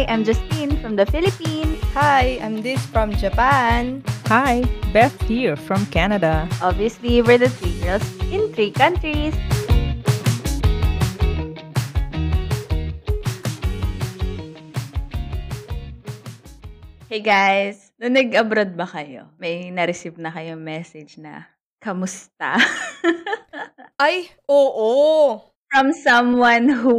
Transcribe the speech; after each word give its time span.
Hi, 0.00 0.08
I'm 0.08 0.24
Justine 0.24 0.80
from 0.80 0.96
the 0.96 1.04
Philippines. 1.04 1.76
Hi, 1.92 2.40
I'm 2.40 2.64
Diz 2.64 2.80
from 2.88 3.12
Japan. 3.20 4.00
Hi, 4.32 4.64
Beth 4.96 5.12
here 5.28 5.60
from 5.60 5.84
Canada. 5.92 6.48
Obviously, 6.64 7.20
we're 7.20 7.36
the 7.36 7.52
three 7.52 7.76
girls 7.84 8.00
in 8.32 8.48
three 8.56 8.72
countries. 8.72 9.36
Hey 17.04 17.20
guys, 17.20 17.92
nung 18.00 18.16
nag-abroad 18.16 18.72
ba 18.72 18.88
kayo? 18.88 19.28
May 19.36 19.68
na-receive 19.68 20.16
na 20.16 20.32
kayong 20.32 20.64
message 20.64 21.20
na, 21.20 21.44
kamusta? 21.76 22.56
Ay, 24.00 24.32
oo. 24.48 25.49
From 25.70 25.94
someone 25.94 26.66
who 26.66 26.98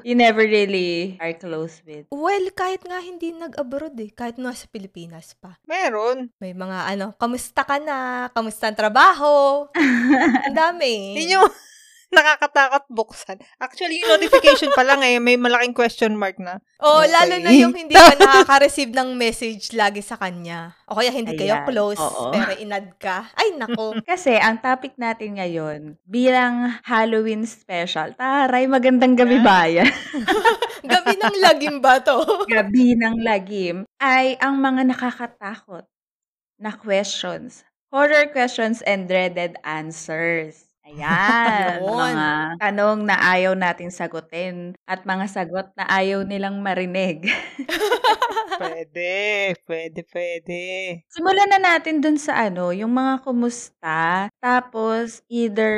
you 0.00 0.16
never 0.16 0.40
really 0.40 1.20
are 1.20 1.36
close 1.36 1.84
with. 1.84 2.08
Well, 2.08 2.48
kahit 2.56 2.80
nga 2.88 3.04
hindi 3.04 3.36
nag-abroad 3.36 3.92
eh. 4.00 4.08
Kahit 4.08 4.40
nasa 4.40 4.64
Pilipinas 4.72 5.36
pa. 5.36 5.60
Meron. 5.68 6.32
May 6.40 6.56
mga 6.56 6.96
ano, 6.96 7.12
kamusta 7.20 7.60
ka 7.60 7.76
na? 7.76 8.32
Kamusta 8.32 8.72
ang 8.72 8.78
trabaho? 8.80 9.68
ang 10.48 10.56
dami. 10.56 11.12
Yun 11.20 11.36
yung 11.36 11.48
nakakatakot 12.08 12.86
buksan. 12.88 13.36
Actually, 13.56 14.00
yung 14.00 14.16
notification 14.16 14.70
pa 14.72 14.80
lang 14.80 15.02
eh, 15.02 15.18
may 15.18 15.34
malaking 15.34 15.72
question 15.72 16.14
mark 16.14 16.38
na. 16.38 16.62
Oh, 16.78 17.02
Okay. 17.02 17.12
lalo 17.12 17.34
na 17.38 17.50
yung 17.50 17.72
hindi 17.72 17.92
ka 17.92 18.14
nakaka-receive 18.22 18.90
ng 18.90 19.14
message 19.14 19.72
lagi 19.72 20.00
sa 20.00 20.16
kanya. 20.16 20.72
O 20.86 20.96
kaya 20.96 21.10
hindi 21.10 21.34
kayo 21.34 21.60
Ayan, 21.60 21.66
close, 21.66 21.98
oo. 21.98 22.30
pero 22.30 22.52
inad 22.56 22.94
ka. 22.96 23.28
Ay, 23.34 23.54
nako. 23.54 23.98
Kasi 24.08 24.34
ang 24.34 24.58
topic 24.58 24.94
natin 24.96 25.36
ngayon, 25.36 25.80
bilang 26.02 26.78
Halloween 26.82 27.42
special, 27.42 28.14
taray, 28.14 28.64
magandang 28.66 29.14
gabi 29.14 29.38
bayan. 29.38 29.90
Gabi 30.86 31.18
ng 31.18 31.36
lagim 31.42 31.76
ba 31.82 31.98
to? 31.98 32.46
gabi 32.46 32.94
ng 32.94 33.18
lagim, 33.26 33.82
ay 33.98 34.38
ang 34.38 34.62
mga 34.62 34.86
nakakatakot 34.86 35.82
na 36.56 36.70
questions. 36.70 37.66
Horror 37.90 38.30
questions 38.30 38.86
and 38.86 39.10
dreaded 39.10 39.58
answers. 39.66 40.65
Ayan, 40.86 41.82
Yun. 41.82 41.98
mga 41.98 42.30
tanong 42.62 43.00
na 43.02 43.18
ayaw 43.18 43.58
nating 43.58 43.90
sagutin 43.90 44.78
at 44.86 45.02
mga 45.02 45.26
sagot 45.26 45.74
na 45.74 45.82
ayaw 45.90 46.22
nilang 46.22 46.62
marinig. 46.62 47.26
Pwede, 48.56 49.52
pwede, 49.68 50.00
pwede. 50.16 50.60
Simulan 51.12 51.48
na 51.52 51.60
natin 51.60 52.00
dun 52.00 52.16
sa 52.16 52.48
ano, 52.48 52.72
yung 52.72 52.88
mga 52.88 53.20
kumusta, 53.20 54.32
tapos 54.40 55.20
either 55.28 55.76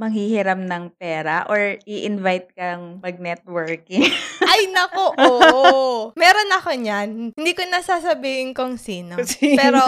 manghihiram 0.00 0.64
ng 0.64 0.96
pera 0.96 1.44
or 1.52 1.76
i-invite 1.84 2.48
kang 2.56 2.98
mag-networking. 3.04 4.08
Ay, 4.50 4.72
nako. 4.72 5.12
Oo. 5.20 5.72
Meron 6.16 6.50
ako 6.56 6.70
niyan. 6.78 7.08
Hindi 7.36 7.52
ko 7.52 7.62
nasasabihin 7.68 8.56
kung 8.56 8.80
sino. 8.80 9.20
Sino? 9.24 9.60
Pero 9.60 9.82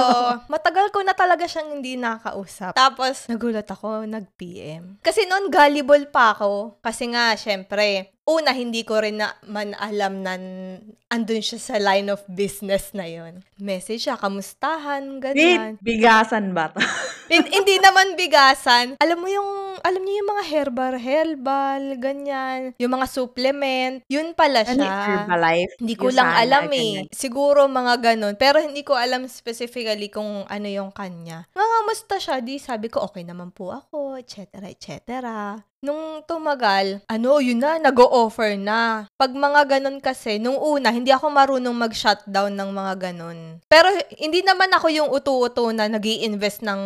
matagal 0.53 0.93
ko 0.93 1.01
na 1.01 1.17
talaga 1.17 1.49
siyang 1.49 1.81
hindi 1.81 1.97
nakakausap. 1.97 2.77
Tapos 2.77 3.31
nagulat 3.33 3.69
ako, 3.69 4.05
nag-PM. 4.57 4.99
Kasi 5.05 5.29
noon 5.29 5.53
gullible 5.53 6.09
pa 6.09 6.33
ako. 6.33 6.81
Kasi 6.81 7.13
nga, 7.13 7.37
syempre, 7.37 8.16
una, 8.27 8.51
hindi 8.51 8.83
ko 8.83 8.99
rin 8.99 9.17
na 9.17 9.31
man 9.47 9.71
alam 9.73 10.21
na 10.21 10.35
andun 11.07 11.39
siya 11.39 11.59
sa 11.59 11.77
line 11.79 12.11
of 12.11 12.21
business 12.27 12.91
na 12.91 13.07
yon. 13.07 13.47
Message 13.57 14.05
siya, 14.05 14.19
kamustahan, 14.19 15.07
Wait, 15.07 15.23
ganyan. 15.23 15.71
bigasan 15.79 16.51
ba 16.51 16.69
to? 16.69 16.83
Hin- 17.27 17.47
hindi 17.49 17.79
naman 17.79 18.15
bigasan. 18.15 18.99
Alam 18.99 19.19
mo 19.19 19.27
yung, 19.27 19.51
alam 19.81 19.99
niyo 19.99 20.15
yung 20.17 20.31
mga 20.33 20.45
herbal, 20.45 20.95
herbal, 20.97 21.83
ganyan. 21.97 22.75
Yung 22.77 22.93
mga 22.93 23.07
supplement. 23.07 24.03
Yun 24.07 24.31
pala 24.33 24.63
Ano 24.63 24.75
siya. 24.75 24.87
yung 24.87 25.03
Herbalife? 25.23 25.73
Hindi 25.79 25.95
ko 25.95 26.07
lang 26.09 26.29
sana, 26.29 26.43
alam 26.43 26.65
eh. 26.67 26.71
ganyan. 26.73 27.07
Siguro 27.11 27.67
mga 27.67 27.95
ganun. 28.01 28.35
Pero 28.35 28.59
hindi 28.59 28.83
ko 28.83 28.95
alam 28.95 29.27
specifically 29.27 30.07
kung 30.07 30.43
ano 30.45 30.67
yung 30.67 30.91
kanya. 30.91 31.47
Nga, 31.51 31.65
musta 31.85 32.15
siya? 32.17 32.39
Di 32.39 32.59
sabi 32.59 32.87
ko, 32.87 33.03
okay 33.03 33.23
naman 33.23 33.51
po 33.51 33.71
ako, 33.71 34.15
etc. 34.17 34.47
etc. 34.65 34.99
Nung 35.87 36.27
tumagal, 36.27 37.07
ano, 37.07 37.39
yun 37.39 37.63
na, 37.63 37.79
nag-o-offer 37.79 38.59
na. 38.59 39.07
Pag 39.15 39.31
mga 39.31 39.79
ganun 39.79 40.03
kasi, 40.03 40.43
nung 40.43 40.59
una, 40.59 40.91
hindi 40.91 41.15
ako 41.15 41.31
marunong 41.31 41.71
mag-shutdown 41.79 42.51
ng 42.59 42.71
mga 42.75 42.93
ganun. 42.99 43.63
Pero 43.71 43.87
hindi 44.19 44.43
naman 44.43 44.67
ako 44.75 44.91
yung 44.91 45.09
utu-utu 45.15 45.71
na 45.71 45.87
nag 45.87 46.03
invest 46.03 46.67
ng 46.67 46.81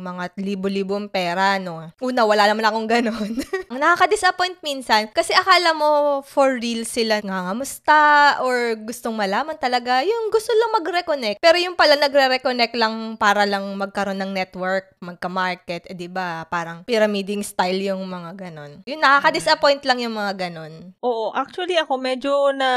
mga 0.00 0.40
libo-libong 0.40 1.12
pera, 1.12 1.60
no. 1.60 1.84
Una, 2.00 2.24
wala 2.24 2.48
naman 2.48 2.64
akong 2.64 2.88
ganun. 2.88 3.30
Ang 3.68 3.76
nakaka-disappoint 3.76 4.64
minsan, 4.64 5.12
kasi 5.12 5.36
akala 5.36 5.76
mo 5.76 6.24
for 6.24 6.56
real 6.56 6.88
sila 6.88 7.20
ngangamusta 7.20 8.40
or 8.40 8.72
gustong 8.88 9.12
malaman 9.12 9.60
talaga, 9.60 10.00
yung 10.00 10.32
gusto 10.32 10.48
lang 10.56 10.80
mag-reconnect. 10.80 11.44
Pero 11.44 11.60
yung 11.60 11.76
pala 11.76 12.00
nagre-reconnect 12.00 12.72
lang 12.72 13.20
para 13.20 13.44
lang 13.44 13.68
magkaroon 13.76 14.16
ng 14.16 14.32
network, 14.32 14.96
magka-market, 15.04 15.92
eh, 15.92 15.96
di 15.98 16.08
ba? 16.08 16.48
Parang 16.48 16.88
pyramiding 16.88 17.44
style 17.44 17.84
yung 17.84 18.00
mga 18.08 18.45
ganon. 18.46 18.86
Yung 18.86 19.02
nakaka-disappoint 19.02 19.82
lang 19.82 19.98
yung 19.98 20.14
mga 20.14 20.48
ganon. 20.48 20.94
Oo, 21.02 21.34
actually 21.34 21.74
ako 21.76 21.98
medyo 21.98 22.54
na 22.54 22.70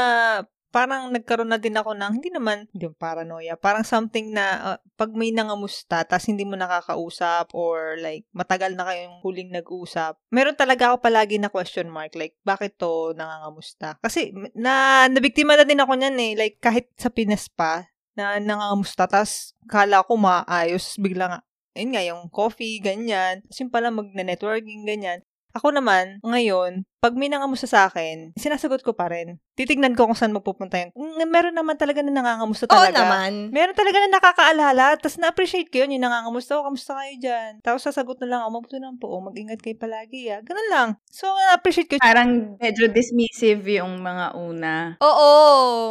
parang 0.70 1.10
nagkaroon 1.10 1.50
na 1.50 1.58
din 1.58 1.74
ako 1.74 1.98
ng, 1.98 2.22
hindi 2.22 2.30
naman, 2.30 2.70
yung 2.78 2.94
paranoia, 2.94 3.58
parang 3.58 3.82
something 3.82 4.30
na 4.30 4.74
uh, 4.74 4.78
pag 4.94 5.10
may 5.10 5.34
nangamusta, 5.34 6.06
tas 6.06 6.30
hindi 6.30 6.46
mo 6.46 6.54
nakakausap 6.54 7.50
or 7.52 7.98
like 7.98 8.22
matagal 8.30 8.78
na 8.78 8.86
kayong 8.86 9.18
huling 9.18 9.50
nag-usap, 9.50 10.14
meron 10.30 10.54
talaga 10.54 10.94
ako 10.94 11.02
palagi 11.02 11.42
na 11.42 11.50
question 11.50 11.90
mark, 11.90 12.14
like 12.14 12.38
bakit 12.46 12.78
to 12.78 13.10
nangangamusta? 13.18 13.98
Kasi 13.98 14.30
na, 14.54 15.06
nabiktima 15.10 15.58
na 15.58 15.66
din 15.66 15.82
ako 15.82 15.98
niyan 15.98 16.16
eh, 16.22 16.32
like 16.38 16.56
kahit 16.62 16.86
sa 16.94 17.10
Pinas 17.10 17.50
pa, 17.50 17.90
na 18.14 18.38
nangangamusta, 18.38 19.10
tas 19.10 19.58
kala 19.66 20.06
ko 20.06 20.14
maayos, 20.14 20.98
bigla 21.02 21.26
nga, 21.34 21.40
yun 21.78 21.94
nga, 21.94 22.02
yung 22.02 22.26
coffee, 22.30 22.82
ganyan. 22.82 23.46
Tapos 23.46 23.58
yung 23.62 23.72
pala 23.72 23.94
magne-networking, 23.94 24.82
ganyan. 24.82 25.22
Ako 25.50 25.74
naman, 25.74 26.22
ngayon, 26.22 26.86
pag 27.02 27.16
may 27.18 27.26
nangamusta 27.26 27.66
sa 27.66 27.88
akin, 27.90 28.30
sinasagot 28.38 28.86
ko 28.86 28.94
pa 28.94 29.10
rin. 29.10 29.40
Titignan 29.58 29.96
ko 29.98 30.06
kung 30.06 30.14
saan 30.14 30.30
magpupunta 30.30 30.78
yun. 30.78 30.94
Meron 31.26 31.56
naman 31.56 31.74
talaga 31.74 32.04
na 32.06 32.12
nangangamusta 32.14 32.70
Oo 32.70 32.76
talaga. 32.76 33.02
naman. 33.02 33.50
Meron 33.50 33.74
talaga 33.74 33.98
na 33.98 34.20
nakakaalala, 34.20 34.86
tapos 35.00 35.18
na-appreciate 35.18 35.72
ko 35.72 35.82
yun, 35.82 35.96
yung 35.98 36.04
nangangamusta, 36.06 36.54
oh, 36.54 36.64
kamusta 36.68 36.94
kayo 36.94 37.14
dyan? 37.18 37.50
Tapos 37.64 37.82
sasagot 37.82 38.20
na 38.22 38.36
lang, 38.36 38.40
oh, 38.46 38.52
mabuti 38.54 38.78
lang 38.78 38.94
po, 39.00 39.10
oh, 39.10 39.24
mag-ingat 39.24 39.58
kayo 39.58 39.74
palagi, 39.74 40.30
ah. 40.30 40.38
Ganun 40.44 40.68
lang. 40.70 40.88
So, 41.10 41.26
na-appreciate 41.50 41.88
ko. 41.88 41.94
Parang 41.98 42.54
medyo 42.60 42.86
dismissive 42.86 43.82
yung 43.82 43.98
mga 43.98 44.36
una. 44.38 44.94
Oo, 45.02 45.30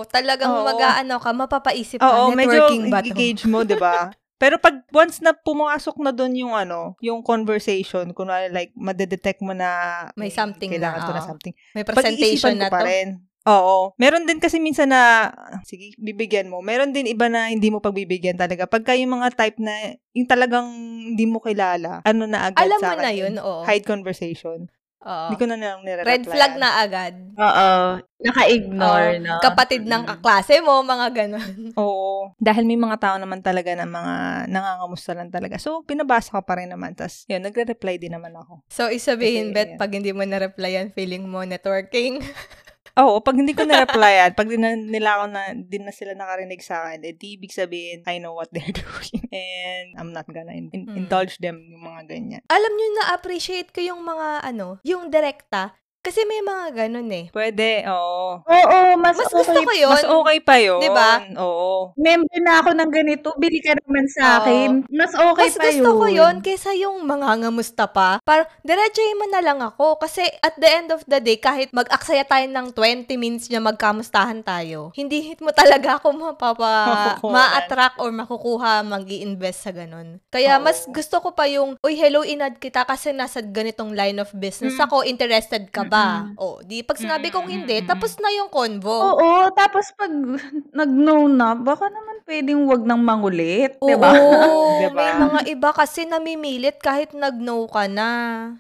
talagang 0.07 0.55
Oo. 0.55 0.63
mag-aano 0.63 1.19
ka, 1.19 1.29
mapapaisip 1.35 1.99
ka, 1.99 2.07
Oo, 2.07 2.31
medyo 2.31 2.63
networking 2.63 2.87
ba 2.87 3.03
to? 3.03 3.11
engage 3.11 3.43
mo, 3.43 3.67
di 3.67 3.75
ba? 3.75 4.07
Pero 4.39 4.55
pag 4.55 4.88
once 4.95 5.19
na 5.19 5.35
pumasok 5.35 6.00
na 6.00 6.16
doon 6.16 6.33
yung 6.47 6.53
ano, 6.55 6.95
yung 7.03 7.19
conversation, 7.19 8.16
kunwari 8.16 8.47
like, 8.50 8.72
madedetect 8.72 9.44
mo 9.44 9.51
na 9.51 10.07
May 10.16 10.31
something 10.31 10.72
na, 10.79 10.95
to 11.03 11.11
na 11.11 11.19
something. 11.19 11.51
May 11.75 11.83
presentation 11.83 12.55
na 12.55 12.72
ko 12.72 12.79
pa 12.79 12.79
to. 12.81 12.88
rin. 12.88 13.19
Oo. 13.50 13.95
Meron 14.00 14.23
din 14.23 14.39
kasi 14.39 14.59
minsan 14.63 14.95
na, 14.95 15.31
sige, 15.67 15.91
bibigyan 16.00 16.47
mo. 16.47 16.63
Meron 16.63 16.95
din 16.95 17.07
iba 17.11 17.27
na 17.27 17.51
hindi 17.51 17.67
mo 17.67 17.83
pagbibigyan 17.83 18.39
talaga. 18.39 18.63
Pagka 18.63 18.95
yung 18.95 19.19
mga 19.19 19.35
type 19.35 19.59
na, 19.59 19.73
yung 20.16 20.27
talagang 20.27 20.67
hindi 21.11 21.27
mo 21.27 21.44
kilala, 21.44 22.00
ano 22.07 22.23
na 22.23 22.47
agad 22.47 22.63
Alam 22.63 22.79
mo 22.79 22.83
sa 22.83 22.95
akin, 22.95 23.03
na 23.03 23.11
yun, 23.11 23.33
oo. 23.44 23.67
Hide 23.67 23.83
conversation. 23.83 24.71
Oo. 24.99 25.31
Hindi 25.31 25.39
ko 25.39 25.47
na 25.47 25.55
lang 25.55 25.79
nire 25.79 26.03
Red 26.03 26.27
flag 26.27 26.59
na 26.59 26.83
agad. 26.83 27.13
Oo. 27.39 27.71
Naka-ignore, 28.19 29.15
Oo. 29.15 29.23
no? 29.23 29.39
Kapatid 29.39 29.87
ng 29.87 30.03
Mm. 30.03 30.09
kaklase 30.11 30.59
mo, 30.59 30.83
mga 30.83 31.07
ganon. 31.15 31.39
Oo. 31.79 32.35
Dahil 32.35 32.67
may 32.67 32.75
mga 32.75 32.99
tao 32.99 33.15
naman 33.15 33.39
talaga 33.39 33.71
na 33.73 33.88
mga 33.88 34.13
nangangamusta 34.51 35.15
lang 35.15 35.31
talaga. 35.31 35.55
So, 35.55 35.88
pinabasa 35.88 36.35
ko 36.35 36.43
pa 36.43 36.59
rin 36.59 36.67
naman. 36.67 36.99
Tapos, 36.99 37.23
yun, 37.25 37.39
nagre-reply 37.39 37.95
din 37.95 38.11
naman 38.11 38.35
ako. 38.35 38.59
So, 38.67 38.91
isabihin, 38.91 39.51
Kasi, 39.51 39.55
Bet, 39.55 39.69
yan. 39.71 39.79
pag 39.79 39.91
hindi 39.95 40.11
mo 40.11 40.21
na-replyan, 40.21 40.91
feeling 40.91 41.24
mo 41.24 41.47
networking. 41.47 42.19
Oo, 43.00 43.24
pag 43.24 43.40
hindi 43.40 43.56
ko 43.56 43.63
na-replyan, 43.63 44.36
pag 44.36 44.48
di 44.51 44.60
na, 44.60 44.75
nila 44.75 45.10
ako 45.16 45.25
na, 45.31 45.42
di 45.56 45.78
na 45.80 45.90
sila 45.90 46.12
nakarinig 46.13 46.60
sa 46.60 46.84
akin, 46.84 47.00
eh, 47.07 47.16
di 47.16 47.40
ibig 47.40 47.50
sabihin, 47.50 48.04
I 48.04 48.19
know 48.19 48.36
what 48.36 48.51
they're 48.51 48.75
doing. 48.84 49.24
And 49.31 49.88
I'm 49.96 50.12
not 50.12 50.28
gonna 50.28 50.51
in- 50.51 50.68
in- 50.75 50.88
Mm. 50.90 51.06
indulge 51.06 51.40
them 51.40 51.63
yung 51.63 51.86
mga 51.86 52.01
ganyan. 52.10 52.42
Alam 52.48 52.72
nyo, 52.74 52.88
na-appreciate 53.00 53.72
ko 53.72 53.80
yung 53.80 54.01
mga, 54.01 54.44
ano, 54.44 54.84
yung 54.84 55.07
direkta. 55.07 55.80
Kasi 56.00 56.24
may 56.24 56.40
mga 56.40 56.88
ganon 56.88 57.12
eh. 57.12 57.28
Pwede, 57.28 57.84
oo. 57.92 58.40
Oo, 58.40 58.80
mas, 58.96 59.19
Mas 59.19 59.28
okay. 59.28 59.36
gusto 59.44 59.60
ko 59.68 59.72
yun. 59.75 59.92
Mas 59.92 60.07
okay 60.07 60.38
pa 60.40 60.56
yun. 60.56 60.80
Diba? 60.80 61.28
Oo. 61.36 61.92
Member 62.00 62.40
na 62.40 62.63
ako 62.63 62.72
ng 62.72 62.92
ganito, 62.92 63.28
bili 63.36 63.60
ka 63.60 63.75
naman 63.75 64.07
sa 64.07 64.24
Oo. 64.24 64.36
akin. 64.48 64.69
Mas 64.88 65.12
okay 65.12 65.51
Mas 65.51 65.60
pa 65.60 65.63
gusto 65.68 65.90
yun. 65.92 66.00
ko 66.00 66.06
yun 66.07 66.36
kaysa 66.40 66.72
yung 66.80 67.04
mga 67.04 67.44
ngamusta 67.44 67.92
pa. 67.92 68.24
Parang, 68.24 68.48
diretsahin 68.63 69.19
mo 69.19 69.28
na 69.28 69.44
lang 69.44 69.60
ako. 69.60 70.00
Kasi 70.00 70.24
at 70.40 70.56
the 70.56 70.69
end 70.72 70.96
of 70.96 71.04
the 71.04 71.19
day, 71.19 71.36
kahit 71.36 71.68
mag-aksaya 71.75 72.24
tayo 72.24 72.48
ng 72.48 72.72
20 72.72 73.19
minutes 73.19 73.51
na 73.51 73.60
magkamustahan 73.60 74.40
tayo, 74.40 74.96
hindi 74.96 75.36
mo 75.44 75.51
talaga 75.51 76.00
ako 76.00 76.16
mapapa, 76.16 77.19
ma-attract 77.19 78.00
or 78.00 78.07
makukuha 78.16 78.88
mag 78.88 79.04
invest 79.12 79.68
sa 79.68 79.75
ganun. 79.75 80.24
Kaya 80.31 80.56
Oo. 80.56 80.63
mas 80.63 80.88
gusto 80.88 81.19
ko 81.19 81.36
pa 81.36 81.44
yung, 81.51 81.75
uy, 81.84 82.00
hello, 82.00 82.24
inad 82.24 82.56
kita 82.56 82.88
kasi 82.88 83.12
nasa 83.12 83.44
ganitong 83.44 83.92
line 83.92 84.16
of 84.24 84.31
business 84.31 84.80
Mm. 84.80 84.88
ako, 84.88 85.04
interested 85.04 85.68
ka 85.75 85.84
ba? 85.84 85.99
Ka. 86.00 86.40
O, 86.40 86.63
di 86.63 86.80
pag 86.81 86.96
sinabi 86.96 87.28
kong 87.28 87.48
hindi, 87.48 87.75
Mm, 87.75 87.81
mm, 87.81 87.86
mm, 87.86 87.92
tapos 87.92 88.12
na 88.18 88.30
yung 88.31 88.48
convo. 88.48 88.96
Oo, 89.13 89.51
tapos 89.51 89.92
pag 89.94 90.07
nag-no 90.80 91.28
na, 91.28 91.54
baka 91.54 91.92
naman 91.92 92.24
pwedeng 92.24 92.63
wag 92.66 92.86
nang 92.86 93.01
mangulit, 93.01 93.75
Oo, 93.78 93.88
'di 93.88 93.96
ba? 93.98 94.12
Diba? 94.80 94.96
may 94.96 95.12
mga 95.12 95.40
iba 95.50 95.69
kasi 95.74 96.06
namimilit 96.06 96.80
kahit 96.80 97.12
nag-no 97.12 97.68
ka 97.68 97.90
na. 97.90 98.10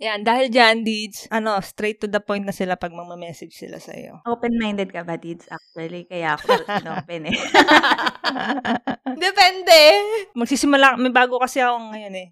Yan, 0.03 0.19
dahil 0.21 0.51
dyan, 0.51 0.83
Deeds, 0.83 1.29
ano, 1.29 1.55
straight 1.63 1.97
to 1.97 2.09
the 2.09 2.19
point 2.19 2.43
na 2.43 2.51
sila 2.51 2.75
pag 2.75 2.91
mamamessage 2.91 3.55
sila 3.55 3.79
sa'yo. 3.79 4.19
Open-minded 4.27 4.91
ka 4.91 5.07
ba, 5.07 5.15
Deeds, 5.15 5.47
actually? 5.47 6.03
Kaya 6.03 6.35
ako 6.35 6.49
inopen 6.81 7.31
eh. 7.31 7.37
Depende. 9.15 9.79
Magsisimula, 10.35 10.97
may 10.97 11.13
bago 11.13 11.39
kasi 11.39 11.63
ako 11.63 11.93
ngayon 11.93 12.15
eh. 12.19 12.27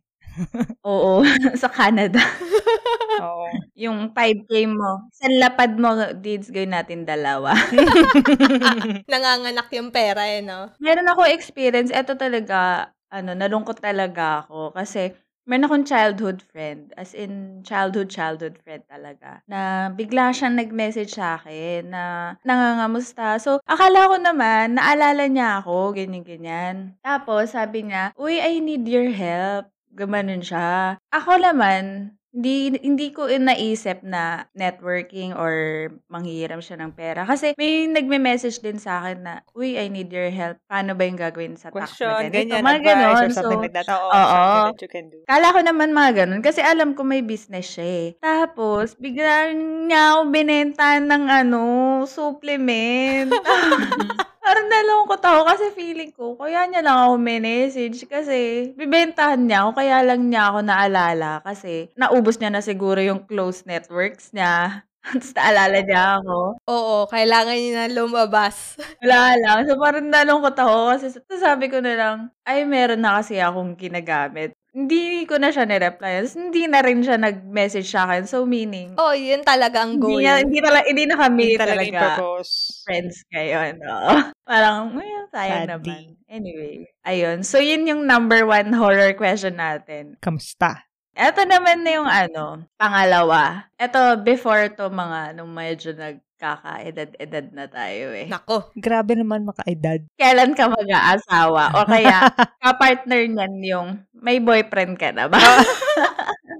Oo, 0.85 1.23
sa 1.61 1.69
Canada. 1.71 2.19
Oo. 3.23 3.47
Yung 3.77 4.13
5K 4.13 4.65
mo, 4.69 5.09
sa 5.13 5.25
lapad 5.29 5.77
mo, 5.77 5.93
Deeds, 6.17 6.49
gawin 6.53 6.73
natin 6.73 7.05
dalawa. 7.05 7.53
Nanganganak 9.11 9.69
yung 9.73 9.89
pera 9.89 10.25
eh, 10.29 10.41
no? 10.45 10.69
Meron 10.81 11.09
ako 11.09 11.25
experience, 11.29 11.89
eto 11.93 12.13
talaga, 12.17 12.89
ano, 13.09 13.33
nalungkot 13.33 13.81
talaga 13.81 14.45
ako 14.45 14.73
kasi 14.77 15.13
meron 15.47 15.65
akong 15.69 15.85
childhood 15.87 16.43
friend, 16.43 16.91
as 16.99 17.15
in 17.15 17.63
childhood, 17.63 18.11
childhood 18.11 18.59
friend 18.61 18.83
talaga, 18.91 19.39
na 19.47 19.87
bigla 19.95 20.35
siyang 20.35 20.59
nag-message 20.59 21.15
sa 21.15 21.39
akin 21.39 21.87
na 21.93 22.35
nangangamusta. 22.43 23.39
So, 23.39 23.63
akala 23.63 24.11
ko 24.11 24.15
naman, 24.19 24.75
naalala 24.75 25.25
niya 25.31 25.63
ako, 25.63 25.95
ganyan-ganyan. 25.95 26.99
Tapos, 26.99 27.55
sabi 27.55 27.87
niya, 27.87 28.11
Uy, 28.19 28.37
I 28.43 28.59
need 28.59 28.83
your 28.91 29.07
help. 29.13 29.71
Gumanon 29.97 30.45
siya. 30.45 31.01
Ako 31.09 31.41
naman, 31.41 32.13
hindi 32.29 32.69
hindi 32.77 33.09
ko 33.09 33.25
naisip 33.25 34.05
na 34.05 34.45
networking 34.53 35.33
or 35.33 35.89
manghihiram 36.05 36.61
siya 36.61 36.77
ng 36.77 36.93
pera. 36.93 37.25
Kasi 37.25 37.57
may 37.57 37.89
nagme-message 37.89 38.61
din 38.61 38.77
sa 38.77 39.01
akin 39.01 39.25
na, 39.25 39.33
Uy, 39.57 39.73
I 39.73 39.89
need 39.89 40.13
your 40.13 40.29
help. 40.29 40.61
Paano 40.69 40.93
ba 40.93 41.01
yung 41.01 41.17
gagawin 41.17 41.57
sa 41.57 41.73
tax 41.73 41.97
na 41.97 42.29
ganito? 42.29 42.53
ganyan, 42.53 42.61
Mga 42.61 42.81
ganon. 42.85 43.09
or 43.09 43.29
something 43.33 43.57
So, 43.57 43.63
like 43.65 43.73
that. 43.73 43.89
Oo, 43.89 44.09
oo. 44.13 44.53
that 44.69 44.77
you 44.77 44.91
can 44.91 45.09
do. 45.09 45.17
Kala 45.25 45.49
ko 45.49 45.59
naman 45.65 45.97
mga 45.97 46.11
ganun 46.29 46.45
kasi 46.45 46.61
alam 46.61 46.93
ko 46.93 47.01
may 47.01 47.25
business 47.25 47.73
siya 47.73 47.87
eh. 47.89 48.07
Tapos, 48.21 48.93
bigla 48.93 49.49
niya 49.57 50.13
ako 50.13 50.21
binenta 50.29 51.01
ng 51.01 51.23
ano, 51.25 51.61
supplement. 52.05 53.33
Parang 54.47 54.71
nalungkot 54.71 55.19
ako 55.19 55.41
kasi 55.43 55.65
feeling 55.75 56.15
ko, 56.15 56.39
kaya 56.39 56.63
niya 56.71 56.79
lang 56.79 56.95
ako 57.03 57.19
message 57.19 58.07
kasi 58.07 58.71
bibentahan 58.79 59.43
niya 59.43 59.67
ako, 59.67 59.71
kaya 59.75 59.99
lang 60.07 60.31
niya 60.31 60.55
ako 60.55 60.59
naalala 60.63 61.43
kasi 61.43 61.91
naubos 61.99 62.39
niya 62.39 62.55
na 62.55 62.63
siguro 62.63 63.03
yung 63.03 63.27
close 63.27 63.67
networks 63.67 64.31
niya. 64.31 64.87
Tapos 65.03 65.35
naalala 65.35 65.83
niya 65.83 66.03
ako. 66.23 66.63
Oo, 66.63 66.95
kailangan 67.11 67.55
niya 67.59 67.73
na 67.75 67.87
lumabas. 67.91 68.79
Wala 69.03 69.35
lang. 69.35 69.67
So, 69.67 69.75
parang 69.75 70.07
nalungkot 70.07 70.55
ako 70.55 70.95
kasi 70.95 71.05
so, 71.11 71.19
sabi 71.35 71.67
ko 71.67 71.83
na 71.83 71.93
lang, 71.99 72.17
ay, 72.47 72.63
meron 72.63 73.03
na 73.03 73.19
kasi 73.19 73.43
akong 73.43 73.75
ginagamit. 73.75 74.55
Hindi 74.75 75.23
ko 75.25 75.39
na 75.39 75.49
siya 75.49 75.63
nireply. 75.63 76.13
Tapos, 76.21 76.35
hindi 76.35 76.67
na 76.67 76.79
rin 76.83 76.99
siya 77.01 77.17
nag-message 77.17 77.87
sa 77.87 78.05
akin. 78.05 78.27
So, 78.27 78.43
meaning, 78.43 78.93
oh, 78.99 79.15
yun 79.15 79.41
talaga 79.41 79.81
ang 79.81 79.97
goal. 79.97 80.19
hindi, 80.19 80.27
na, 80.27 80.43
hindi, 80.43 80.59
tala, 80.59 80.79
hindi 80.83 81.03
na 81.07 81.17
kami 81.17 81.43
Hindi 81.43 81.57
talaga, 81.57 81.73
talaga 81.73 81.87
yung 81.87 82.01
purpose. 82.19 82.51
friends 82.83 83.15
ngayon. 83.33 83.73
Oo. 83.81 84.11
Parang, 84.49 84.79
ay, 84.99 85.11
sayang 85.33 85.65
Sadly. 85.65 85.71
naman. 85.71 86.03
Anyway, 86.27 86.75
ayun. 87.07 87.37
So, 87.41 87.57
yun 87.57 87.87
yung 87.87 88.03
number 88.05 88.43
one 88.43 88.69
horror 88.75 89.15
question 89.15 89.57
natin. 89.57 90.19
Kamusta? 90.19 90.83
Ito 91.17 91.49
naman 91.49 91.81
na 91.81 91.91
yung 91.97 92.09
ano, 92.09 92.69
pangalawa. 92.77 93.65
Ito, 93.81 94.21
before 94.21 94.69
to 94.77 94.93
mga, 94.93 95.33
nung 95.41 95.49
medyo 95.49 95.89
nagkaka-edad-edad 96.37 97.49
na 97.49 97.65
tayo 97.65 98.13
eh. 98.13 98.29
Nako. 98.29 98.69
Grabe 98.77 99.17
naman 99.17 99.41
makaedad. 99.41 100.05
Kailan 100.21 100.53
ka 100.53 100.69
mag-aasawa? 100.69 101.81
O 101.81 101.89
kaya, 101.89 102.29
kapartner 102.61 103.25
niyan 103.25 103.55
yung, 103.65 103.87
may 104.13 104.37
boyfriend 104.37 105.01
ka 105.01 105.09
na 105.09 105.25
ba? 105.25 105.41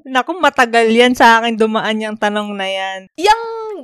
Naku, 0.09 0.33
matagal 0.41 0.89
yan 0.89 1.13
sa 1.13 1.37
akin 1.37 1.61
dumaan 1.61 2.01
yung 2.01 2.17
tanong 2.17 2.57
na 2.57 2.65
yan. 2.65 2.99
Yung 3.21 3.41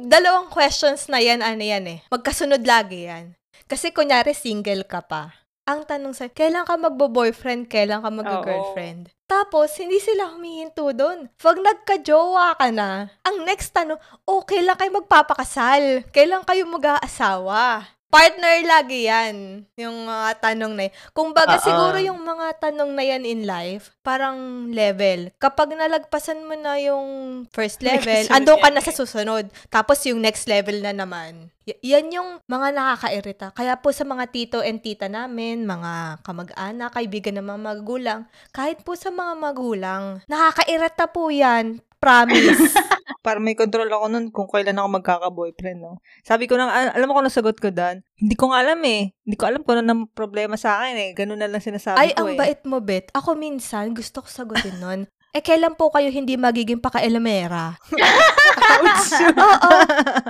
dalawang 0.09 0.49
questions 0.49 1.05
na 1.13 1.21
yan, 1.21 1.45
ano 1.45 1.61
yan 1.61 1.85
eh. 1.85 1.99
Magkasunod 2.09 2.65
lagi 2.65 3.05
yan. 3.05 3.37
Kasi 3.69 3.93
kunyari 3.93 4.33
single 4.33 4.89
ka 4.89 5.05
pa. 5.05 5.42
Ang 5.63 5.87
tanong 5.87 6.11
sa, 6.11 6.27
kailan 6.27 6.67
ka 6.67 6.75
magbo-boyfriend, 6.75 7.71
kailan 7.71 8.03
ka 8.03 8.11
mag-girlfriend? 8.11 9.07
Tapos, 9.31 9.71
hindi 9.79 9.95
sila 9.95 10.35
humihinto 10.35 10.91
doon. 10.91 11.31
Pag 11.39 11.63
nagka-jowa 11.63 12.59
ka 12.59 12.67
na, 12.67 13.07
ang 13.23 13.47
next 13.47 13.71
tanong, 13.71 13.95
oh, 14.27 14.43
kailan 14.43 14.75
kayo 14.75 14.91
magpapakasal? 14.91 16.03
Kailan 16.11 16.43
kayo 16.43 16.67
mag-aasawa? 16.67 17.87
Partner 18.13 18.61
lagi 18.61 19.09
yan, 19.09 19.65
yung 19.73 20.05
mga 20.05 20.37
tanong 20.37 20.77
na 20.77 20.85
yan. 20.85 20.93
Kung 21.17 21.33
baga, 21.33 21.57
Oo. 21.57 21.65
siguro 21.65 21.97
yung 21.97 22.21
mga 22.21 22.61
tanong 22.61 22.93
na 22.93 23.01
yan 23.01 23.25
in 23.25 23.41
life, 23.49 23.89
parang 24.05 24.69
level. 24.69 25.33
Kapag 25.41 25.73
nalagpasan 25.73 26.45
mo 26.45 26.53
na 26.53 26.77
yung 26.77 27.41
first 27.49 27.81
level, 27.81 28.29
andun 28.29 28.61
ka 28.61 28.69
na 28.69 28.85
sa 28.85 28.93
susunod. 28.93 29.49
Tapos 29.73 30.05
yung 30.05 30.21
next 30.21 30.45
level 30.45 30.77
na 30.85 30.93
naman. 30.93 31.49
Y- 31.65 31.97
yan 31.97 32.13
yung 32.13 32.37
mga 32.45 32.75
nakakairita. 32.77 33.49
Kaya 33.57 33.81
po 33.81 33.89
sa 33.89 34.05
mga 34.05 34.29
tito 34.29 34.61
and 34.61 34.85
tita 34.85 35.09
namin, 35.09 35.65
mga 35.65 36.21
kamag-anak, 36.21 36.93
kaibigan 36.93 37.41
ng 37.41 37.49
mga 37.49 37.61
magulang, 37.65 38.21
kahit 38.53 38.85
po 38.85 38.93
sa 38.93 39.09
mga 39.09 39.33
magulang, 39.41 40.21
nakakairita 40.29 41.09
po 41.09 41.33
yan. 41.33 41.81
Promise. 42.03 42.75
Para 43.25 43.39
may 43.39 43.55
control 43.55 43.87
ako 43.87 44.11
nun 44.11 44.25
kung 44.35 44.51
kailan 44.51 44.75
ako 44.75 44.99
magkaka-boyfriend, 44.99 45.79
no? 45.79 46.03
Sabi 46.27 46.43
ko 46.43 46.59
nang, 46.59 46.67
al- 46.67 46.91
alam 46.91 47.07
mo 47.07 47.15
kung 47.15 47.23
nasagot 47.23 47.55
ko 47.55 47.71
dan? 47.71 48.03
Hindi 48.19 48.35
ko 48.35 48.51
nga 48.51 48.59
alam 48.59 48.83
eh. 48.83 49.15
Hindi 49.23 49.35
ko 49.39 49.47
alam 49.47 49.63
kung 49.63 49.79
ano 49.79 49.87
ang 49.87 50.03
problema 50.11 50.59
sa 50.59 50.83
akin 50.83 50.95
eh. 50.99 51.09
Ganun 51.15 51.39
na 51.39 51.47
lang 51.47 51.63
sinasabi 51.63 51.95
Ay, 51.95 52.11
ko 52.11 52.27
ang 52.27 52.35
eh. 52.35 52.39
bait 52.39 52.61
mo, 52.67 52.83
Bet. 52.83 53.15
Ako 53.15 53.39
minsan, 53.39 53.95
gusto 53.95 54.19
ko 54.19 54.27
sagutin 54.27 54.75
nun. 54.83 55.07
Eh, 55.31 55.39
kailan 55.39 55.73
po 55.73 55.87
kayo 55.89 56.11
hindi 56.11 56.35
magiging 56.35 56.83
paka-elemera? 56.83 57.79
Oo. 59.39 59.71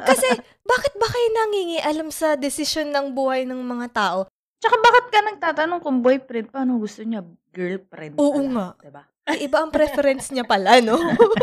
Kasi, 0.06 0.30
bakit 0.64 0.94
ba 0.96 1.08
kayo 1.10 1.28
nangingi 1.34 1.82
alam 1.82 2.08
sa 2.14 2.38
desisyon 2.38 2.94
ng 2.94 3.12
buhay 3.12 3.44
ng 3.44 3.58
mga 3.58 3.88
tao? 3.92 4.30
Tsaka 4.64 4.80
bakit 4.80 5.06
ka 5.12 5.20
nagtatanong 5.20 5.84
kung 5.84 6.00
boyfriend, 6.00 6.48
paano 6.48 6.80
gusto 6.80 7.04
niya? 7.04 7.20
Girlfriend 7.52 8.16
Oo 8.16 8.40
pala, 8.40 8.48
nga. 8.48 8.68
Diba? 8.80 9.04
Ay, 9.24 9.48
iba 9.48 9.64
ang 9.64 9.72
preference 9.72 10.30
niya 10.30 10.44
pala, 10.44 10.84
no? 10.84 11.00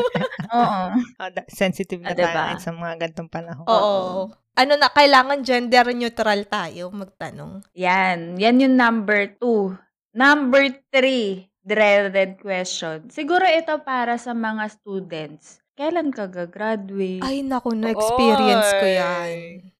Oo. 0.53 0.81
Da- 1.17 1.49
sensitive 1.49 2.05
na 2.05 2.12
Ah, 2.12 2.17
diba? 2.17 2.29
tayo 2.31 2.56
sa 2.61 2.73
mga 2.73 2.94
gantong 3.00 3.31
panahon. 3.31 3.65
Oo. 3.65 4.29
Ano 4.53 4.72
na, 4.77 4.93
kailangan 4.93 5.41
gender 5.41 5.89
neutral 5.91 6.44
tayo 6.44 6.93
magtanong. 6.93 7.65
Yan. 7.72 8.37
Yan 8.37 8.60
yung 8.60 8.77
number 8.77 9.32
two. 9.41 9.72
Number 10.13 10.60
three, 10.91 11.49
dreaded 11.63 12.37
question. 12.37 13.08
Siguro 13.08 13.46
ito 13.46 13.72
para 13.81 14.20
sa 14.20 14.34
mga 14.34 14.69
students. 14.69 15.65
Kailan 15.72 16.13
ka 16.13 16.29
gagraduate? 16.29 17.25
Ay, 17.25 17.41
naku, 17.41 17.72
na-experience 17.72 18.69
ko 18.77 18.84
yan. 18.84 19.29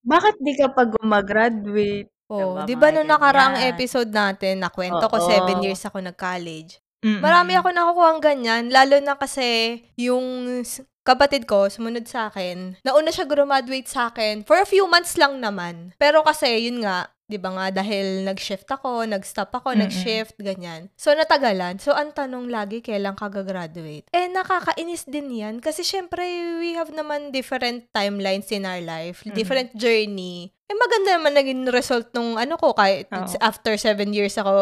Bakit 0.00 0.40
di 0.40 0.57
ka 0.57 0.73
pa 0.73 0.88
gumagraduate? 0.88 2.09
Oh, 2.30 2.62
Diba, 2.62 2.64
di 2.64 2.75
ba 2.78 2.88
nung 2.88 3.11
nakaraang 3.11 3.59
episode 3.66 4.09
natin, 4.09 4.62
nakwento 4.62 5.02
ko, 5.02 5.19
Oo. 5.19 5.26
seven 5.28 5.61
years 5.61 5.83
ako 5.83 5.99
nag-college. 6.00 6.78
Mm-mm. 7.00 7.25
Marami 7.25 7.57
ako 7.57 7.69
nakukuha 7.73 8.09
ang 8.12 8.21
ganyan, 8.21 8.64
lalo 8.69 9.00
na 9.00 9.16
kasi 9.16 9.80
yung 9.97 10.61
kapatid 11.00 11.49
ko, 11.49 11.66
sumunod 11.73 12.04
sa 12.04 12.28
akin, 12.28 12.76
nauna 12.85 13.09
siya 13.09 13.25
graduate 13.25 13.88
sa 13.88 14.12
akin 14.12 14.45
for 14.45 14.61
a 14.61 14.69
few 14.69 14.85
months 14.85 15.16
lang 15.16 15.40
naman. 15.40 15.97
Pero 15.97 16.21
kasi, 16.21 16.69
yun 16.69 16.85
nga, 16.85 17.09
di 17.30 17.38
ba 17.38 17.54
nga, 17.54 17.66
dahil 17.71 18.26
nag-shift 18.26 18.66
ako, 18.66 19.07
nag-stop 19.07 19.54
ako, 19.54 19.73
Mm-mm. 19.73 19.87
nag-shift, 19.87 20.35
ganyan. 20.42 20.90
So, 20.99 21.14
natagalan. 21.14 21.78
So, 21.78 21.95
ang 21.95 22.11
tanong 22.12 22.50
lagi, 22.50 22.83
kailan 22.83 23.14
ka 23.14 23.30
gagraduate? 23.30 24.11
Eh, 24.11 24.26
nakakainis 24.28 25.07
din 25.07 25.30
yan. 25.30 25.62
Kasi, 25.62 25.87
syempre, 25.87 26.21
we 26.59 26.75
have 26.75 26.90
naman 26.90 27.30
different 27.30 27.87
timelines 27.95 28.50
in 28.50 28.66
our 28.66 28.83
life, 28.83 29.23
Mm-mm. 29.23 29.33
different 29.33 29.71
journey. 29.78 30.50
Eh, 30.71 30.79
maganda 30.79 31.19
naman 31.19 31.35
naging 31.35 31.67
result 31.75 32.15
nung 32.15 32.39
ano 32.39 32.55
ko, 32.55 32.71
kahit 32.71 33.11
Oo. 33.11 33.27
after 33.43 33.75
seven 33.75 34.15
years 34.15 34.39
ako, 34.39 34.55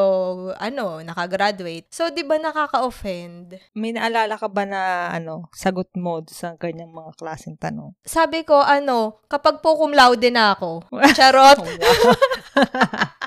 ano, 0.56 1.04
nakagraduate. 1.04 1.84
So, 1.92 2.08
di 2.08 2.24
ba 2.24 2.40
nakaka-offend? 2.40 3.60
May 3.76 3.92
naalala 3.92 4.40
ka 4.40 4.48
ba 4.48 4.64
na 4.64 5.12
ano, 5.12 5.52
sagot 5.52 5.92
mo 6.00 6.24
sa 6.24 6.56
kanyang 6.56 6.96
mga 6.96 7.12
klaseng 7.12 7.60
tanong? 7.60 7.92
Sabi 8.08 8.40
ko, 8.48 8.56
ano, 8.64 9.20
kapag 9.28 9.60
po 9.60 9.76
cum 9.76 9.92
laude 9.92 10.32
na 10.32 10.56
ako, 10.56 10.88
charot. 11.18 11.60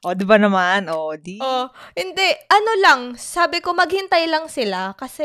o, 0.00 0.16
di 0.16 0.24
ba 0.24 0.40
naman? 0.40 0.88
O, 0.88 1.12
di. 1.12 1.36
oh, 1.44 1.68
hindi, 1.92 2.24
ano 2.48 2.72
lang, 2.80 3.00
sabi 3.20 3.60
ko, 3.60 3.76
maghintay 3.76 4.24
lang 4.32 4.48
sila 4.48 4.96
kasi, 4.96 5.24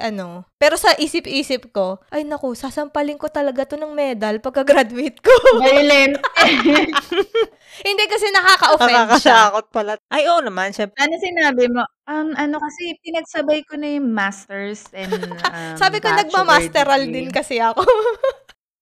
ano, 0.00 0.48
pero 0.56 0.80
sa 0.80 0.96
isip-isip 0.96 1.68
ko, 1.76 2.00
ay 2.08 2.24
naku, 2.24 2.56
sasampalin 2.56 3.20
ko 3.20 3.28
talaga 3.28 3.68
to 3.68 3.76
ng 3.76 3.92
medal 3.92 4.40
pagka-graduate 4.40 5.20
ko. 5.20 5.28
Violent. 5.60 6.16
hindi 7.88 8.04
kasi 8.08 8.32
nakaka-offend 8.32 9.20
siya. 9.20 9.44
Nakakasakot 9.52 9.66
pala. 9.68 10.00
Ay, 10.08 10.24
oo 10.32 10.40
naman. 10.40 10.72
Syempre, 10.72 10.96
ano 11.04 11.14
sinabi 11.20 11.68
mo? 11.68 11.84
Um, 12.08 12.32
ano 12.32 12.56
kasi, 12.64 12.96
pinagsabay 13.04 13.60
ko 13.68 13.76
na 13.76 13.92
yung 13.92 14.08
masters 14.08 14.88
and 14.96 15.12
um, 15.52 15.76
Sabi 15.76 16.00
ko, 16.00 16.08
nagmamasteral 16.08 17.04
degree. 17.04 17.28
din 17.28 17.28
kasi 17.28 17.60
ako. 17.60 17.84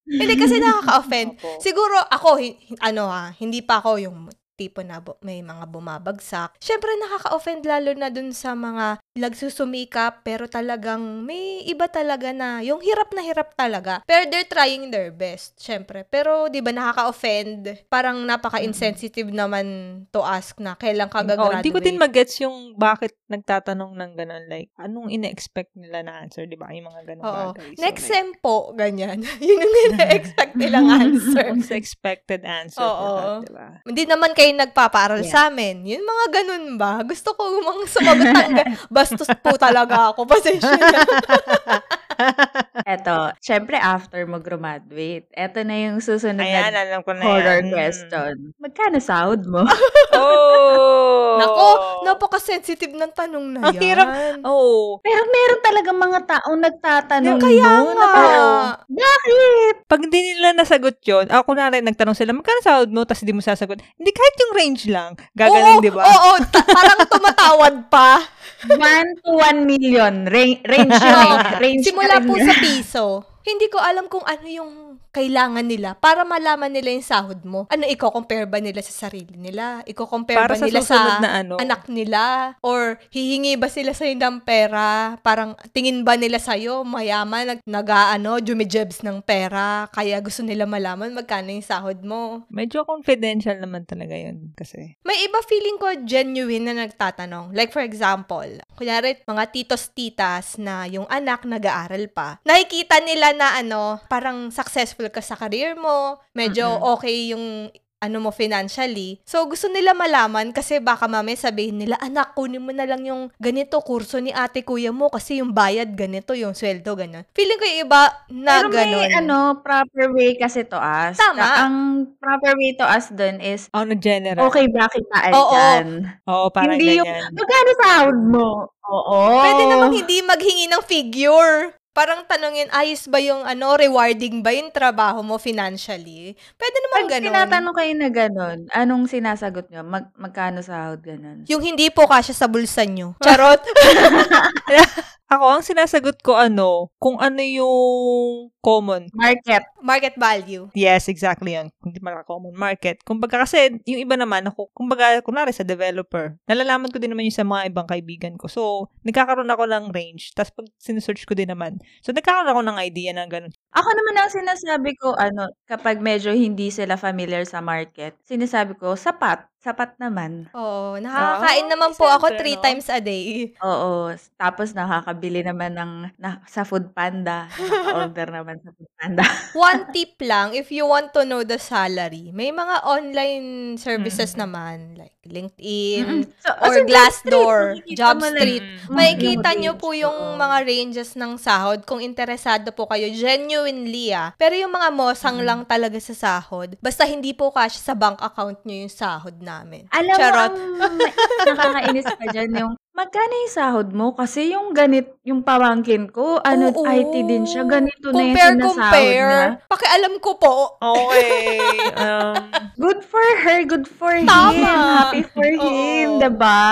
Hindi 0.06 0.34
kasi 0.38 0.62
nakaka-offend. 0.62 1.34
Siguro 1.58 1.98
ako, 1.98 2.38
ano 2.78 3.10
ha, 3.10 3.34
hindi 3.38 3.58
pa 3.58 3.82
ako 3.82 3.98
yung 3.98 4.30
tipo 4.62 4.78
na 4.80 4.98
bu- 4.98 5.18
may 5.20 5.42
mga 5.42 5.66
bumabagsak. 5.66 6.54
Siyempre, 6.56 6.94
nakaka-offend 7.00 7.62
lalo 7.64 7.90
na 7.92 8.08
dun 8.08 8.30
sa 8.30 8.54
mga 8.54 9.02
nagsusumikap 9.12 10.22
pero 10.22 10.46
talagang 10.46 11.00
may 11.20 11.64
iba 11.64 11.84
talaga 11.86 12.30
na 12.30 12.60
yung 12.60 12.78
hirap 12.78 13.10
na 13.10 13.20
hirap 13.20 13.52
talaga. 13.54 13.98
Pero 14.04 14.30
they're 14.30 14.46
trying 14.46 14.88
their 14.88 15.10
best, 15.10 15.58
siyempre. 15.58 16.06
Pero 16.06 16.46
di 16.46 16.62
ba 16.62 16.70
nakaka-offend? 16.70 17.88
Parang 17.88 18.22
napaka-insensitive 18.22 19.28
naman 19.28 19.66
to 20.08 20.22
ask 20.22 20.54
na 20.58 20.74
kailan 20.74 21.08
ka 21.08 21.18
Oh, 21.18 21.26
gagraduate. 21.26 21.58
hindi 21.58 21.70
ko 21.70 21.80
din 21.80 21.96
mag-gets 21.96 22.38
yung 22.40 22.74
bakit 22.74 23.18
nagtatanong 23.26 23.94
ng 23.94 24.12
ganun. 24.14 24.44
Like, 24.46 24.70
anong 24.76 25.08
ina-expect 25.08 25.74
nila 25.74 26.02
na 26.02 26.20
answer, 26.20 26.44
di 26.44 26.54
ba? 26.54 26.70
Yung 26.70 26.86
mga 26.86 27.02
ganun 27.04 27.24
Oo. 27.24 27.36
bagay. 27.50 27.74
So, 27.74 27.80
Next 27.80 28.04
like, 28.04 28.12
sem 28.12 28.28
po, 28.38 28.70
ganyan. 28.72 29.18
Yun 29.40 29.58
yung 29.58 29.74
ina-expect 29.90 30.52
nilang 30.54 30.86
answer. 31.02 31.50
What's 31.50 31.72
expected 31.72 32.44
answer 32.44 32.78
Oo. 32.78 32.92
for 32.92 33.10
that, 33.10 33.34
di 33.40 33.50
ba? 33.50 33.68
Hindi 33.82 34.04
naman 34.04 34.30
kayo 34.32 34.51
nagpapaaral 34.54 35.20
Yeah. 35.20 35.30
sa 35.30 35.40
amin. 35.46 35.82
Yun 35.82 36.02
mga 36.02 36.26
ganun 36.32 36.64
ba? 36.74 37.00
Gusto 37.02 37.32
ko 37.32 37.42
mga 37.54 37.84
sumagot 37.86 38.28
ng 38.28 38.54
bastos 38.94 39.30
po 39.38 39.56
talaga 39.56 40.10
ako. 40.10 40.24
Pasensya 40.24 40.72
na. 40.72 41.00
Eto, 42.92 43.30
syempre 43.38 43.76
after 43.76 44.24
mo 44.24 44.38
graduate, 44.38 45.26
eto 45.30 45.62
na 45.62 45.76
yung 45.78 45.98
susunod 45.98 46.42
Ayan, 46.42 46.72
na 46.72 46.80
alam 46.82 47.00
ko 47.02 47.12
na 47.12 47.22
horror 47.24 47.60
yan. 47.62 47.70
Question. 47.70 48.34
Magkano 48.58 48.98
sahod 48.98 49.42
mo? 49.46 49.62
Oh! 50.12 51.40
Nako, 51.40 51.68
napaka-sensitive 52.04 52.92
ng 52.92 53.12
tanong 53.16 53.56
na 53.56 53.60
Ang 53.64 53.76
yan. 53.76 53.82
hirap. 53.82 54.06
Oh. 54.44 55.00
Pero 55.00 55.24
meron 55.24 55.60
talaga 55.64 55.90
mga 55.90 56.20
taong 56.28 56.58
nagtatanong 56.60 57.38
Kaya 57.40 57.64
nun, 57.80 57.88
nga. 57.88 57.96
na 57.96 58.06
parang, 58.12 58.48
Bakit? 58.86 59.74
Pag 59.88 60.00
hindi 60.04 60.20
nila 60.32 60.52
nasagot 60.52 61.00
yun, 61.00 61.24
ako 61.32 61.42
kunwari 61.48 61.80
nagtanong 61.80 62.12
sila, 62.12 62.36
magkano 62.36 62.60
sahod 62.60 62.92
mo? 62.92 63.08
Tapos 63.08 63.24
hindi 63.24 63.32
mo 63.32 63.40
sasagot. 63.40 63.80
Hindi, 63.96 64.10
kahit 64.12 64.34
yung 64.36 64.52
range 64.52 64.84
lang. 64.92 65.16
Gagaling, 65.32 65.80
di 65.80 65.88
ba? 65.88 66.04
Oo, 66.04 66.30
ta- 66.52 66.68
parang 66.68 67.00
tumatawad 67.08 67.74
pa. 67.88 68.20
1 68.68 69.22
to 69.22 69.30
1 69.38 69.66
million. 69.66 70.14
Ra- 70.26 70.62
range 70.62 70.98
yun 71.02 71.18
eh. 71.26 71.38
Range 71.58 71.82
Simula 71.82 72.22
po 72.22 72.34
sa 72.38 72.54
piso. 72.58 73.06
Hindi 73.42 73.66
ko 73.66 73.82
alam 73.82 74.06
kung 74.06 74.22
ano 74.22 74.46
yung 74.46 74.72
kailangan 75.12 75.68
nila 75.68 75.94
para 76.00 76.24
malaman 76.24 76.72
nila 76.72 76.88
yung 76.96 77.04
sahod 77.04 77.44
mo. 77.44 77.68
Ano, 77.68 77.84
i-compare 77.84 78.48
ba 78.48 78.58
nila 78.58 78.80
sa 78.80 79.06
sarili 79.06 79.36
nila? 79.36 79.84
I-compare 79.84 80.40
Para 80.40 80.56
ba 80.56 80.58
sa 80.58 80.64
nila 80.64 80.80
sa 80.80 81.20
na 81.20 81.44
ano. 81.44 81.60
anak 81.60 81.86
nila? 81.92 82.56
Or 82.64 82.96
hihingi 83.12 83.60
ba 83.60 83.68
sila 83.68 83.92
sa'yo 83.92 84.16
ng 84.16 84.40
pera? 84.42 85.20
Parang 85.20 85.52
tingin 85.76 86.00
ba 86.02 86.16
nila 86.16 86.40
sa'yo 86.40 86.82
mayaman, 86.88 87.56
nag, 87.56 87.60
nag-ano, 87.68 88.40
jumijebs 88.40 89.04
ng 89.04 89.20
pera, 89.20 89.86
kaya 89.92 90.16
gusto 90.24 90.40
nila 90.40 90.64
malaman 90.64 91.12
magkano 91.12 91.52
yung 91.52 91.62
sahod 91.62 92.00
mo? 92.00 92.48
Medyo 92.48 92.88
confidential 92.88 93.60
naman 93.60 93.84
talaga 93.84 94.16
yun. 94.16 94.56
Kasi, 94.56 94.96
May 95.04 95.28
iba 95.28 95.38
feeling 95.44 95.76
ko 95.76 95.92
genuine 96.08 96.72
na 96.72 96.88
nagtatanong. 96.88 97.52
Like 97.52 97.68
for 97.68 97.84
example, 97.84 98.48
kunyari 98.80 99.20
mga 99.28 99.44
titos-titas 99.52 100.56
na 100.56 100.88
yung 100.88 101.04
anak 101.12 101.44
nag-aaral 101.44 102.08
pa. 102.08 102.40
Nakikita 102.48 102.96
nila 103.04 103.36
na 103.36 103.60
ano, 103.60 104.00
parang 104.08 104.48
successful 104.48 105.01
ka 105.10 105.24
sa 105.24 105.34
career 105.34 105.74
mo, 105.74 106.20
medyo 106.36 106.68
okay 106.94 107.32
yung 107.32 107.72
ano 108.02 108.18
mo 108.18 108.34
financially. 108.34 109.22
So, 109.22 109.46
gusto 109.46 109.70
nila 109.70 109.94
malaman 109.94 110.50
kasi 110.50 110.82
baka 110.82 111.06
mamaya 111.06 111.38
sabihin 111.38 111.78
nila, 111.78 111.94
anak, 112.02 112.34
kunin 112.34 112.58
mo 112.58 112.74
na 112.74 112.82
lang 112.82 113.06
yung 113.06 113.30
ganito 113.38 113.78
kurso 113.78 114.18
ni 114.18 114.34
ate 114.34 114.66
kuya 114.66 114.90
mo 114.90 115.06
kasi 115.06 115.38
yung 115.38 115.54
bayad 115.54 115.94
ganito, 115.94 116.34
yung 116.34 116.50
sweldo 116.50 116.98
ganun. 116.98 117.22
Feeling 117.30 117.62
ko 117.62 117.64
yung 117.70 117.80
iba 117.86 118.02
na 118.34 118.58
Pero 118.58 118.68
ganun. 118.74 119.06
may 119.06 119.14
ano, 119.14 119.38
proper 119.62 120.10
way 120.18 120.34
kasi 120.34 120.66
to 120.66 120.74
ask. 120.74 121.14
Tama. 121.14 121.46
Ang 121.62 121.76
proper 122.18 122.58
way 122.58 122.74
to 122.74 122.82
ask 122.82 123.14
dun 123.14 123.38
is, 123.38 123.70
ano, 123.70 123.94
general. 123.94 124.50
okay 124.50 124.66
ba 124.66 124.90
kitaan 124.90 125.30
Oo. 125.30 125.54
dyan? 125.54 125.86
Oo, 126.26 126.46
parang 126.50 126.74
Hindi 126.82 126.98
yung, 126.98 127.06
ganyan. 127.06 127.30
magkano 127.38 127.70
sahod 127.78 128.18
mo? 128.18 128.46
Oo. 128.82 129.18
Pwede 129.46 129.62
namang 129.70 129.94
hindi 129.94 130.18
maghingi 130.26 130.66
ng 130.66 130.82
figure. 130.82 131.70
Parang 131.92 132.24
tanongin, 132.24 132.72
ayos 132.72 133.04
ba 133.04 133.20
yung 133.20 133.44
ano, 133.44 133.76
rewarding 133.76 134.40
ba 134.40 134.48
yung 134.48 134.72
trabaho 134.72 135.20
mo 135.20 135.36
financially? 135.36 136.32
Pwede 136.56 136.76
naman 136.88 137.04
Pag 137.04 137.12
ganun. 137.12 137.26
tinatanong 137.28 137.74
kayo 137.76 137.92
na 137.92 138.08
ganun, 138.08 138.58
anong 138.72 139.04
sinasagot 139.12 139.68
nyo? 139.68 139.84
Mag, 139.84 140.08
magkano 140.16 140.64
sahod 140.64 141.04
ganun? 141.04 141.44
Yung 141.52 141.60
hindi 141.60 141.92
po 141.92 142.08
kasya 142.08 142.32
sa 142.32 142.48
bulsa 142.48 142.88
nyo. 142.88 143.12
Charot. 143.24 143.60
Ako, 145.32 145.48
ang 145.48 145.64
sinasagot 145.64 146.20
ko 146.20 146.36
ano, 146.36 146.92
kung 147.00 147.16
ano 147.16 147.40
yung 147.40 148.52
common. 148.60 149.08
Market. 149.16 149.64
Market 149.80 150.14
value. 150.20 150.68
Yes, 150.76 151.08
exactly 151.08 151.56
yun. 151.56 151.72
Hindi 151.80 152.04
malaka 152.04 152.28
common 152.28 152.52
market. 152.52 153.00
Kumbaga 153.00 153.40
kasi, 153.48 153.80
yung 153.88 154.04
iba 154.04 154.12
naman, 154.20 154.44
ako, 154.44 154.68
kumbaga, 154.76 155.24
kunwari 155.24 155.56
sa 155.56 155.64
developer, 155.64 156.36
nalalaman 156.44 156.92
ko 156.92 157.00
din 157.00 157.16
naman 157.16 157.24
yung 157.24 157.32
sa 157.40 157.48
mga 157.48 157.72
ibang 157.72 157.88
kaibigan 157.88 158.36
ko. 158.36 158.44
So, 158.44 158.92
nagkakaroon 159.08 159.48
ako 159.48 159.64
ng 159.72 159.84
range. 159.96 160.36
Tapos 160.36 160.52
pag 160.52 160.68
sinesearch 160.76 161.24
ko 161.24 161.32
din 161.32 161.48
naman. 161.48 161.80
So, 162.04 162.10
nagkakaroon 162.16 162.50
ako 162.52 162.62
ng 162.66 162.78
idea 162.82 163.10
na 163.14 163.28
ganun. 163.28 163.52
Ako 163.76 163.88
naman 163.92 164.14
ang 164.18 164.30
sinasabi 164.32 164.96
ko, 164.96 165.12
ano, 165.16 165.52
kapag 165.68 166.00
medyo 166.00 166.32
hindi 166.32 166.72
sila 166.72 166.96
familiar 166.96 167.44
sa 167.44 167.60
market, 167.60 168.16
sinasabi 168.24 168.74
ko, 168.80 168.96
sapat. 168.96 169.51
Sapat 169.62 169.94
naman. 170.02 170.50
Oo, 170.58 170.98
nakakain 170.98 171.70
Ah, 171.70 171.70
naman 171.70 171.94
po 171.94 172.10
ako 172.10 172.34
three 172.34 172.58
no? 172.58 172.62
times 172.66 172.90
a 172.90 172.98
day. 172.98 173.54
Oo. 173.62 174.10
Tapos 174.34 174.74
nakakabili 174.74 175.46
naman 175.46 175.78
ng 175.78 175.92
na, 176.18 176.42
sa 176.50 176.66
Food 176.66 176.90
Panda. 176.90 177.46
Nakaka-order 177.46 178.26
naman 178.42 178.58
sa 178.58 178.74
Food 178.74 178.90
Panda. 178.98 179.22
One 179.54 179.86
tip 179.94 180.18
lang, 180.26 180.50
if 180.50 180.74
you 180.74 180.82
want 180.82 181.14
to 181.14 181.22
know 181.22 181.46
the 181.46 181.62
salary, 181.62 182.34
may 182.34 182.50
mga 182.50 182.82
online 182.82 183.46
services 183.78 184.34
Mm. 184.34 184.40
naman, 184.42 184.76
like 184.98 185.14
LinkedIn, 185.22 186.02
Mm-mm. 186.02 186.22
So, 186.42 186.50
or 186.58 186.82
Glassdoor, 186.82 187.78
makikita 187.78 187.94
Job 187.94 188.16
mo 188.18 188.26
lang 188.26 188.34
Street. 188.34 188.64
Mm. 188.66 188.74
Mm, 188.82 188.94
Makikita 188.98 189.50
nyo 189.54 189.72
po 189.78 189.94
yung 189.94 190.18
oo. 190.18 190.34
mga 190.34 190.56
ranges 190.66 191.14
ng 191.14 191.38
sahod 191.38 191.86
kung 191.86 192.02
interesado 192.02 192.74
po 192.74 192.90
kayo 192.90 193.06
genuinely 193.14 194.10
ah. 194.10 194.34
Pero 194.34 194.58
yung 194.58 194.74
mga 194.74 194.90
mosang 194.90 195.38
Mm. 195.38 195.46
lang 195.46 195.60
talaga 195.62 196.02
sa 196.02 196.18
sahod, 196.18 196.74
basta 196.82 197.06
hindi 197.06 197.30
po 197.30 197.54
cash 197.54 197.78
sa 197.78 197.94
bank 197.94 198.18
account 198.18 198.58
nyo 198.66 198.74
yung 198.82 198.90
sahod 198.90 199.38
namin. 199.52 199.82
Alam 199.92 200.16
Charot. 200.16 200.52
mo, 200.56 200.80
ang 200.80 200.96
nakakainis 201.48 202.08
pa 202.08 202.24
dyan 202.32 202.50
yung, 202.56 202.72
magkano 202.92 203.32
yung 203.32 203.52
sahod 203.52 203.88
mo? 203.92 204.16
Kasi 204.16 204.56
yung 204.56 204.72
ganit, 204.72 205.20
yung 205.22 205.44
pamangkin 205.44 206.08
ko, 206.08 206.40
ano, 206.40 206.72
Oo. 206.72 206.88
IT 206.88 207.14
din 207.28 207.44
siya, 207.44 207.68
ganito 207.68 208.08
na 208.08 208.20
yung 208.24 208.32
Compare, 208.32 208.52
sinasahod 208.56 208.76
compare. 208.80 209.28
niya. 209.28 209.68
Pakialam 209.68 210.14
ko 210.24 210.30
po. 210.40 210.54
Okay. 210.80 211.60
um, 212.04 212.34
Good 212.80 213.00
for 213.04 213.26
her, 213.44 213.58
good 213.68 213.86
for 213.86 214.12
Tama. 214.24 214.56
him. 214.56 214.64
Happy 214.96 215.22
for 215.28 215.46
him, 215.46 216.08
Oo. 216.16 216.20
diba? 216.20 216.62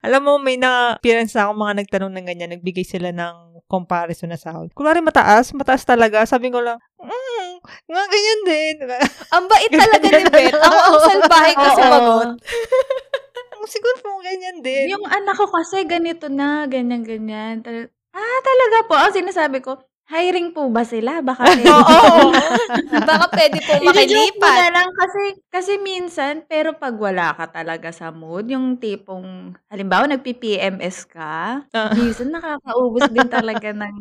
alam 0.00 0.22
mo, 0.22 0.38
may 0.38 0.56
na-appearance 0.56 1.34
ako 1.34 1.52
mga 1.52 1.74
nagtanong 1.84 2.12
ng 2.14 2.26
ganyan. 2.26 2.50
Nagbigay 2.54 2.86
sila 2.86 3.10
ng 3.10 3.49
comparison 3.70 4.26
na 4.26 4.34
sahod. 4.34 4.74
Kunwari 4.74 4.98
mataas, 4.98 5.54
mataas 5.54 5.86
talaga. 5.86 6.26
Sabi 6.26 6.50
ko 6.50 6.58
lang, 6.58 6.82
mm, 6.98 7.62
nga 7.86 8.04
ganyan 8.10 8.40
din. 8.42 8.74
Ang 9.38 9.46
bait 9.46 9.70
talaga 9.70 10.06
ni 10.10 10.26
Beth. 10.26 10.58
Ako 10.58 10.76
ang 10.82 11.04
salbahe 11.06 11.52
ko 11.54 11.66
sumagot. 11.78 12.30
Siguro 13.70 13.96
po 14.02 14.18
ganyan 14.26 14.58
din. 14.66 14.90
Yung 14.90 15.06
anak 15.06 15.38
ko 15.38 15.46
kasi 15.46 15.86
ganito 15.86 16.26
na, 16.26 16.66
ganyan-ganyan. 16.66 17.62
Ah, 18.10 18.38
talaga 18.42 18.78
po. 18.90 18.98
Ang 18.98 19.14
sinasabi 19.14 19.62
ko, 19.62 19.78
hiring 20.10 20.50
po 20.50 20.66
ba 20.68 20.82
sila? 20.82 21.22
Baka 21.22 21.42
pwede. 21.48 21.70
Oo. 21.70 22.34
Baka 23.08 23.26
pwede 23.30 23.58
po 23.62 23.72
I-joke 23.72 23.86
ko 23.86 23.90
makilipat. 23.94 24.58
na 24.58 24.68
lang 24.74 24.88
kasi, 24.92 25.22
kasi 25.48 25.72
minsan, 25.78 26.42
pero 26.44 26.74
pag 26.74 26.94
wala 26.94 27.30
ka 27.32 27.46
talaga 27.48 27.88
sa 27.90 28.10
mood, 28.10 28.46
yung 28.46 28.76
tipong, 28.76 29.54
halimbawa, 29.70 30.04
nagpi-PMS 30.06 31.06
ka, 31.06 31.62
Ah. 31.70 31.94
minsan 31.94 32.28
nakakaubos 32.28 33.06
din 33.08 33.26
talaga 33.26 33.70
ng 33.80 33.94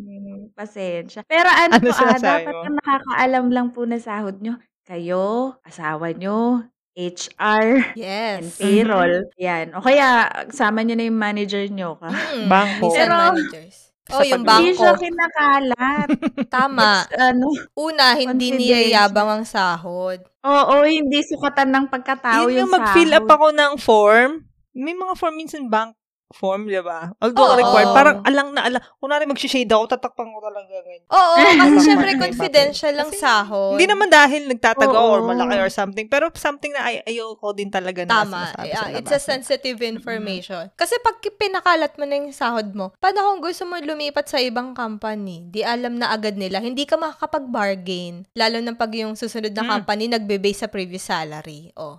pasensya. 0.52 1.22
Pero 1.24 1.48
ano, 1.48 1.78
Ano 1.78 1.86
po, 1.86 1.90
ah, 1.90 1.98
sinasabi 1.98 2.44
dapat 2.44 2.54
mo? 2.54 2.62
ang 2.66 2.76
nakakaalam 2.76 3.46
lang 3.50 3.68
po 3.70 3.82
na 3.86 3.98
sahod 3.98 4.42
nyo, 4.42 4.58
kayo, 4.84 5.54
asawa 5.62 6.10
nyo, 6.12 6.66
HR, 6.98 7.96
and 7.96 7.96
Yes. 7.96 8.60
payroll. 8.60 9.30
Yan. 9.38 9.72
O 9.72 9.80
kaya, 9.80 10.28
sama 10.52 10.84
nyo 10.84 10.98
na 10.98 11.08
yung 11.08 11.16
manager 11.16 11.64
nyo 11.70 11.96
ka. 11.96 12.10
Mm, 12.12 12.50
Bangko. 12.50 12.86
minsan 12.90 13.00
Pero- 13.00 13.20
managers. 13.32 13.89
Oh, 14.10 14.18
Sa 14.18 14.26
yung 14.26 14.42
pag- 14.42 14.58
Hindi 14.58 14.74
siya 14.74 14.92
bangko. 14.92 15.04
kinakalat. 15.04 16.08
Tama. 16.56 16.90
It's, 17.04 17.14
ano, 17.14 17.48
Una, 17.76 18.06
hindi 18.16 18.48
niyayabang 18.52 19.30
ang 19.30 19.46
sahod. 19.46 20.20
oo, 20.40 20.76
hindi 20.82 21.20
sukatan 21.22 21.70
ng 21.70 21.86
pagkatao 21.88 22.48
Yun 22.48 22.50
yung 22.50 22.60
yung 22.60 22.72
mag-fill 22.72 23.12
up 23.12 23.22
sahod. 23.22 23.36
ako 23.36 23.48
ng 23.52 23.74
form. 23.78 24.32
May 24.72 24.94
mga 24.94 25.14
form 25.14 25.36
minsan 25.36 25.68
bank 25.68 25.99
form, 26.30 26.70
di 26.70 26.78
ba? 26.80 27.10
Although 27.18 27.54
Oo. 27.54 27.58
required, 27.58 27.90
parang 27.90 28.18
alang 28.22 28.50
na 28.54 28.62
alang. 28.64 28.84
Kunwari 28.98 29.26
mag-shade 29.26 29.66
ako, 29.66 29.90
tatakpan 29.90 30.30
ko 30.30 30.40
talaga 30.40 30.70
ganyan. 30.70 31.02
Oo, 31.10 31.34
kasi 31.62 31.76
syempre 31.82 32.12
Iba 32.14 32.18
pa. 32.18 32.24
confidential 32.30 32.94
lang 32.94 33.10
Kasi 33.10 33.22
sahod. 33.22 33.74
Hindi 33.74 33.86
naman 33.90 34.08
dahil 34.08 34.46
nagtatago 34.46 34.94
Oo. 34.94 35.10
or 35.10 35.22
malaki 35.26 35.58
or 35.58 35.74
something, 35.74 36.06
pero 36.06 36.30
something 36.38 36.70
na 36.70 36.86
ay 36.86 37.02
ayoko 37.04 37.50
din 37.52 37.74
talaga 37.74 38.06
na 38.06 38.22
Tama. 38.22 38.42
Yeah, 38.62 38.78
sa 38.78 38.94
it's 38.94 39.10
a 39.10 39.18
sensitive 39.18 39.82
information. 39.82 40.70
Kasi 40.76 41.02
pag 41.02 41.18
pinakalat 41.20 41.98
mo 41.98 42.06
na 42.06 42.16
yung 42.16 42.30
sahod 42.30 42.78
mo, 42.78 42.94
paano 43.02 43.26
kung 43.26 43.42
gusto 43.42 43.66
mo 43.66 43.76
lumipat 43.76 44.30
sa 44.30 44.38
ibang 44.38 44.78
company? 44.78 45.50
Di 45.50 45.66
alam 45.66 45.98
na 45.98 46.14
agad 46.14 46.38
nila. 46.38 46.62
Hindi 46.62 46.86
ka 46.86 46.96
makakapag-bargain. 46.96 48.30
Lalo 48.34 48.58
na 48.62 48.74
pag 48.74 48.94
yung 48.94 49.18
susunod 49.18 49.52
na 49.52 49.66
Mm. 49.66 49.70
company 49.72 50.04
nagbe-base 50.08 50.62
sa 50.62 50.70
previous 50.70 51.04
salary. 51.04 51.74
Oh. 51.74 51.98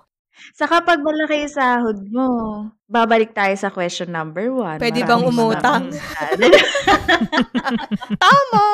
Saka 0.53 0.83
pag 0.83 1.01
malaki 1.01 1.47
yung 1.47 1.53
sahod 1.53 1.99
mo, 2.11 2.29
babalik 2.91 3.31
tayo 3.33 3.55
sa 3.55 3.71
question 3.71 4.11
number 4.11 4.51
one. 4.51 4.83
Pwede 4.83 5.07
Maraming 5.07 5.07
bang 5.07 5.25
umutang? 5.31 5.83
Tama! 8.23 8.65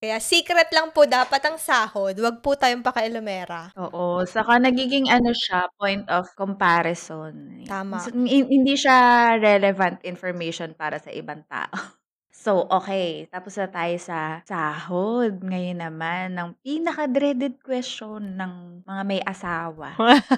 Kaya 0.00 0.16
secret 0.16 0.72
lang 0.72 0.96
po 0.96 1.04
dapat 1.04 1.44
ang 1.44 1.60
sahod. 1.60 2.16
Huwag 2.16 2.40
po 2.40 2.56
tayong 2.56 2.80
pakialamera. 2.80 3.68
Oo, 3.76 4.24
saka 4.24 4.56
nagiging 4.56 5.12
ano 5.12 5.28
siya, 5.36 5.68
point 5.76 6.08
of 6.08 6.24
comparison. 6.32 7.60
Tama. 7.68 8.00
So, 8.00 8.16
hin- 8.16 8.48
hindi 8.48 8.80
siya 8.80 9.36
relevant 9.36 10.00
information 10.08 10.72
para 10.72 10.96
sa 10.96 11.12
ibang 11.12 11.44
tao. 11.44 11.99
So, 12.40 12.64
okay. 12.72 13.28
Tapos 13.28 13.52
na 13.60 13.68
tayo 13.68 13.96
sa 14.00 14.40
sahod. 14.48 15.44
Ngayon 15.44 15.84
naman, 15.84 16.32
ng 16.32 16.56
pinaka-dreaded 16.64 17.60
question 17.60 18.40
ng 18.40 18.80
mga 18.88 19.02
may 19.04 19.20
asawa. 19.20 19.92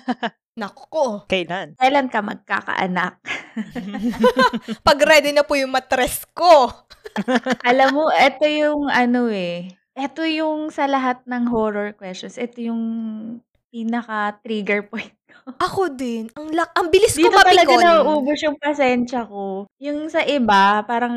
Nako. 0.58 1.30
Kailan? 1.30 1.78
Kailan 1.78 2.10
ka 2.10 2.18
magkakaanak? 2.18 3.22
Pag 4.86 4.98
ready 5.06 5.30
na 5.30 5.46
po 5.46 5.54
yung 5.54 5.70
matres 5.70 6.26
ko. 6.34 6.74
Alam 7.62 7.88
mo, 7.94 8.04
ito 8.10 8.50
yung 8.50 8.90
ano 8.90 9.30
eh. 9.30 9.70
Ito 9.94 10.26
yung 10.26 10.74
sa 10.74 10.90
lahat 10.90 11.22
ng 11.22 11.54
horror 11.54 11.94
questions. 11.94 12.34
Ito 12.34 12.66
yung 12.66 12.82
pinaka-trigger 13.70 14.90
point. 14.90 15.14
Ako 15.58 15.90
din. 15.90 16.30
Ang, 16.32 16.50
lak- 16.50 16.70
ang 16.72 16.86
bilis 16.86 17.12
ko 17.12 17.24
Dito 17.24 17.34
talaga 17.34 17.66
mapikon. 17.66 17.82
nauubos 17.82 18.38
yung 18.40 18.56
pasensya 18.56 19.24
ko. 19.24 19.66
Yung 19.76 20.06
sa 20.06 20.22
iba, 20.22 20.80
parang 20.82 21.16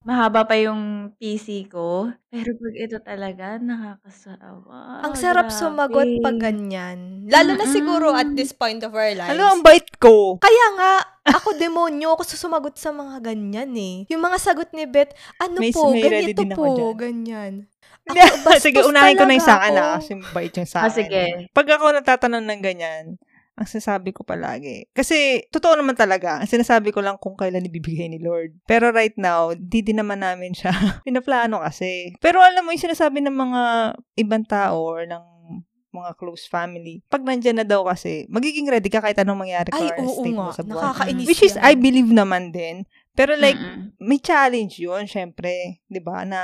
mahaba 0.00 0.42
pa 0.42 0.54
yung 0.54 0.82
PC 1.14 1.66
ko. 1.66 2.08
Pero 2.26 2.50
pag 2.52 2.74
ito 2.74 2.96
talaga, 3.00 3.46
nakakasawa. 3.56 5.02
Ang 5.02 5.14
sarap 5.14 5.48
Grabe. 5.48 5.58
sumagot 5.58 6.08
pag 6.20 6.36
ganyan. 6.38 7.26
Lalo 7.26 7.54
na 7.54 7.66
siguro 7.66 8.12
at 8.12 8.28
this 8.32 8.50
point 8.50 8.78
of 8.80 8.92
our 8.92 9.12
lives. 9.12 9.30
Ano 9.30 9.44
ang 9.48 9.60
bait 9.60 9.86
ko? 9.96 10.38
Kaya 10.38 10.66
nga, 10.74 10.92
ako 11.26 11.56
demonyo, 11.58 12.12
ako 12.12 12.22
susumagot 12.24 12.74
sa 12.74 12.90
mga 12.90 13.18
ganyan 13.20 13.72
eh. 13.72 13.96
Yung 14.08 14.20
mga 14.20 14.38
sagot 14.38 14.70
ni 14.72 14.84
Beth, 14.84 15.10
ano 15.36 15.58
May- 15.58 15.70
po, 15.70 15.90
may 15.90 16.02
ready 16.02 16.30
ganito 16.30 16.40
din 16.40 16.52
ako 16.52 16.62
po, 16.62 16.86
ganyan. 16.94 17.54
Bastos 18.06 18.62
sige, 18.62 18.80
unahin 18.80 19.18
ko 19.18 19.26
na 19.26 19.34
yung 19.34 19.42
sa 19.42 19.58
akin 19.58 19.72
na 19.72 19.82
ako. 19.82 19.94
kasi 19.98 20.12
bait 20.30 20.52
yung 20.54 20.70
sa 20.70 20.78
Ah, 20.78 20.86
akin. 20.86 20.94
sige. 20.96 21.24
Pag 21.50 21.66
ako 21.68 21.84
natatanong 21.92 22.44
ng 22.44 22.60
ganyan, 22.62 23.04
ang 23.56 23.64
sinasabi 23.64 24.12
ko 24.12 24.20
palagi. 24.20 24.84
Kasi, 24.92 25.48
totoo 25.48 25.80
naman 25.80 25.96
talaga. 25.96 26.44
Ang 26.44 26.50
sinasabi 26.52 26.92
ko 26.92 27.00
lang 27.00 27.16
kung 27.16 27.32
kailan 27.34 27.64
ibibigay 27.64 28.04
ni 28.06 28.20
Lord. 28.20 28.52
Pero 28.68 28.92
right 28.92 29.16
now, 29.16 29.56
di 29.56 29.80
din 29.80 29.96
naman 29.96 30.20
namin 30.20 30.52
siya 30.52 30.70
pinaplano 31.08 31.64
kasi. 31.64 32.12
Pero 32.20 32.44
alam 32.44 32.62
mo, 32.62 32.70
yung 32.70 32.84
sinasabi 32.84 33.24
ng 33.24 33.32
mga 33.32 33.62
ibang 34.20 34.44
tao 34.44 34.76
or 34.92 35.08
ng 35.08 35.24
mga 35.88 36.12
close 36.20 36.44
family, 36.44 37.00
pag 37.08 37.24
nandyan 37.24 37.56
na 37.56 37.64
daw 37.64 37.80
kasi, 37.88 38.28
magiging 38.28 38.68
ready 38.68 38.92
ka 38.92 39.00
kahit 39.00 39.16
anong 39.16 39.48
mangyari 39.48 39.72
ka 39.72 39.80
Ay, 39.80 39.88
or 39.96 40.04
oo 40.04 40.20
state 40.20 40.36
nga. 40.36 40.44
mo 40.44 40.52
sa 40.52 40.60
buhay. 40.60 40.76
Nakakainis 40.76 41.24
Which 41.24 41.40
is, 41.40 41.56
yan. 41.56 41.64
I 41.64 41.72
believe 41.72 42.12
naman 42.12 42.52
din. 42.52 42.84
Pero 43.16 43.32
like, 43.40 43.56
Mm-mm. 43.56 43.96
may 43.96 44.20
challenge 44.20 44.76
yun, 44.76 45.08
syempre. 45.08 45.80
'di 45.88 46.04
ba 46.04 46.28
Na, 46.28 46.40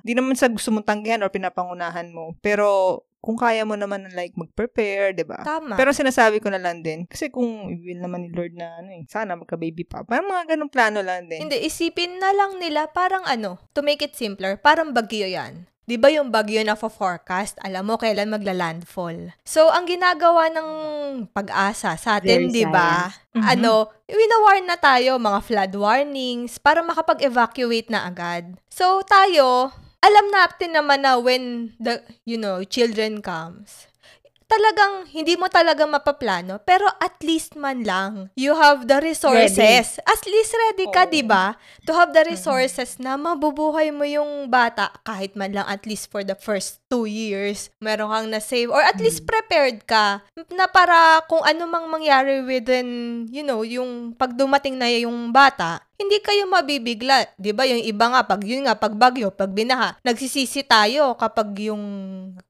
di 0.00 0.16
naman 0.16 0.32
sa 0.32 0.48
gusto 0.48 0.72
mong 0.72 0.88
tanggihan 0.88 1.20
or 1.20 1.28
pinapangunahan 1.28 2.08
mo. 2.08 2.32
Pero, 2.40 3.04
kung 3.24 3.40
kaya 3.40 3.64
mo 3.64 3.72
naman 3.72 4.12
like 4.12 4.36
mag-prepare, 4.36 5.16
'di 5.16 5.24
ba 5.24 5.40
Tama. 5.40 5.80
Pero 5.80 5.96
sinasabi 5.96 6.44
ko 6.44 6.52
na 6.52 6.60
lang 6.60 6.84
din, 6.84 7.08
kasi 7.08 7.32
kung 7.32 7.72
i-will 7.72 8.04
naman 8.04 8.28
ni 8.28 8.30
Lord 8.36 8.52
na, 8.52 8.84
ano 8.84 8.92
eh, 8.92 9.08
sana 9.08 9.32
magka-baby 9.32 9.88
pa. 9.88 10.04
Parang 10.04 10.28
mga 10.28 10.52
ganong 10.52 10.68
plano 10.68 11.00
lang 11.00 11.24
din. 11.24 11.48
Hindi, 11.48 11.64
isipin 11.64 12.20
na 12.20 12.36
lang 12.36 12.60
nila 12.60 12.84
parang 12.92 13.24
ano, 13.24 13.56
to 13.72 13.80
make 13.80 14.04
it 14.04 14.12
simpler, 14.12 14.60
parang 14.60 14.92
bagyo 14.92 15.24
yan. 15.24 15.64
'Di 15.84 16.00
ba 16.00 16.08
yung 16.08 16.32
bagyo 16.32 16.64
na 16.64 16.76
forecast, 16.76 17.60
alam 17.60 17.84
mo 17.84 18.00
kailan 18.00 18.32
magla-landfall. 18.32 19.36
So, 19.44 19.68
ang 19.68 19.84
ginagawa 19.84 20.48
ng 20.48 20.68
pag-asa 21.32 21.92
sa 22.00 22.20
atin, 22.20 22.48
'di 22.48 22.64
ba? 22.72 23.12
Mhm. 23.36 23.44
Ano, 23.44 23.92
winawarn 24.08 24.64
na 24.64 24.80
tayo 24.80 25.20
mga 25.20 25.40
flood 25.44 25.72
warnings 25.76 26.56
para 26.56 26.80
makapag-evacuate 26.80 27.92
na 27.92 28.08
agad. 28.08 28.56
So, 28.72 29.04
tayo, 29.04 29.72
alam 30.04 30.26
natin 30.28 30.76
naman 30.76 31.00
na 31.00 31.16
when 31.16 31.72
the, 31.80 32.04
you 32.28 32.36
know, 32.36 32.60
children 32.68 33.24
comes, 33.24 33.88
talagang 34.44 35.08
hindi 35.10 35.34
mo 35.34 35.48
talaga 35.48 35.88
mapaplano, 35.88 36.60
pero 36.62 36.86
at 37.00 37.16
least 37.24 37.56
man 37.56 37.82
lang, 37.82 38.28
you 38.36 38.52
have 38.54 38.86
the 38.86 39.00
resources. 39.00 39.98
At 40.04 40.22
least 40.28 40.52
ready 40.54 40.86
ka, 40.92 41.08
Oo. 41.08 41.10
'di 41.10 41.22
ba? 41.24 41.56
To 41.88 41.92
have 41.96 42.12
the 42.12 42.24
resources 42.28 43.00
na 43.00 43.16
mabubuhay 43.16 43.90
mo 43.90 44.04
yung 44.04 44.48
bata 44.48 44.92
kahit 45.02 45.34
man 45.34 45.52
lang 45.56 45.66
at 45.66 45.84
least 45.88 46.12
for 46.12 46.22
the 46.22 46.36
first 46.36 46.80
two 46.88 47.08
years. 47.08 47.72
Meron 47.80 48.12
kang 48.12 48.28
na-save 48.30 48.70
or 48.70 48.80
at 48.80 49.00
least 49.00 49.24
prepared 49.26 49.84
ka 49.88 50.22
na 50.52 50.68
para 50.68 51.24
kung 51.26 51.42
ano 51.42 51.66
mang 51.66 51.88
mangyari 51.90 52.44
within, 52.44 53.24
you 53.32 53.42
know, 53.42 53.64
yung 53.66 54.12
pag 54.14 54.36
dumating 54.36 54.76
na 54.78 54.88
yung 54.92 55.32
bata, 55.32 55.83
hindi 55.94 56.18
kayo 56.20 56.46
mabibigla. 56.50 57.26
'Di 57.38 57.54
ba 57.54 57.64
Yung 57.64 57.80
iba 57.80 58.06
nga, 58.12 58.22
pag 58.26 58.42
yun 58.44 58.66
nga, 58.66 58.76
pag 58.76 58.94
bagyo, 58.94 59.32
pag 59.32 59.50
binaha, 59.50 59.96
nagsisisi 60.04 60.66
tayo 60.66 61.14
kapag 61.16 61.70
yung 61.70 61.82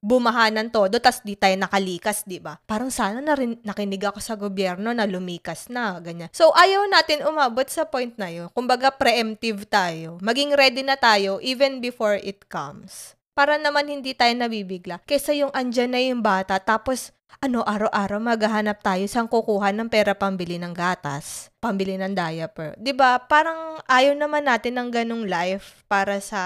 bumaha 0.03 0.51
ng 0.51 0.69
todo, 0.73 0.97
tas 0.99 1.21
di 1.23 1.37
tayo 1.37 1.55
nakalikas, 1.55 2.25
'di 2.25 2.41
ba 2.43 2.57
Parang 2.65 2.89
sana 2.89 3.21
na 3.21 3.37
rin, 3.37 3.57
nakinig 3.61 4.01
ako 4.01 4.19
sa 4.19 4.35
gobyerno 4.35 4.91
na 4.91 5.05
lumikas 5.05 5.69
na, 5.69 6.01
ganyan. 6.01 6.33
So, 6.33 6.51
ayaw 6.51 6.89
natin 6.89 7.23
umabot 7.23 7.65
sa 7.69 7.85
point 7.85 8.11
na 8.17 8.27
yun. 8.33 8.49
Kumbaga, 8.51 8.89
preemptive 8.89 9.69
tayo. 9.69 10.17
Maging 10.19 10.57
ready 10.57 10.81
na 10.81 10.97
tayo 10.97 11.37
even 11.39 11.79
before 11.79 12.17
it 12.19 12.49
comes. 12.49 13.13
Para 13.35 13.59
naman 13.59 13.91
hindi 13.91 14.15
tayo 14.15 14.31
nabibigla. 14.33 15.03
Kesa 15.03 15.35
yung 15.35 15.51
andyan 15.51 15.91
na 15.91 16.01
yung 16.01 16.23
bata, 16.23 16.55
tapos 16.57 17.11
ano, 17.43 17.63
araw-araw 17.63 18.19
maghahanap 18.19 18.79
tayo 18.81 19.03
saan 19.05 19.27
kukuha 19.29 19.71
ng 19.75 19.87
pera 19.91 20.15
pambili 20.15 20.59
ng 20.59 20.73
gatas, 20.73 21.53
pambili 21.59 21.95
ng 21.99 22.15
diaper. 22.15 22.75
'Di 22.79 22.91
ba 22.95 23.17
Parang 23.25 23.79
ayaw 23.85 24.17
naman 24.17 24.47
natin 24.47 24.79
ng 24.79 24.89
ganong 24.89 25.25
life 25.29 25.85
para 25.85 26.17
sa 26.23 26.41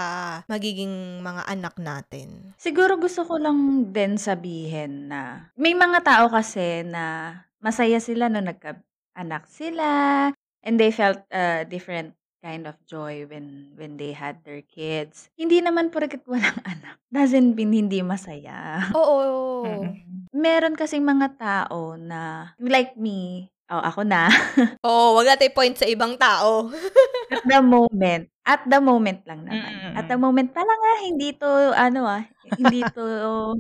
magiging 0.50 1.24
mga 1.24 1.44
anak 1.48 1.76
natin. 1.80 2.54
Siguro 2.60 3.00
gusto 3.00 3.24
ko 3.24 3.40
lang 3.40 3.90
din 3.94 4.20
sabihin 4.20 5.12
na 5.12 5.52
may 5.56 5.78
mga 5.78 6.04
tao 6.04 6.26
kasi 6.28 6.84
na 6.84 7.34
masaya 7.64 8.00
sila 8.00 8.28
nung 8.28 8.48
nagka-anak 8.48 9.48
sila 9.48 9.88
and 10.64 10.76
they 10.76 10.92
felt 10.92 11.20
a 11.32 11.64
different 11.68 12.19
kind 12.40 12.66
of 12.66 12.76
joy 12.84 13.28
when 13.28 13.76
when 13.76 13.96
they 13.96 14.12
had 14.12 14.40
their 14.44 14.64
kids. 14.64 15.28
Hindi 15.36 15.60
naman 15.60 15.92
porket 15.92 16.24
walang 16.24 16.60
anak 16.72 17.00
doesn't 17.10 17.54
mean 17.54 17.74
hindi 17.74 18.00
masaya. 18.00 18.90
Oo. 18.94 19.20
Mm-mm. 19.66 20.30
Meron 20.36 20.78
kasing 20.78 21.04
mga 21.04 21.36
tao 21.36 21.98
na 21.98 22.54
like 22.62 22.94
me, 22.96 23.50
oh, 23.68 23.82
ako 23.82 24.06
na, 24.06 24.30
Oo, 24.88 25.18
wag 25.18 25.36
natin 25.36 25.52
point 25.52 25.74
sa 25.74 25.90
ibang 25.90 26.16
tao. 26.16 26.70
at 27.30 27.44
the 27.44 27.60
moment, 27.60 28.30
at 28.46 28.62
the 28.66 28.80
moment 28.80 29.22
lang 29.26 29.42
naman. 29.44 29.70
Mm-mm. 29.74 29.94
At 29.98 30.06
the 30.06 30.18
moment 30.18 30.54
pa 30.54 30.62
lang 30.62 30.80
ah, 30.80 31.00
hindi 31.02 31.34
to 31.34 31.50
ano 31.74 32.06
ah, 32.06 32.24
hindi 32.46 32.82
to 32.94 33.04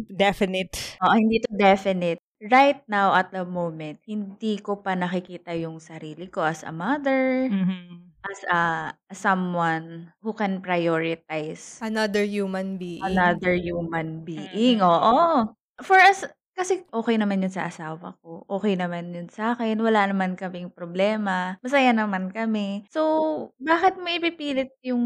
Definite. 0.07 0.77
Oo, 1.01 1.15
hindi 1.17 1.41
to 1.41 1.49
definite. 1.51 2.21
Right 2.39 2.79
now, 2.87 3.11
at 3.11 3.35
the 3.35 3.43
moment, 3.43 3.99
hindi 4.07 4.63
ko 4.63 4.79
pa 4.79 4.95
nakikita 4.95 5.51
yung 5.59 5.83
sarili 5.83 6.31
ko 6.31 6.39
as 6.39 6.63
a 6.63 6.71
mother, 6.71 7.51
Mhm. 7.51 8.08
As 8.27 8.39
a 8.51 8.61
someone 9.15 10.11
who 10.19 10.35
can 10.35 10.59
prioritize 10.59 11.79
Another 11.79 12.23
human 12.27 12.75
being. 12.75 13.03
another 13.05 13.55
human 13.55 14.27
being. 14.27 14.79
Mm. 14.79 14.83
Oo. 14.83 15.15
For 15.79 15.95
us, 15.95 16.27
kasi 16.59 16.83
okay 16.91 17.15
naman 17.15 17.39
yun 17.39 17.53
sa 17.55 17.71
asawa 17.71 18.19
ko. 18.19 18.43
Okay 18.51 18.75
naman 18.75 19.15
yun 19.15 19.31
sa 19.31 19.55
akin. 19.55 19.79
Wala 19.79 20.11
naman 20.11 20.35
kaming 20.35 20.67
problema. 20.75 21.55
Masaya 21.63 21.95
naman 21.95 22.35
kami. 22.35 22.83
So, 22.91 23.55
bakit 23.55 23.95
mo 23.95 24.11
ipipilit 24.11 24.75
yung 24.83 25.03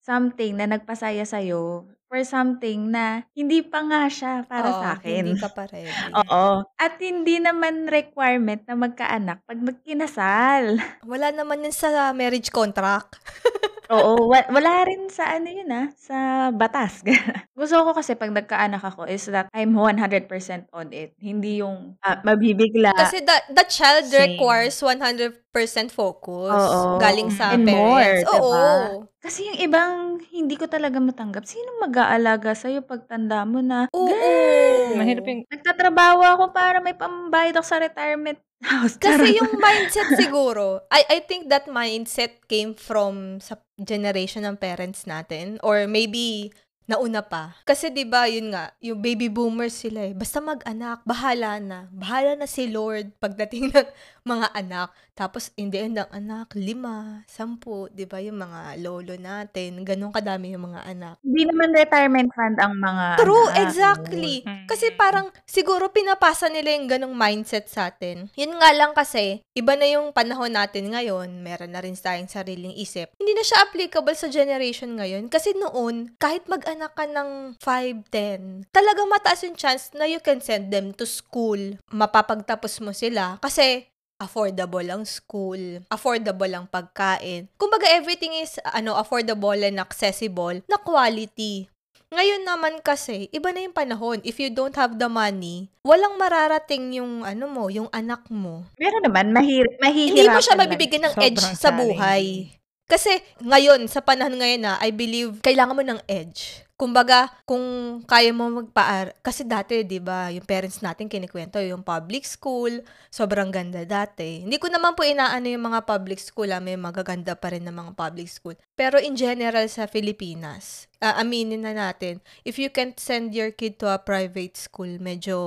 something 0.00 0.56
na 0.56 0.64
nagpasaya 0.64 1.28
sa'yo 1.28 1.84
for 2.14 2.22
something 2.22 2.94
na 2.94 3.26
hindi 3.34 3.58
pa 3.58 3.82
nga 3.82 4.06
siya 4.06 4.46
para 4.46 4.70
Oo, 4.70 4.78
sa 4.78 4.88
akin? 4.94 5.34
Hindi 5.34 5.42
ka 5.42 5.50
pa 5.50 5.66
ready. 5.66 5.90
Oo. 6.22 6.62
At 6.78 6.94
hindi 7.02 7.42
naman 7.42 7.90
requirement 7.90 8.62
na 8.70 8.78
magkaanak 8.78 9.42
pag 9.42 9.58
nagkinasal. 9.58 10.78
Wala 11.02 11.34
naman 11.34 11.66
yun 11.66 11.74
sa 11.74 12.14
marriage 12.14 12.54
contract. 12.54 13.18
Oo, 13.92 14.32
wa 14.32 14.40
wala 14.48 14.88
rin 14.88 15.12
sa 15.12 15.36
ano 15.36 15.48
yun, 15.52 15.68
ah, 15.68 15.92
sa 16.00 16.48
batas. 16.56 17.04
Gusto 17.58 17.84
ko 17.84 17.92
kasi 17.92 18.16
'pag 18.16 18.32
nagkaanak 18.32 18.80
ako 18.82 19.04
is 19.06 19.28
that 19.28 19.52
I'm 19.52 19.76
100% 19.76 20.66
on 20.72 20.88
it. 20.90 21.12
Hindi 21.20 21.60
yung, 21.60 22.00
ah, 22.00 22.18
mabibigla. 22.24 22.90
Kasi 22.96 23.20
the 23.26 23.36
the 23.50 23.64
child 23.66 24.06
Same. 24.08 24.14
requires 24.14 24.78
100% 24.82 25.90
focus 25.90 26.86
Oo. 26.92 26.92
galing 26.94 27.28
sa 27.32 27.56
And 27.56 27.68
more, 27.68 28.04
parents. 28.04 28.28
'di 28.28 28.40
Oo. 28.40 28.52
ba? 28.52 28.94
Kasi 29.24 29.48
yung 29.48 29.58
ibang 29.64 30.20
hindi 30.30 30.54
ko 30.60 30.68
talaga 30.68 31.00
matanggap, 31.00 31.42
sinong 31.48 31.80
mag-aalaga 31.80 32.52
sa'yo 32.52 32.84
pagtanda 32.84 33.42
mo 33.48 33.64
na, 33.64 33.88
Oo. 33.92 34.84
"Girl, 34.92 34.94
Mahirap 34.94 35.24
yung 35.26 35.42
nagtatrabaho 35.48 36.20
ako 36.22 36.44
para 36.54 36.78
may 36.84 36.92
pambayad 36.94 37.56
ako 37.56 37.66
sa 37.66 37.80
retirement 37.82 38.38
house." 38.38 38.53
Kasi 39.00 39.36
yung 39.36 39.60
mindset 39.60 40.08
siguro, 40.16 40.80
I 40.88 41.04
I 41.06 41.18
think 41.28 41.52
that 41.52 41.68
mindset 41.68 42.40
came 42.48 42.72
from 42.72 43.38
sa 43.40 43.60
generation 43.76 44.48
ng 44.48 44.56
parents 44.56 45.04
natin 45.04 45.60
or 45.60 45.84
maybe 45.84 46.50
nauna 46.84 47.24
pa. 47.24 47.56
Kasi 47.64 47.88
'di 47.88 48.04
ba, 48.08 48.28
yun 48.28 48.52
nga, 48.52 48.72
yung 48.80 49.00
baby 49.00 49.28
boomers 49.32 49.74
sila 49.74 50.04
eh. 50.08 50.14
Basta 50.14 50.40
mag-anak, 50.40 51.04
bahala 51.04 51.60
na. 51.60 51.88
Bahala 51.92 52.36
na 52.36 52.48
si 52.48 52.68
Lord 52.68 53.16
pagdating 53.18 53.70
ng 53.74 53.88
mga 54.24 54.46
anak. 54.56 54.88
Tapos 55.14 55.54
in 55.54 55.70
the 55.70 55.78
end 55.78 55.94
ang 55.94 56.10
anak, 56.10 56.58
lima, 56.58 57.22
sampu, 57.30 57.86
'di 57.92 58.04
ba, 58.10 58.18
yung 58.18 58.40
mga 58.40 58.82
lolo 58.82 59.14
natin, 59.14 59.86
ganun 59.86 60.10
kadami 60.10 60.52
yung 60.56 60.74
mga 60.74 60.82
anak. 60.90 61.14
Hindi 61.22 61.46
naman 61.46 61.70
retirement 61.70 62.30
fund 62.34 62.58
ang 62.58 62.74
mga 62.76 63.06
True, 63.22 63.48
anak. 63.54 63.62
exactly. 63.62 64.42
Mm. 64.42 64.66
Kasi 64.66 64.90
parang 64.98 65.30
siguro 65.46 65.94
pinapasa 65.94 66.50
nila 66.50 66.74
yung 66.74 66.90
ganong 66.90 67.14
mindset 67.14 67.70
sa 67.70 67.94
atin. 67.94 68.26
Yun 68.34 68.58
nga 68.58 68.70
lang 68.74 68.90
kasi, 68.90 69.46
iba 69.54 69.78
na 69.78 69.86
yung 69.86 70.10
panahon 70.10 70.50
natin 70.50 70.90
ngayon, 70.90 71.40
meron 71.46 71.70
na 71.70 71.80
rin 71.84 71.94
tayong 71.94 72.26
sariling 72.26 72.74
isip. 72.74 73.14
Hindi 73.16 73.32
na 73.38 73.44
siya 73.46 73.62
applicable 73.64 74.18
sa 74.18 74.26
generation 74.26 74.98
ngayon. 74.98 75.30
Kasi 75.30 75.54
noon, 75.54 76.10
kahit 76.18 76.50
mag-anak 76.74 76.98
ka 76.98 77.06
ng 77.06 77.30
5, 77.62 78.66
10, 78.66 78.74
talagang 78.74 79.06
mataas 79.06 79.46
yung 79.46 79.54
chance 79.54 79.94
na 79.94 80.10
you 80.10 80.18
can 80.18 80.42
send 80.42 80.74
them 80.74 80.90
to 80.90 81.06
school. 81.06 81.58
Mapapagtapos 81.94 82.82
mo 82.82 82.90
sila. 82.90 83.38
Kasi 83.38 83.86
affordable 84.18 84.82
ang 84.90 85.06
school, 85.06 85.86
affordable 85.86 86.50
ang 86.50 86.66
pagkain. 86.66 87.46
Kumbaga 87.54 87.86
everything 87.94 88.34
is 88.42 88.58
ano 88.74 88.98
affordable 88.98 89.54
and 89.54 89.78
accessible 89.78 90.58
na 90.66 90.78
quality. 90.82 91.70
Ngayon 92.14 92.42
naman 92.46 92.74
kasi, 92.82 93.26
iba 93.30 93.50
na 93.50 93.62
yung 93.66 93.74
panahon. 93.74 94.22
If 94.22 94.38
you 94.38 94.50
don't 94.50 94.74
have 94.78 94.98
the 94.98 95.10
money, 95.10 95.70
walang 95.82 96.14
mararating 96.14 96.94
yung 96.94 97.26
ano 97.26 97.50
mo, 97.50 97.66
yung 97.70 97.90
anak 97.90 98.26
mo. 98.30 98.66
Meron 98.78 99.02
naman, 99.02 99.34
mahir 99.34 99.66
mahihirapan 99.82 100.14
Hindi 100.14 100.30
mo 100.30 100.38
siya 100.38 100.54
mabibigyan 100.58 101.04
ng 101.10 101.14
edge 101.18 101.42
sa 101.58 101.74
buhay. 101.74 102.54
Kasi 102.84 103.16
ngayon, 103.40 103.88
sa 103.88 104.04
panahon 104.04 104.36
ngayon 104.36 104.62
na, 104.64 104.72
I 104.78 104.92
believe, 104.92 105.40
kailangan 105.40 105.76
mo 105.76 105.82
ng 105.82 106.00
edge. 106.04 106.64
Kumbaga, 106.74 107.30
kung 107.46 107.62
kaya 108.02 108.34
mo 108.34 108.50
magpaar 108.50 109.14
kasi 109.22 109.46
dati, 109.46 109.86
'di 109.86 110.02
ba, 110.02 110.34
yung 110.34 110.42
parents 110.42 110.82
natin 110.82 111.06
kinikwento 111.06 111.62
yung 111.62 111.86
public 111.86 112.26
school, 112.26 112.82
sobrang 113.14 113.54
ganda 113.54 113.86
dati. 113.86 114.42
Hindi 114.42 114.58
ko 114.58 114.66
naman 114.66 114.98
po 114.98 115.06
inaano 115.06 115.46
yung 115.46 115.70
mga 115.70 115.86
public 115.86 116.18
school, 116.18 116.50
ah, 116.50 116.58
may 116.58 116.74
magaganda 116.74 117.38
pa 117.38 117.54
rin 117.54 117.62
ng 117.70 117.78
mga 117.78 117.92
public 117.94 118.26
school. 118.26 118.58
Pero 118.74 118.98
in 118.98 119.14
general 119.14 119.70
sa 119.70 119.86
Pilipinas, 119.86 120.90
ah, 120.98 121.14
aminin 121.22 121.62
na 121.62 121.78
natin, 121.78 122.18
if 122.42 122.58
you 122.58 122.74
can't 122.74 122.98
send 122.98 123.38
your 123.38 123.54
kid 123.54 123.78
to 123.78 123.86
a 123.86 124.02
private 124.02 124.58
school, 124.58 124.90
medyo 124.98 125.38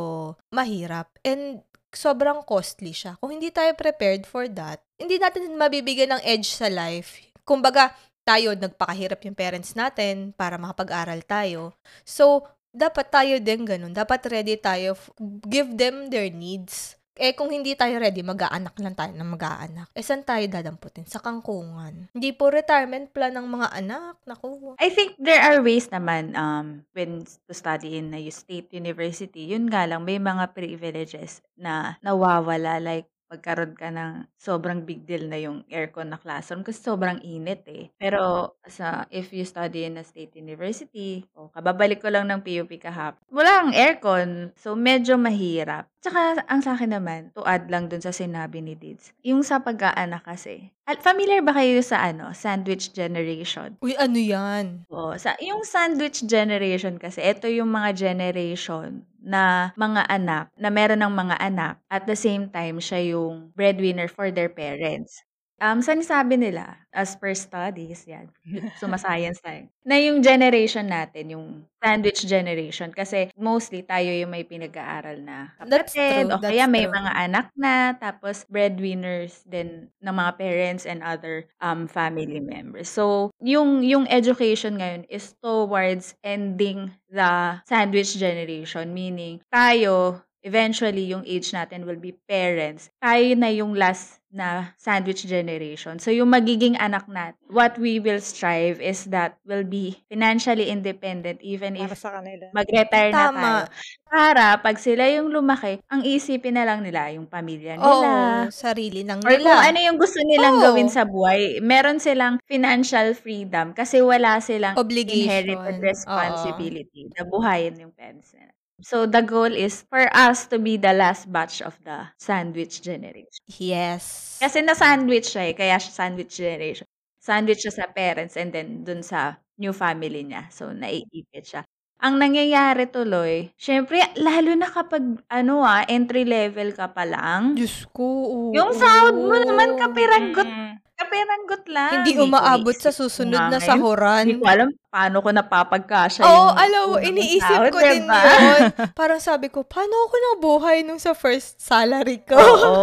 mahirap. 0.55 1.11
And 1.27 1.59
sobrang 1.91 2.45
costly 2.47 2.95
siya. 2.95 3.19
Kung 3.19 3.35
hindi 3.35 3.51
tayo 3.51 3.75
prepared 3.75 4.23
for 4.23 4.47
that, 4.47 4.79
hindi 4.97 5.21
natin 5.21 5.53
mabibigyan 5.57 6.17
ng 6.17 6.23
edge 6.23 6.49
sa 6.49 6.71
life. 6.71 7.26
Kumbaga, 7.47 7.95
tayo, 8.27 8.51
nagpakahirap 8.51 9.23
yung 9.23 9.39
parents 9.39 9.71
natin 9.71 10.35
para 10.35 10.59
makapag-aral 10.59 11.23
tayo. 11.23 11.71
So, 12.03 12.43
dapat 12.75 13.07
tayo 13.07 13.39
din 13.39 13.63
ganun. 13.63 13.95
Dapat 13.95 14.27
ready 14.27 14.59
tayo. 14.59 14.99
Give 15.47 15.71
them 15.71 16.11
their 16.11 16.27
needs. 16.27 16.99
Eh, 17.17 17.33
kung 17.33 17.49
hindi 17.49 17.73
tayo 17.73 17.97
ready, 17.97 18.21
mag-aanak 18.21 18.77
lang 18.77 18.93
tayo 18.93 19.09
ng 19.09 19.31
mag-aanak. 19.33 19.89
Eh, 19.97 20.05
saan 20.05 20.21
tayo 20.21 20.45
dadamputin? 20.45 21.09
Sa 21.09 21.17
kangkungan. 21.17 22.13
Hindi 22.13 22.29
po 22.29 22.53
retirement 22.53 23.09
plan 23.09 23.33
ng 23.33 23.47
mga 23.49 23.67
anak. 23.73 24.21
Naku. 24.29 24.77
I 24.77 24.93
think 24.93 25.17
there 25.17 25.41
are 25.41 25.57
ways 25.65 25.89
naman 25.89 26.37
um, 26.37 26.85
when 26.93 27.25
to 27.25 27.53
study 27.57 27.97
in 27.97 28.13
a 28.13 28.21
state 28.29 28.69
university. 28.69 29.49
Yun 29.49 29.65
nga 29.65 29.89
lang, 29.89 30.05
may 30.05 30.21
mga 30.21 30.53
privileges 30.53 31.41
na 31.57 31.97
nawawala. 32.05 32.77
Like, 32.77 33.09
magkaroon 33.27 33.75
ka 33.75 33.91
ng 33.91 34.25
sobrang 34.39 34.87
big 34.87 35.03
deal 35.03 35.27
na 35.27 35.37
yung 35.39 35.67
aircon 35.67 36.11
na 36.11 36.19
classroom 36.19 36.63
kasi 36.63 36.79
sobrang 36.79 37.19
init 37.23 37.63
eh. 37.67 37.91
Pero 37.99 38.55
sa 38.67 39.05
if 39.11 39.35
you 39.35 39.43
study 39.43 39.83
in 39.83 39.99
a 39.99 40.03
state 40.03 40.35
university, 40.39 41.27
o 41.35 41.51
kababalik 41.51 41.99
ko 41.99 42.07
lang 42.07 42.31
ng 42.31 42.41
PUP 42.41 42.79
kahapon, 42.79 43.19
wala 43.31 43.67
ang 43.67 43.71
aircon. 43.75 44.55
So, 44.55 44.73
medyo 44.73 45.19
mahirap. 45.19 45.91
Tsaka, 45.97 46.39
ang 46.47 46.63
sa 46.63 46.77
akin 46.77 46.95
naman, 46.95 47.35
to 47.35 47.43
add 47.43 47.67
lang 47.67 47.91
dun 47.91 47.99
sa 47.99 48.15
sinabi 48.15 48.63
ni 48.63 48.79
Dids, 48.79 49.11
yung 49.25 49.43
sa 49.43 49.59
pag-aanak 49.59 50.23
kasi, 50.23 50.71
Al- 50.87 51.03
familiar 51.03 51.43
ba 51.43 51.51
kayo 51.51 51.83
sa 51.83 51.99
ano, 51.99 52.31
sandwich 52.31 52.95
generation? 52.95 53.75
Uy, 53.83 53.91
ano 53.99 54.15
yan? 54.15 54.87
Oo, 54.87 55.19
sa 55.19 55.35
yung 55.43 55.67
sandwich 55.67 56.23
generation 56.23 56.95
kasi, 56.95 57.19
ito 57.19 57.51
yung 57.51 57.67
mga 57.73 58.07
generation 58.07 59.03
na 59.27 59.75
mga 59.75 60.03
anak, 60.17 60.45
na 60.55 60.69
meron 60.71 61.03
ng 61.03 61.13
mga 61.21 61.35
anak, 61.49 61.75
at 61.91 62.03
the 62.07 62.15
same 62.15 62.47
time, 62.57 62.79
siya 62.79 63.01
yung 63.13 63.51
breadwinner 63.59 64.07
for 64.07 64.31
their 64.31 64.47
parents. 64.49 65.21
Um, 65.57 65.81
sanisabi 65.81 66.37
nila, 66.37 66.77
as 66.93 67.17
per 67.17 67.33
studies, 67.33 68.05
yan, 68.05 68.29
sumascience 68.81 69.41
tayo, 69.41 69.65
na 69.81 69.97
yung 69.97 70.21
generation 70.21 70.85
natin, 70.85 71.33
yung 71.33 71.65
sandwich 71.81 72.21
generation, 72.29 72.93
kasi 72.93 73.33
mostly 73.33 73.81
tayo 73.81 74.05
yung 74.13 74.29
may 74.29 74.45
pinag-aaral 74.45 75.17
na 75.17 75.49
That's 75.65 75.97
kapatid, 75.97 76.29
o 76.29 76.37
kaya 76.37 76.69
may 76.69 76.85
true. 76.85 76.93
mga 76.93 77.11
anak 77.17 77.47
na, 77.57 77.97
tapos 77.97 78.45
breadwinners 78.45 79.41
din 79.49 79.89
ng 79.97 80.13
mga 80.13 80.31
parents 80.37 80.85
and 80.85 81.01
other 81.01 81.49
um, 81.57 81.89
family 81.89 82.37
members. 82.37 82.85
So, 82.85 83.33
yung, 83.41 83.81
yung 83.81 84.05
education 84.13 84.77
ngayon 84.77 85.09
is 85.09 85.33
towards 85.41 86.13
ending 86.21 86.93
the 87.09 87.57
sandwich 87.65 88.13
generation, 88.13 88.93
meaning 88.93 89.41
tayo, 89.49 90.21
eventually, 90.47 91.09
yung 91.11 91.27
age 91.27 91.51
natin 91.51 91.83
will 91.83 91.99
be 91.99 92.15
parents. 92.29 92.87
Tayo 93.03 93.35
na 93.35 93.49
yung 93.51 93.75
last 93.75 94.21
na 94.33 94.75
sandwich 94.77 95.23
generation. 95.25 95.97
So, 95.99 96.11
yung 96.11 96.29
magiging 96.33 96.75
anak 96.79 97.07
natin, 97.07 97.39
what 97.49 97.77
we 97.79 97.99
will 98.03 98.19
strive 98.19 98.79
is 98.83 99.07
that 99.13 99.39
will 99.47 99.63
be 99.63 100.03
financially 100.11 100.67
independent 100.69 101.39
even 101.41 101.75
Para 101.75 101.95
if 101.95 101.99
sa 101.99 102.09
kanila. 102.19 102.47
mag-retire 102.53 103.13
na 103.15 103.27
Tama. 103.29 103.31
tayo. 103.31 103.63
Para 104.07 104.59
pag 104.59 104.77
sila 104.79 105.07
yung 105.11 105.31
lumaki, 105.31 105.79
ang 105.91 106.03
isipin 106.03 106.55
na 106.59 106.63
lang 106.67 106.83
nila 106.83 107.11
yung 107.11 107.27
pamilya 107.27 107.75
Oo, 107.77 107.85
nila. 107.85 108.49
sarili 108.49 109.05
ng 109.05 109.21
Or 109.21 109.35
kung 109.41 109.53
nila. 109.53 109.61
ano 109.61 109.77
yung 109.81 109.97
gusto 110.01 110.17
nilang 110.25 110.57
Oo. 110.57 110.61
gawin 110.61 110.89
sa 110.89 111.05
buhay. 111.05 111.59
Meron 111.61 111.99
silang 112.01 112.41
financial 112.49 113.13
freedom 113.13 113.73
kasi 113.77 114.01
wala 114.01 114.39
silang 114.41 114.77
Obligation. 114.77 115.45
inherited 115.45 115.77
Oo. 116.07 116.77
responsibility 116.81 117.09
na 117.13 117.23
buhayin 117.27 117.77
yung 117.85 117.93
parents 117.93 118.33
nila. 118.33 118.56
So, 118.81 119.09
the 119.09 119.25
goal 119.25 119.49
is 119.49 119.81
for 119.89 120.05
us 120.13 120.45
to 120.53 120.61
be 120.61 120.77
the 120.77 120.93
last 120.93 121.25
batch 121.33 121.65
of 121.65 121.73
the 121.81 122.13
sandwich 122.21 122.85
generation. 122.85 123.41
Yes. 123.57 124.37
Kasi 124.37 124.61
na-sandwich 124.61 125.33
siya 125.33 125.49
eh, 125.49 125.53
kaya 125.57 125.81
siya 125.81 125.93
sandwich 125.97 126.37
generation. 126.37 126.85
Sandwich 127.17 127.65
siya 127.65 127.73
sa 127.73 127.85
parents 127.89 128.37
and 128.37 128.53
then 128.53 128.85
dun 128.85 129.01
sa 129.01 129.41
new 129.57 129.73
family 129.73 130.21
niya. 130.21 130.45
So, 130.53 130.69
naiipit 130.69 131.41
siya. 131.49 131.65
Ang 132.05 132.21
nangyayari 132.21 132.85
tuloy, 132.93 133.49
syempre, 133.57 133.97
lalo 134.21 134.53
na 134.53 134.69
kapag, 134.69 135.25
ano 135.25 135.65
ah, 135.65 135.81
entry 135.89 136.21
level 136.29 136.69
ka 136.77 136.93
pa 136.93 137.01
lang, 137.09 137.57
Diyos 137.57 137.89
ko, 137.89 138.05
oo. 138.05 138.53
yung 138.53 138.69
sahod 138.77 139.17
mo 139.17 139.33
naman 139.33 139.73
kapiranggot, 139.73 140.45
Mm. 140.45 140.77
kapiranggot 140.93 141.63
lang. 141.73 141.91
Hindi 142.05 142.21
umaabot 142.21 142.77
sa 142.77 142.93
susunod 142.93 143.49
na 143.49 143.57
sahuran. 143.57 144.29
Hindi 144.29 144.37
ko 144.37 144.45
alam 144.45 144.69
paano 144.87 145.19
ko 145.19 145.29
napapagkasya 145.35 146.23
Oo, 146.23 146.31
yung 146.31 146.49
alam 146.55 146.83
mo, 146.89 146.95
iniisip 147.03 147.59
ko 147.69 147.79
din 147.83 148.07
diba? 148.07 148.21
yun. 148.23 148.61
Parang 148.99 149.19
sabi 149.19 149.51
ko, 149.51 149.61
paano 149.67 149.93
ako 150.07 150.15
nabuhay 150.33 150.77
nung 150.87 150.97
sa 150.97 151.11
first 151.11 151.59
salary 151.59 152.23
ko? 152.23 152.39
Oo, 152.39 152.73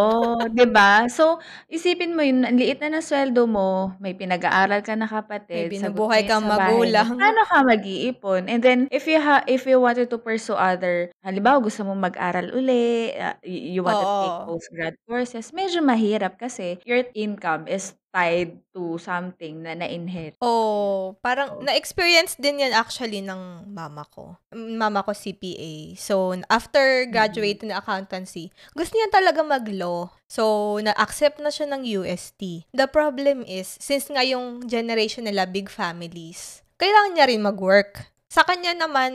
'di 0.55 0.67
ba? 0.69 1.09
So, 1.09 1.41
isipin 1.67 2.13
mo 2.13 2.21
yun, 2.21 2.45
ang 2.45 2.61
liit 2.61 2.79
na 2.79 2.93
ng 2.93 3.05
sweldo 3.05 3.49
mo, 3.49 3.97
may 3.99 4.13
pinag-aaral 4.13 4.85
ka 4.85 4.95
na 4.95 5.09
kapatid, 5.09 5.73
May 5.73 5.81
binubuhay 5.81 6.23
kang 6.29 6.45
magulang. 6.45 7.17
Paano 7.17 7.41
ka 7.49 7.59
mag-iipon? 7.65 8.47
And 8.53 8.61
then, 8.61 8.81
if 8.93 9.09
you 9.09 9.19
ha 9.19 9.41
if 9.49 9.65
you 9.65 9.81
wanted 9.81 10.13
to 10.13 10.19
pursue 10.21 10.55
other, 10.57 11.09
halimbawa 11.25 11.65
gusto 11.65 11.83
mo 11.83 11.97
mag-aral 11.97 12.53
uli, 12.53 13.11
uh, 13.17 13.35
y- 13.43 13.75
you 13.75 13.81
wanted 13.83 14.05
to 14.05 14.17
take 14.21 14.37
Oo. 14.45 14.47
postgrad 14.55 14.95
courses, 15.09 15.51
medyo 15.51 15.81
mahirap 15.81 16.37
kasi 16.37 16.77
your 16.85 17.03
income 17.17 17.65
is 17.67 17.97
tied 18.15 18.63
to 18.71 18.95
something 19.03 19.67
na 19.67 19.75
na-inherit. 19.75 20.39
Oh, 20.39 21.19
parang 21.19 21.59
Oo. 21.59 21.67
na-experience 21.67 22.39
din 22.39 22.63
yan 22.63 22.71
actually 22.71 23.19
ng 23.19 23.67
mama 23.75 24.07
ko. 24.07 24.39
Mm, 24.55 24.79
Mama 24.79 25.03
ko 25.03 25.11
CPA. 25.11 25.99
So, 25.99 26.39
after 26.47 27.11
graduating 27.11 27.75
na 27.75 27.83
accountancy, 27.83 28.55
gusto 28.71 28.95
niya 28.95 29.11
talaga 29.11 29.43
mag-law. 29.43 30.15
So, 30.31 30.79
na-accept 30.79 31.43
na 31.43 31.51
siya 31.51 31.67
ng 31.75 31.83
UST. 31.83 32.71
The 32.71 32.87
problem 32.87 33.43
is, 33.51 33.75
since 33.83 34.07
nga 34.07 34.23
yung 34.23 34.71
generation 34.71 35.27
nila, 35.27 35.51
big 35.51 35.67
families, 35.67 36.63
kailangan 36.79 37.19
niya 37.19 37.27
rin 37.27 37.43
mag-work. 37.43 38.15
Sa 38.31 38.47
kanya 38.47 38.79
naman, 38.79 39.11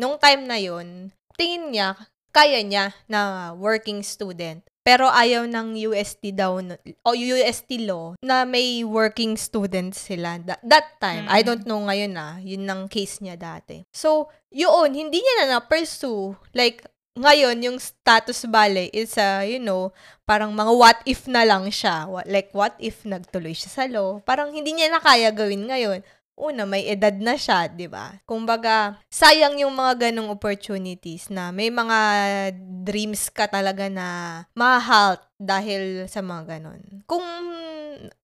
nung 0.00 0.16
time 0.16 0.48
na 0.48 0.56
yon 0.56 1.12
tingin 1.36 1.76
niya, 1.76 1.96
kaya 2.32 2.64
niya 2.64 2.96
na 3.04 3.52
working 3.52 4.00
student. 4.00 4.64
Pero 4.90 5.06
ayaw 5.06 5.46
ng 5.46 5.78
UST 5.86 6.34
daw, 6.34 6.58
o 7.06 7.10
UST 7.14 7.86
law, 7.86 8.18
na 8.18 8.42
may 8.42 8.82
working 8.82 9.38
students 9.38 10.02
sila. 10.10 10.42
That, 10.42 10.58
that 10.66 10.98
time, 10.98 11.30
I 11.30 11.40
Mm. 11.42 11.46
don't 11.46 11.64
know 11.70 11.78
ngayon 11.86 12.10
na, 12.10 12.42
yun 12.42 12.66
ang 12.66 12.90
case 12.90 13.22
niya 13.22 13.38
dati. 13.38 13.86
So, 13.94 14.26
yun, 14.50 14.90
hindi 14.90 15.22
niya 15.22 15.46
na 15.46 15.62
na-pursue. 15.62 16.34
Like, 16.50 16.82
ngayon, 17.14 17.62
yung 17.62 17.78
status 17.78 18.50
bale 18.50 18.90
is, 18.90 19.14
uh, 19.14 19.46
you 19.46 19.62
know, 19.62 19.94
parang 20.26 20.50
mga 20.50 20.72
what 20.74 20.98
if 21.06 21.30
na 21.30 21.46
lang 21.46 21.70
siya. 21.70 22.10
Like, 22.26 22.50
what 22.50 22.74
if 22.82 23.06
nagtuloy 23.06 23.54
siya 23.54 23.70
sa 23.70 23.84
law? 23.86 24.18
Parang 24.26 24.50
hindi 24.50 24.74
niya 24.74 24.90
na 24.90 24.98
kaya 24.98 25.30
gawin 25.30 25.70
ngayon. 25.70 26.02
Una, 26.40 26.64
may 26.64 26.88
edad 26.88 27.12
na 27.20 27.36
siya, 27.36 27.68
di 27.68 27.84
ba? 27.84 28.16
Kumbaga, 28.24 28.96
sayang 29.12 29.60
yung 29.60 29.76
mga 29.76 30.08
ganong 30.08 30.32
opportunities 30.32 31.28
na 31.28 31.52
may 31.52 31.68
mga 31.68 31.98
dreams 32.80 33.28
ka 33.28 33.44
talaga 33.44 33.92
na 33.92 34.06
ma-halt 34.56 35.20
dahil 35.36 36.08
sa 36.08 36.24
mga 36.24 36.56
ganon. 36.56 36.80
Kung 37.04 37.20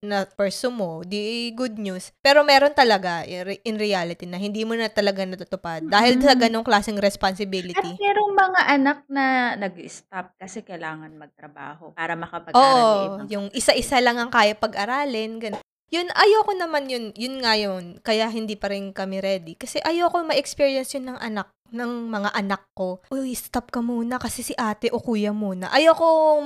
na-pursue 0.01 0.73
mo, 0.73 1.05
di 1.05 1.53
good 1.53 1.77
news. 1.77 2.09
Pero 2.25 2.41
meron 2.41 2.73
talaga 2.73 3.29
in 3.29 3.45
re- 3.45 3.61
in 3.61 3.77
reality 3.77 4.25
na 4.25 4.41
hindi 4.41 4.65
mo 4.65 4.73
na 4.73 4.89
talaga 4.89 5.21
natutupad 5.29 5.85
dahil 5.85 6.17
sa 6.23 6.33
Mm. 6.33 6.41
ganong 6.49 6.65
klaseng 6.67 6.97
At 6.97 7.05
responsibility. 7.05 7.93
merong 8.01 8.33
mga 8.33 8.61
anak 8.73 8.99
na 9.07 9.25
nag-stop 9.55 10.33
kasi 10.41 10.65
kailangan 10.65 11.13
magtrabaho 11.13 11.93
para 11.93 12.17
makapag-aral 12.17 13.21
Oo, 13.21 13.29
yung 13.29 13.47
isa-isa 13.53 14.01
lang 14.01 14.17
ang 14.17 14.33
kaya 14.33 14.57
pag-aralin, 14.57 15.37
ganun. 15.37 15.61
Yun, 15.95 16.11
ayoko 16.11 16.51
naman 16.59 16.91
yun, 16.91 17.15
yun 17.15 17.39
nga 17.39 17.55
yun, 17.55 18.03
kaya 18.03 18.27
hindi 18.27 18.59
pa 18.59 18.75
rin 18.75 18.91
kami 18.91 19.23
ready. 19.23 19.55
Kasi 19.55 19.79
ayoko 19.87 20.19
ma-experience 20.27 20.99
yun 20.99 21.15
ng 21.15 21.19
anak, 21.23 21.47
ng 21.71 22.11
mga 22.11 22.31
anak 22.35 22.67
ko. 22.75 22.99
Uy, 23.07 23.39
stop 23.39 23.71
ka 23.71 23.79
muna 23.79 24.19
kasi 24.19 24.43
si 24.43 24.51
ate 24.59 24.91
o 24.91 24.99
kuya 24.99 25.31
muna. 25.31 25.71
Ayoko 25.71 26.43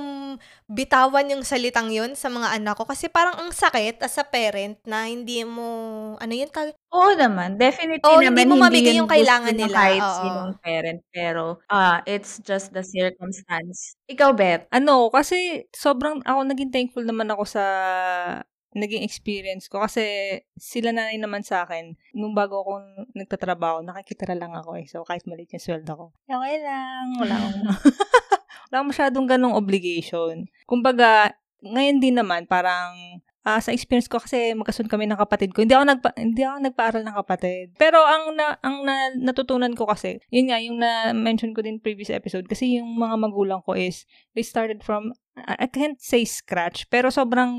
bitawan 0.69 1.25
yung 1.33 1.41
salitang 1.41 1.89
yun 1.89 2.13
sa 2.13 2.29
mga 2.29 2.53
anak 2.53 2.77
ko 2.77 2.85
kasi 2.85 3.09
parang 3.09 3.33
ang 3.33 3.49
sakit 3.49 3.97
as 4.05 4.13
a 4.21 4.25
parent 4.29 4.77
na 4.85 5.09
hindi 5.09 5.41
mo, 5.41 5.65
ano 6.21 6.33
yun, 6.37 6.49
tawag- 6.53 6.77
Oo 6.93 7.09
naman, 7.17 7.57
definitely 7.57 8.05
Oo, 8.05 8.21
hindi 8.21 8.45
naman 8.45 8.45
mo 8.45 8.55
hindi 8.61 8.65
mabigay 8.69 8.93
yun 8.93 8.99
yung 9.01 9.09
kailangan 9.09 9.55
nila, 9.57 9.73
kahit 9.73 10.03
oo. 10.05 10.17
sinong 10.21 10.51
parent, 10.61 10.99
pero 11.09 11.43
ah 11.65 11.97
it's 12.05 12.37
just 12.45 12.69
the 12.77 12.85
circumstance. 12.85 13.97
Ikaw, 14.05 14.37
Beth? 14.37 14.69
Ano, 14.69 15.09
kasi 15.09 15.65
sobrang 15.73 16.21
ako 16.29 16.45
naging 16.45 16.69
thankful 16.69 17.01
naman 17.01 17.25
ako 17.33 17.43
sa 17.49 17.63
naging 18.71 19.03
experience 19.03 19.67
ko. 19.67 19.83
Kasi 19.83 20.03
sila 20.55 20.95
na 20.95 21.11
rin 21.11 21.21
naman 21.21 21.43
sa 21.43 21.67
akin 21.67 21.95
nung 22.15 22.35
bago 22.35 22.63
ako 22.63 22.71
nagtatrabaho 23.15 23.83
nakikitira 23.83 24.35
lang 24.35 24.55
ako 24.55 24.79
eh. 24.79 24.87
So 24.87 25.03
kahit 25.03 25.27
maliit 25.27 25.51
yung 25.55 25.63
sweldo 25.63 25.91
ko. 25.93 26.05
Okay 26.27 26.57
lang. 26.63 27.05
Wala 27.19 27.33
akong 27.35 27.61
wala 28.71 28.75
akong 28.79 28.91
masyadong 28.91 29.27
ganong 29.27 29.55
obligation. 29.59 30.47
Kumbaga 30.63 31.35
ngayon 31.61 32.01
din 32.01 32.17
naman 32.17 32.49
parang 32.49 33.21
ah, 33.41 33.57
sa 33.57 33.73
experience 33.73 34.05
ko 34.05 34.21
kasi 34.21 34.53
magkasun 34.53 34.85
kami 34.89 35.09
ng 35.09 35.17
kapatid 35.17 35.53
ko. 35.53 35.65
Hindi 35.65 35.73
ako 35.73 35.85
nagpa 35.85 36.09
hindi 36.17 36.41
ako 36.45 36.57
nagpaaral 36.61 37.03
ng 37.05 37.17
kapatid. 37.25 37.67
Pero 37.77 38.01
ang 38.05 38.37
na, 38.37 38.57
ang 38.61 38.85
na, 38.85 39.09
natutunan 39.17 39.73
ko 39.73 39.89
kasi 39.89 40.21
yun 40.29 40.49
nga 40.49 40.61
yung 40.61 40.77
na 40.77 41.13
mention 41.13 41.53
ko 41.53 41.65
din 41.65 41.81
previous 41.81 42.13
episode 42.13 42.45
kasi 42.45 42.77
yung 42.77 42.97
mga 42.97 43.15
magulang 43.17 43.61
ko 43.65 43.73
is 43.73 44.05
they 44.37 44.45
started 44.45 44.85
from 44.85 45.13
I 45.35 45.71
can't 45.71 45.95
say 45.95 46.27
scratch, 46.27 46.91
pero 46.91 47.07
sobrang, 47.07 47.55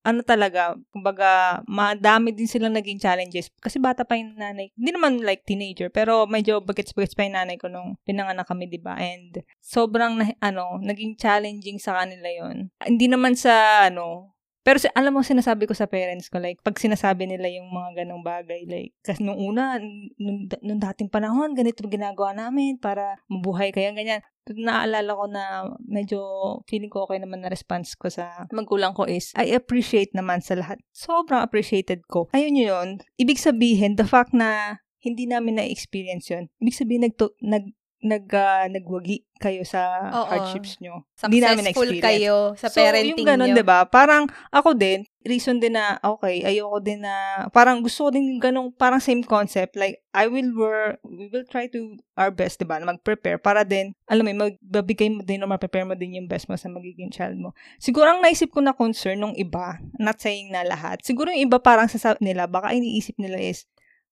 ano 0.00 0.20
talaga, 0.24 0.72
kumbaga, 0.88 1.60
madami 1.68 2.32
din 2.32 2.48
silang 2.48 2.72
naging 2.72 2.96
challenges. 2.96 3.52
Kasi 3.60 3.76
bata 3.76 4.08
pa 4.08 4.16
yung 4.16 4.40
nanay, 4.40 4.72
hindi 4.72 4.90
naman 4.90 5.20
like 5.20 5.44
teenager, 5.44 5.92
pero 5.92 6.24
medyo 6.24 6.64
bagets-bagets 6.64 7.12
pa 7.12 7.28
yung 7.28 7.36
nanay 7.36 7.60
ko 7.60 7.68
nung 7.68 8.00
pinanganak 8.08 8.48
kami, 8.48 8.72
di 8.72 8.80
ba? 8.80 8.96
And 8.96 9.36
sobrang, 9.60 10.32
ano, 10.40 10.80
naging 10.80 11.20
challenging 11.20 11.76
sa 11.76 12.00
kanila 12.00 12.28
yon 12.32 12.72
Hindi 12.80 13.06
naman 13.12 13.36
sa, 13.36 13.84
ano, 13.92 14.32
pero 14.60 14.76
alam 14.92 15.16
mo, 15.16 15.24
sinasabi 15.24 15.64
ko 15.64 15.72
sa 15.72 15.88
parents 15.88 16.28
ko, 16.28 16.36
like, 16.36 16.60
pag 16.60 16.76
sinasabi 16.76 17.24
nila 17.24 17.48
yung 17.48 17.72
mga 17.72 18.04
ganong 18.04 18.20
bagay, 18.20 18.68
like, 18.68 18.92
kasi 19.00 19.24
nung 19.24 19.40
una, 19.40 19.80
nung, 20.20 20.44
nung 20.60 20.80
dating 20.80 21.08
panahon, 21.08 21.56
ganito 21.56 21.80
ginagawa 21.88 22.36
namin 22.36 22.76
para 22.76 23.16
mabuhay 23.26 23.72
kaya 23.72 23.96
ganyan 23.96 24.20
naalala 24.50 25.14
ko 25.14 25.24
na 25.30 25.42
medyo 25.86 26.20
feeling 26.66 26.90
ko 26.90 27.06
okay 27.06 27.22
naman 27.22 27.44
na 27.44 27.52
response 27.52 27.94
ko 27.94 28.10
sa 28.10 28.50
magulang 28.50 28.96
ko 28.96 29.06
is, 29.06 29.30
I 29.38 29.54
appreciate 29.54 30.10
naman 30.10 30.42
sa 30.42 30.58
lahat. 30.58 30.82
Sobrang 30.90 31.38
appreciated 31.44 32.02
ko. 32.10 32.26
Ayun 32.34 32.58
yun. 32.58 32.88
Ibig 33.20 33.38
sabihin, 33.38 33.94
the 33.94 34.06
fact 34.06 34.34
na 34.34 34.80
hindi 35.00 35.24
namin 35.24 35.56
na-experience 35.56 36.28
yun, 36.28 36.52
ibig 36.60 36.76
sabihin, 36.76 37.08
nagto, 37.08 37.32
nag, 37.40 37.72
nag, 38.00 38.24
ah, 38.32 38.64
nagwagi 38.66 39.28
kayo 39.40 39.64
sa 39.64 40.12
Oo. 40.12 40.28
hardships 40.28 40.76
nyo. 40.84 41.04
Hindi 41.24 41.40
namin 41.40 41.64
na-experience. 41.68 42.04
kayo 42.04 42.36
sa 42.60 42.68
So, 42.68 42.80
parenting 42.84 43.24
yung 43.24 43.24
ganun, 43.24 43.48
nyo. 43.52 43.56
'di 43.56 43.64
ba? 43.64 43.88
Parang 43.88 44.28
ako 44.52 44.76
din, 44.76 45.08
reason 45.24 45.56
din 45.56 45.76
na 45.80 45.96
okay, 46.04 46.44
ayoko 46.44 46.76
din 46.80 47.00
na 47.04 47.48
parang 47.48 47.80
gusto 47.80 48.08
ko 48.08 48.10
din 48.12 48.36
yung 48.36 48.40
ganung 48.40 48.68
parang 48.68 49.00
same 49.00 49.24
concept 49.24 49.80
like 49.80 50.04
I 50.12 50.28
will 50.28 50.52
work, 50.52 51.00
we 51.08 51.32
will 51.32 51.48
try 51.48 51.72
to 51.72 51.96
our 52.20 52.28
best, 52.28 52.60
'di 52.60 52.68
ba? 52.68 52.80
Na 52.80 52.92
mag-prepare 52.92 53.40
para 53.40 53.64
din 53.64 53.96
alam 54.04 54.28
mo, 54.28 54.48
magbabigay 54.48 55.08
mo 55.08 55.24
din 55.24 55.40
o 55.40 55.48
ma-prepare 55.48 55.88
mo 55.88 55.96
din 55.96 56.20
yung 56.20 56.28
best 56.28 56.44
mo 56.48 56.56
sa 56.60 56.68
magiging 56.68 57.08
child 57.08 57.40
mo. 57.40 57.56
Siguro 57.80 58.12
ang 58.12 58.20
naisip 58.20 58.52
ko 58.52 58.60
na 58.60 58.76
concern 58.76 59.24
nung 59.24 59.36
iba, 59.40 59.80
not 59.96 60.20
saying 60.20 60.52
na 60.52 60.60
lahat. 60.68 61.00
Siguro 61.00 61.32
yung 61.32 61.48
iba 61.48 61.56
parang 61.56 61.88
sa 61.88 62.12
nila, 62.20 62.44
baka 62.44 62.76
iniisip 62.76 63.16
nila 63.16 63.40
is 63.40 63.64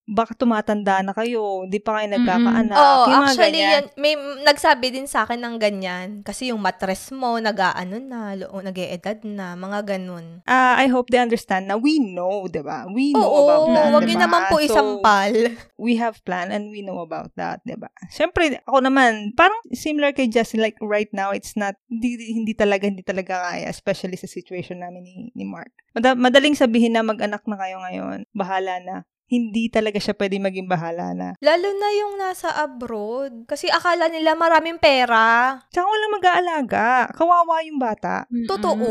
baka 0.08 0.32
tumatanda 0.32 1.04
na 1.04 1.12
kayo, 1.12 1.68
hindi 1.68 1.76
pa 1.78 2.00
kayo 2.00 2.08
nagkakaanak. 2.16 2.72
Oo, 2.74 3.04
yung 3.12 3.20
mga 3.20 3.28
actually, 3.28 3.60
ganyan. 3.60 3.68
yan, 3.68 3.84
may 4.00 4.14
nagsabi 4.40 4.86
din 4.88 5.04
sa 5.04 5.28
akin 5.28 5.36
ng 5.36 5.56
ganyan. 5.60 6.08
Kasi 6.24 6.48
yung 6.48 6.64
mattress 6.64 7.12
mo, 7.12 7.36
nag-aano 7.36 8.00
na, 8.00 8.32
lo- 8.32 8.56
nag-e-edad 8.56 9.20
na, 9.28 9.52
mga 9.52 9.84
ganun. 9.84 10.40
Ah, 10.48 10.80
I 10.80 10.88
hope 10.88 11.12
they 11.12 11.20
understand 11.20 11.68
na 11.68 11.76
we 11.76 12.00
know, 12.00 12.48
'di 12.48 12.64
ba? 12.64 12.88
We 12.88 13.12
know 13.12 13.20
Oo, 13.20 13.44
about 13.44 13.64
that, 13.68 13.88
wag 13.92 14.02
'di 14.02 14.16
yun 14.16 14.20
ba? 14.20 14.24
naman 14.24 14.42
po 14.48 14.56
So, 14.58 14.64
isampal. 14.64 15.32
we 15.76 16.00
have 16.00 16.16
plan 16.24 16.48
and 16.48 16.72
we 16.72 16.80
know 16.80 17.04
about 17.04 17.28
that, 17.36 17.60
'di 17.68 17.76
ba? 17.76 17.92
Syempre, 18.08 18.64
ako 18.64 18.80
naman, 18.80 19.36
parang 19.36 19.60
similar 19.70 20.16
kay 20.16 20.32
Justin 20.32 20.64
like 20.64 20.80
right 20.80 21.12
now, 21.12 21.36
it's 21.36 21.52
not 21.52 21.76
hindi 21.92 22.32
hindi 22.32 22.56
talaga 22.56 22.88
hindi 22.88 23.04
talaga 23.04 23.52
kaya, 23.52 23.68
especially 23.68 24.16
sa 24.16 24.24
situation 24.24 24.80
namin 24.80 25.04
ni, 25.04 25.14
ni 25.36 25.44
Mark. 25.44 25.68
Mada- 25.92 26.16
madaling 26.16 26.56
sabihin 26.56 26.96
na 26.96 27.04
mag-anak 27.04 27.44
na 27.44 27.60
kayo 27.60 27.76
ngayon, 27.84 28.24
bahala 28.32 28.80
na. 28.80 28.96
Hindi 29.28 29.68
talaga 29.68 30.00
siya 30.00 30.16
pwede 30.16 30.40
maging 30.40 30.66
bahala 30.66 31.12
na. 31.12 31.28
Lalo 31.38 31.68
na 31.76 31.88
yung 31.94 32.14
nasa 32.16 32.48
abroad. 32.56 33.44
Kasi 33.44 33.68
akala 33.68 34.08
nila 34.08 34.32
maraming 34.32 34.80
pera. 34.80 35.56
Tsaka 35.68 35.84
walang 35.84 36.16
mag-aalaga. 36.16 37.12
Kawawa 37.12 37.60
yung 37.68 37.76
bata. 37.76 38.24
Totoo. 38.48 38.88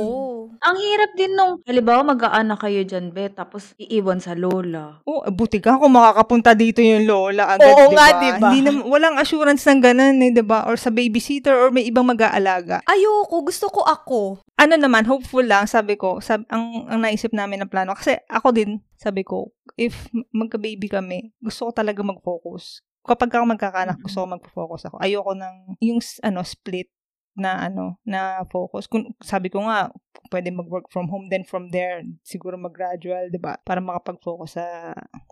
Ang 0.61 0.77
hirap 0.77 1.11
din 1.17 1.33
nung, 1.33 1.57
halimbawa 1.65 2.05
mag-aanak 2.05 2.61
kayo 2.61 2.85
dyan, 2.85 3.09
Beth, 3.09 3.33
tapos 3.35 3.73
iiwan 3.77 4.21
sa 4.21 4.37
lola. 4.37 5.01
Oh, 5.03 5.25
buti 5.27 5.57
ka 5.57 5.77
kung 5.77 5.93
makakapunta 5.93 6.53
dito 6.53 6.79
yung 6.79 7.09
lola 7.09 7.57
agad, 7.57 7.73
Oo 7.73 7.89
di 7.89 7.95
nga, 7.97 8.07
ba? 8.13 8.21
di 8.21 8.29
ba? 8.37 8.49
Hindi 8.53 8.59
na, 8.61 8.71
walang 8.85 9.17
assurance 9.17 9.65
ng 9.65 9.81
ganun, 9.81 10.21
eh, 10.21 10.31
di 10.31 10.45
ba? 10.45 10.69
Or 10.69 10.77
sa 10.77 10.93
babysitter 10.93 11.53
or 11.53 11.73
may 11.73 11.85
ibang 11.85 12.05
mag-aalaga. 12.05 12.85
Ayoko, 12.85 13.41
gusto 13.41 13.67
ko 13.69 13.81
ako. 13.83 14.41
ano 14.57 14.73
naman, 14.73 15.05
hopeful 15.05 15.45
lang, 15.45 15.69
sabi 15.69 15.93
ko, 16.01 16.17
sab 16.17 16.41
ang, 16.49 16.89
ang 16.89 17.05
naisip 17.05 17.29
namin 17.29 17.61
na 17.61 17.69
plano. 17.69 17.93
Kasi 17.93 18.17
ako 18.25 18.49
din, 18.57 18.81
sabi 18.97 19.21
ko, 19.21 19.53
if 19.77 20.09
magka-baby 20.33 20.89
kami, 20.89 21.31
gusto 21.37 21.69
ko 21.69 21.71
talaga 21.71 22.01
mag-focus. 22.01 22.81
Kapag 23.05 23.31
ako 23.31 23.45
magkakanak, 23.47 24.01
gusto 24.03 24.25
ko 24.25 24.27
mag-focus 24.27 24.89
ako. 24.89 24.99
Ayoko 24.99 25.31
ng, 25.37 25.79
yung 25.79 26.01
ano, 26.25 26.41
split 26.43 26.91
na 27.37 27.69
ano, 27.69 28.01
na 28.03 28.41
focus. 28.49 28.89
Kung, 28.89 29.13
sabi 29.21 29.53
ko 29.53 29.61
nga, 29.63 29.93
pwede 30.33 30.49
mag-work 30.49 30.89
from 30.89 31.07
home, 31.07 31.29
then 31.29 31.45
from 31.45 31.69
there, 31.69 32.01
siguro 32.25 32.57
mag-gradual, 32.57 33.29
di 33.29 33.37
ba? 33.37 33.61
Para 33.61 33.79
makapag-focus 33.79 34.57
sa 34.57 34.65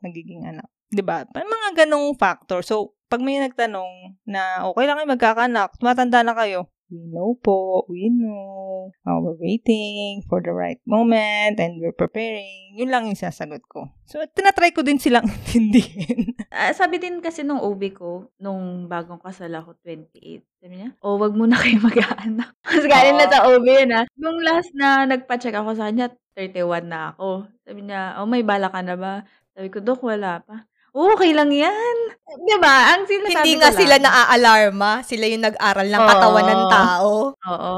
nagiging 0.05 0.45
anak. 0.45 0.69
Di 0.87 1.01
ba? 1.01 1.25
Mga 1.33 1.83
ganong 1.83 2.13
factor. 2.15 2.61
So, 2.61 2.93
pag 3.09 3.25
may 3.25 3.41
nagtanong 3.41 4.21
na, 4.23 4.69
okay 4.69 4.85
lang 4.85 5.01
kayo 5.01 5.09
magkakanak, 5.09 5.69
tumatanda 5.81 6.21
na 6.21 6.37
kayo, 6.37 6.69
We 6.85 7.01
know 7.01 7.33
po, 7.41 7.81
we 7.89 8.13
know. 8.13 8.93
Uh, 9.01 9.17
we're 9.17 9.41
waiting 9.41 10.21
for 10.29 10.37
the 10.37 10.53
right 10.53 10.77
moment 10.85 11.57
and 11.57 11.81
we're 11.81 11.97
preparing. 11.97 12.77
Yun 12.77 12.93
lang 12.93 13.09
yung 13.09 13.17
sasagot 13.17 13.65
ko. 13.65 13.89
So, 14.05 14.21
tinatry 14.21 14.69
ko 14.69 14.85
din 14.85 15.01
silang 15.01 15.25
intindihin. 15.33 16.37
Ah, 16.53 16.69
sabi 16.77 17.01
din 17.01 17.25
kasi 17.25 17.41
nung 17.41 17.57
OB 17.57 17.81
ko, 17.97 18.29
nung 18.37 18.85
bagong 18.85 19.17
kasal 19.17 19.49
ako, 19.57 19.81
28, 19.81 20.45
sabi 20.61 20.73
niya, 20.77 20.93
oh, 21.01 21.17
wag 21.17 21.33
muna 21.33 21.57
kayo 21.65 21.81
mag-aanak. 21.81 22.53
Mas 22.61 22.85
galing 22.85 23.17
na 23.17 23.33
sa 23.33 23.49
OB 23.49 23.65
yun 23.65 23.97
ah. 23.97 24.05
Nung 24.13 24.37
last 24.45 24.69
na 24.77 25.09
nagpa-check 25.09 25.57
ako 25.57 25.73
sa 25.73 25.89
kanya, 25.89 26.13
31 26.37 26.85
na 26.85 27.17
ako. 27.17 27.49
Sabi 27.65 27.81
niya, 27.81 28.21
oh, 28.21 28.29
may 28.29 28.45
bala 28.45 28.69
ka 28.69 28.85
na 28.85 28.93
ba? 28.93 29.25
Sabi 29.57 29.73
ko, 29.73 29.81
Dok, 29.81 30.05
wala 30.05 30.45
pa. 30.45 30.69
Oh, 30.95 31.11
okay 31.11 31.35
lang 31.35 31.51
yan. 31.51 31.95
Di 32.39 32.55
ba? 32.55 32.95
Ang 32.95 33.03
sinasabi 33.03 33.35
Hindi 33.35 33.51
nga 33.59 33.67
lang. 33.67 33.79
sila 33.83 33.95
naaalarma. 33.99 34.91
Sila 35.03 35.27
yung 35.27 35.43
nag-aral 35.43 35.87
ng 35.91 36.03
katawan 36.07 36.47
ng 36.47 36.63
Oo. 36.63 36.71
tao. 36.71 37.11
Oo. 37.35 37.75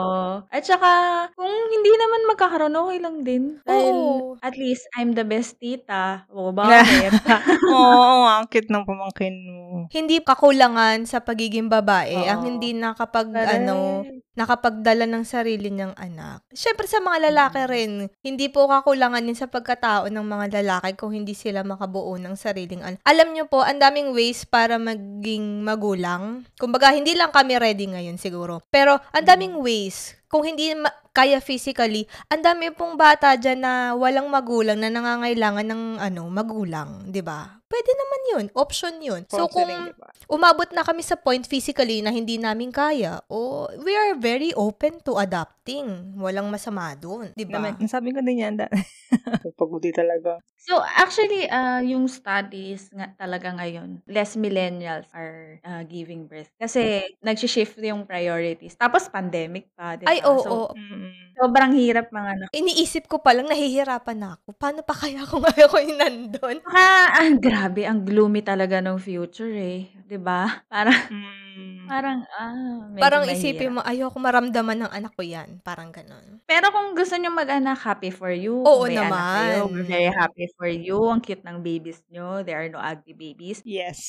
At 0.54 0.62
saka, 0.62 0.92
kung 1.34 1.50
hindi 1.50 1.92
naman 1.98 2.30
magkakaroon, 2.30 2.78
okay 2.78 2.98
lang 3.02 3.26
din. 3.26 3.58
Dahil, 3.66 3.98
Oo. 3.98 4.38
at 4.38 4.54
least, 4.54 4.86
I'm 4.94 5.18
the 5.18 5.26
best 5.26 5.58
tita. 5.58 6.30
O, 6.30 6.54
bakit? 6.58 7.10
Oo, 7.74 8.22
ang 8.30 8.46
cute 8.46 8.70
ng 8.70 8.86
pamangkin 8.86 9.34
mo. 9.50 9.90
Hindi 9.90 10.22
kakulangan 10.22 11.10
sa 11.10 11.18
pagiging 11.18 11.74
babae 11.74 12.30
ang 12.30 12.46
Oo. 12.46 12.48
hindi 12.54 12.78
nakapag 12.78 13.34
Correct. 13.34 13.66
ano 13.66 14.06
nakapagdala 14.38 15.10
ng 15.10 15.26
sarili 15.26 15.74
niyang 15.74 15.98
anak. 15.98 16.46
Siyempre 16.54 16.86
sa 16.86 17.02
mga 17.02 17.34
lalaki 17.34 17.62
rin, 17.66 17.92
hindi 18.22 18.48
po 18.54 18.70
kakulangan 18.70 19.26
din 19.26 19.34
sa 19.34 19.50
pagkatao 19.50 20.14
ng 20.14 20.22
mga 20.22 20.62
lalaki 20.62 20.94
kung 20.94 21.18
hindi 21.18 21.34
sila 21.34 21.66
makabuo 21.66 22.16
ng 22.22 22.38
sariling 22.38 22.86
anak. 22.86 23.02
Alam 23.02 23.34
niyo 23.34 23.50
po, 23.50 23.66
ang 23.66 23.82
daming 23.82 24.14
ways 24.14 24.46
para 24.46 24.78
maging 24.78 25.66
magulang. 25.66 26.46
Kumbaga, 26.62 26.94
hindi 26.94 27.18
lang 27.18 27.34
kami 27.34 27.58
ready 27.58 27.90
ngayon 27.90 28.22
siguro. 28.22 28.62
Pero 28.70 29.02
ang 29.10 29.26
daming 29.26 29.58
ways. 29.58 30.14
Kung 30.28 30.44
hindi 30.44 30.76
ma- 30.76 30.92
kaya 31.16 31.42
physically, 31.42 32.06
ang 32.30 32.46
dami 32.46 32.70
pong 32.70 32.94
bata 32.94 33.34
dyan 33.34 33.64
na 33.64 33.98
walang 33.98 34.30
magulang 34.30 34.78
na 34.78 34.92
nangangailangan 34.92 35.66
ng 35.66 35.84
ano, 35.98 36.30
magulang, 36.30 37.10
'di 37.10 37.26
ba? 37.26 37.58
Pwede 37.66 37.92
naman 37.96 38.22
'yun, 38.30 38.46
option 38.54 38.96
'yun. 39.02 39.26
So 39.26 39.50
kung 39.50 39.66
diba? 39.66 40.14
umabot 40.30 40.70
na 40.76 40.86
kami 40.86 41.02
sa 41.02 41.18
point 41.18 41.42
physically 41.48 42.06
na 42.06 42.14
hindi 42.14 42.38
namin 42.38 42.70
kaya, 42.70 43.24
o 43.32 43.66
we 43.82 43.98
are 43.98 44.14
very 44.14 44.54
open 44.54 45.02
to 45.02 45.18
adapting. 45.18 46.14
Walang 46.22 46.54
masama 46.54 46.94
doon, 46.94 47.34
'di 47.34 47.50
ba? 47.50 47.58
Naman, 47.58 47.82
sabi 47.90 48.14
ko 48.14 48.22
din 48.22 48.46
yan. 48.46 48.56
Pagbuti 49.60 49.90
talaga. 49.90 50.38
So, 50.68 50.84
actually, 50.84 51.48
uh, 51.48 51.80
yung 51.80 52.12
studies 52.12 52.92
nga 52.92 53.16
talaga 53.16 53.56
ngayon, 53.56 54.04
less 54.04 54.36
millennials 54.36 55.08
are 55.16 55.64
uh, 55.64 55.80
giving 55.88 56.28
birth. 56.28 56.52
Kasi, 56.60 57.08
nag-shift 57.24 57.80
yung 57.80 58.04
priorities. 58.04 58.76
Tapos, 58.76 59.08
pandemic 59.08 59.72
pa, 59.80 59.96
di 59.96 60.04
ba? 60.04 60.12
Ay, 60.22 60.30
oo. 60.30 60.42
So, 60.42 60.54
Mm. 60.74 61.14
sobrang 61.38 61.72
hirap 61.78 62.10
mga 62.10 62.30
anak. 62.34 62.48
Iniisip 62.52 63.06
ko 63.06 63.22
pa 63.22 63.32
lang, 63.38 63.46
nahihirapan 63.48 64.18
na 64.18 64.30
ako. 64.40 64.58
Paano 64.58 64.82
pa 64.82 64.94
kaya 64.98 65.22
kung 65.30 65.44
ako 65.74 65.78
yung 65.84 65.98
nandun? 66.02 66.58
Saka, 66.66 66.86
ah, 67.14 67.30
grabe, 67.38 67.86
ang 67.86 68.02
gloomy 68.02 68.42
talaga 68.42 68.82
ng 68.82 68.98
future 68.98 69.54
eh. 69.54 69.80
Ba? 70.18 70.66
Parang, 70.72 70.98
Mm. 71.14 71.47
Parang, 71.88 72.20
ah, 72.32 72.54
medyo 72.88 73.02
Parang 73.02 73.24
mahirap. 73.24 73.38
isipin 73.40 73.72
mo, 73.74 73.82
ayoko 73.82 74.18
maramdaman 74.18 74.78
ng 74.84 74.92
anak 74.92 75.14
ko 75.16 75.24
yan. 75.24 75.60
Parang 75.62 75.90
ganun. 75.90 76.40
Pero 76.44 76.70
kung 76.72 76.94
gusto 76.94 77.16
nyo 77.16 77.32
mag-anak, 77.32 77.80
happy 77.80 78.12
for 78.12 78.32
you. 78.32 78.62
Oo 78.62 78.86
may 78.86 78.98
anak 79.00 79.12
kayo, 79.12 79.62
naman. 79.66 79.74
we're 79.74 79.88
very 79.88 80.12
happy 80.12 80.46
for 80.56 80.68
you. 80.68 80.98
Ang 81.08 81.22
cute 81.22 81.44
ng 81.44 81.60
babies 81.62 82.02
nyo. 82.10 82.42
There 82.44 82.58
are 82.58 82.70
no 82.70 82.80
ugly 82.80 83.14
babies. 83.14 83.62
Yes. 83.64 84.00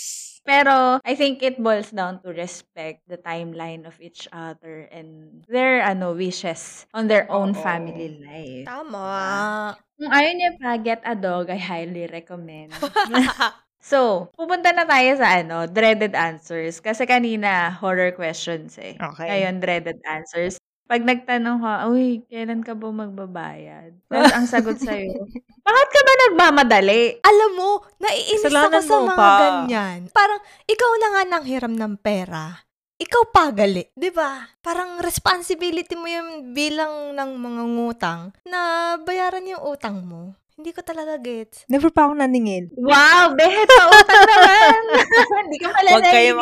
Pero 0.42 0.96
I 1.04 1.12
think 1.12 1.44
it 1.44 1.61
boils 1.61 1.92
down 1.92 2.24
to 2.24 2.32
respect 2.32 3.04
the 3.04 3.20
timeline 3.20 3.84
of 3.84 4.00
each 4.00 4.24
other 4.32 4.88
and 4.88 5.44
their 5.44 5.84
ano 5.84 6.16
wishes 6.16 6.88
on 6.96 7.04
their 7.04 7.28
own 7.28 7.52
Oo. 7.52 7.61
family 7.61 8.16
life. 8.16 8.64
Tama. 8.64 9.76
Kung 9.98 10.08
ayaw 10.08 10.32
niyo 10.32 10.50
pa 10.56 10.78
get 10.80 11.02
a 11.04 11.12
dog, 11.12 11.52
I 11.52 11.58
highly 11.61 12.08
recommend. 12.08 12.72
so, 13.81 14.29
pupunta 14.35 14.71
na 14.75 14.85
tayo 14.85 15.11
sa 15.19 15.41
ano, 15.41 15.67
dreaded 15.71 16.12
answers. 16.14 16.79
Kasi 16.83 17.07
kanina, 17.07 17.73
horror 17.79 18.12
questions 18.12 18.77
eh. 18.79 18.99
Okay. 18.99 19.27
Ngayon, 19.27 19.62
dreaded 19.62 19.99
answers. 20.05 20.59
Pag 20.88 21.05
nagtanong 21.05 21.61
ka, 21.61 21.75
uy, 21.93 22.25
kailan 22.33 22.64
ka 22.64 22.73
ba 22.73 22.88
magbabayad? 22.88 23.93
Tapos 24.09 24.33
ang 24.33 24.49
sagot 24.49 24.81
sa'yo, 24.81 25.12
bakit 25.69 25.88
ka 25.93 26.01
ba 26.01 26.12
nagmamadali? 26.29 27.21
Alam 27.21 27.51
mo, 27.61 27.71
naiinis 28.01 28.49
ako 28.49 28.49
Kasalanan 28.49 28.85
sa 28.88 28.97
mga 29.05 29.17
pa. 29.21 29.31
ganyan. 29.37 29.99
Parang, 30.09 30.41
ikaw 30.64 30.91
na 30.97 31.09
nga 31.12 31.23
nang 31.29 31.45
hiram 31.45 31.75
ng 31.77 31.95
pera. 32.01 32.57
Ikaw 32.99 33.31
pagali, 33.31 33.87
'di 33.95 34.11
ba? 34.11 34.43
Parang 34.59 34.99
responsibility 34.99 35.95
mo 35.95 36.11
'yun 36.11 36.51
bilang 36.51 37.14
ng 37.14 37.31
mga 37.38 37.62
ngutang 37.79 38.23
na 38.43 38.61
bayaran 38.99 39.47
yung 39.47 39.62
utang 39.71 40.03
mo. 40.03 40.35
Hindi 40.59 40.75
ko 40.75 40.83
talaga 40.83 41.14
gets. 41.23 41.62
Never 41.71 41.87
pa 41.94 42.11
ako 42.11 42.18
naningil. 42.18 42.75
Wow, 42.75 43.31
bet, 43.38 43.62
pautang 43.62 44.27
naman. 44.27 44.81
Hindi 45.47 45.59
ka 45.62 45.68
pala 45.71 45.88
Huwag 45.94 46.11
kayo 46.11 46.33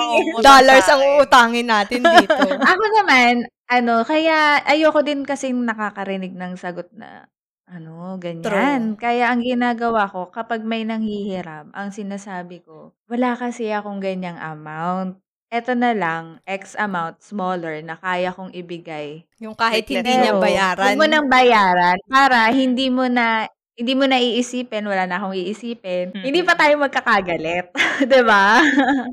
Dollars 0.40 0.88
ang 0.88 1.02
uutangin 1.05 1.68
natin 1.68 2.00
dito. 2.00 2.33
Ako 2.72 2.85
naman, 2.96 3.44
ano, 3.68 4.09
kaya 4.09 4.64
ayoko 4.64 5.05
din 5.05 5.20
kasi 5.29 5.52
nakakarinig 5.52 6.33
ng 6.33 6.57
sagot 6.57 6.88
na, 6.96 7.29
ano, 7.68 8.16
ganyan. 8.16 8.96
Kaya 8.96 9.29
ang 9.29 9.44
ginagawa 9.44 10.09
ko, 10.09 10.33
kapag 10.33 10.64
may 10.64 10.88
nanghihiram, 10.88 11.68
ang 11.76 11.92
sinasabi 11.92 12.64
ko, 12.64 12.96
wala 13.12 13.37
kasi 13.37 13.68
akong 13.68 14.00
ganyang 14.00 14.40
amount. 14.40 15.20
Eto 15.52 15.76
na 15.76 15.92
lang, 15.92 16.40
X 16.48 16.72
amount, 16.74 17.20
smaller, 17.20 17.85
na 17.85 18.00
kaya 18.00 18.33
kong 18.33 18.57
ibigay. 18.57 19.29
yung 19.38 19.52
kahit 19.52 19.85
hindi 19.87 20.09
pero, 20.09 20.22
niya 20.24 20.33
bayaran. 20.40 20.85
Huwag 20.88 21.00
mo 21.05 21.07
nang 21.07 21.29
bayaran 21.29 22.00
para 22.09 22.48
hindi 22.48 22.88
mo 22.88 23.07
na 23.12 23.44
hindi 23.76 23.92
mo 23.92 24.08
na 24.08 24.16
iisipin, 24.16 24.88
wala 24.88 25.04
na 25.04 25.20
akong 25.20 25.36
iisipin. 25.36 26.16
Mm. 26.16 26.24
Hindi 26.24 26.40
pa 26.40 26.56
tayo 26.56 26.80
magkakagalit. 26.80 27.68
'Di 28.08 28.20
ba? 28.24 28.64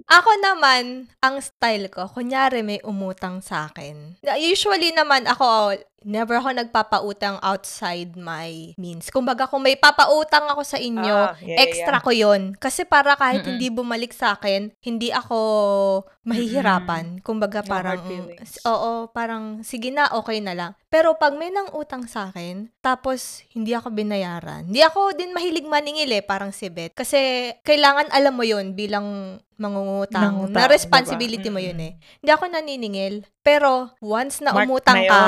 Ako 0.07 0.29
naman, 0.39 1.11
ang 1.19 1.35
style 1.43 1.91
ko, 1.91 2.07
kunyari 2.07 2.63
may 2.63 2.79
umutang 2.87 3.43
sa 3.43 3.67
akin. 3.67 4.15
Usually 4.39 4.95
naman 4.95 5.27
ako, 5.27 5.75
never 6.03 6.37
ako 6.37 6.53
nagpapautang 6.53 7.39
outside 7.39 8.13
my 8.13 8.75
means. 8.75 9.09
Kumbaga, 9.09 9.47
kung 9.47 9.63
may 9.63 9.75
papautang 9.75 10.47
ako 10.47 10.61
sa 10.61 10.77
inyo, 10.77 11.17
Ah, 11.31 11.35
yeah, 11.39 11.63
extra 11.63 11.99
ko 11.99 12.11
yon 12.11 12.55
Kasi 12.55 12.83
para 12.83 13.15
kahit 13.15 13.41
Mm-mm. 13.41 13.49
hindi 13.55 13.67
bumalik 13.67 14.11
sa 14.11 14.35
akin, 14.35 14.71
hindi 14.79 15.09
ako 15.09 15.39
mahihirapan. 16.23 17.19
Kumbaga, 17.19 17.61
No 17.61 17.69
parang, 17.69 17.99
feelings. 18.03 18.59
oo, 18.63 19.07
parang, 19.09 19.59
sige 19.61 19.91
na, 19.91 20.07
okay 20.11 20.39
na 20.39 20.53
lang. 20.55 20.71
Pero 20.87 21.17
pag 21.17 21.33
may 21.33 21.49
nang 21.49 21.73
utang 21.73 22.05
sa 22.05 22.29
akin, 22.29 22.69
tapos 22.79 23.41
hindi 23.51 23.73
ako 23.73 23.89
binayaran, 23.89 24.69
hindi 24.69 24.79
ako 24.79 25.17
din 25.17 25.33
mahilig 25.33 25.65
maningil 25.65 26.09
eh, 26.09 26.21
parang 26.21 26.53
si 26.53 26.69
Beth. 26.69 26.93
Kasi 26.93 27.51
kailangan 27.61 28.13
alam 28.13 28.33
mo 28.33 28.45
yon 28.45 28.77
bilang 28.77 29.39
mangungutang. 29.57 30.23
Nangutang, 30.43 30.55
na 30.55 30.67
responsibility 30.67 31.47
diba? 31.47 31.55
mo 31.55 31.59
yun 31.59 31.79
eh. 31.79 31.93
Hindi 32.19 32.31
ako 32.31 32.45
naniningil. 32.47 33.15
Pero 33.39 33.91
once 33.99 34.39
na 34.39 34.51
Mark 34.51 34.65
umutang 34.65 34.99
na 34.99 35.09
ka, 35.09 35.23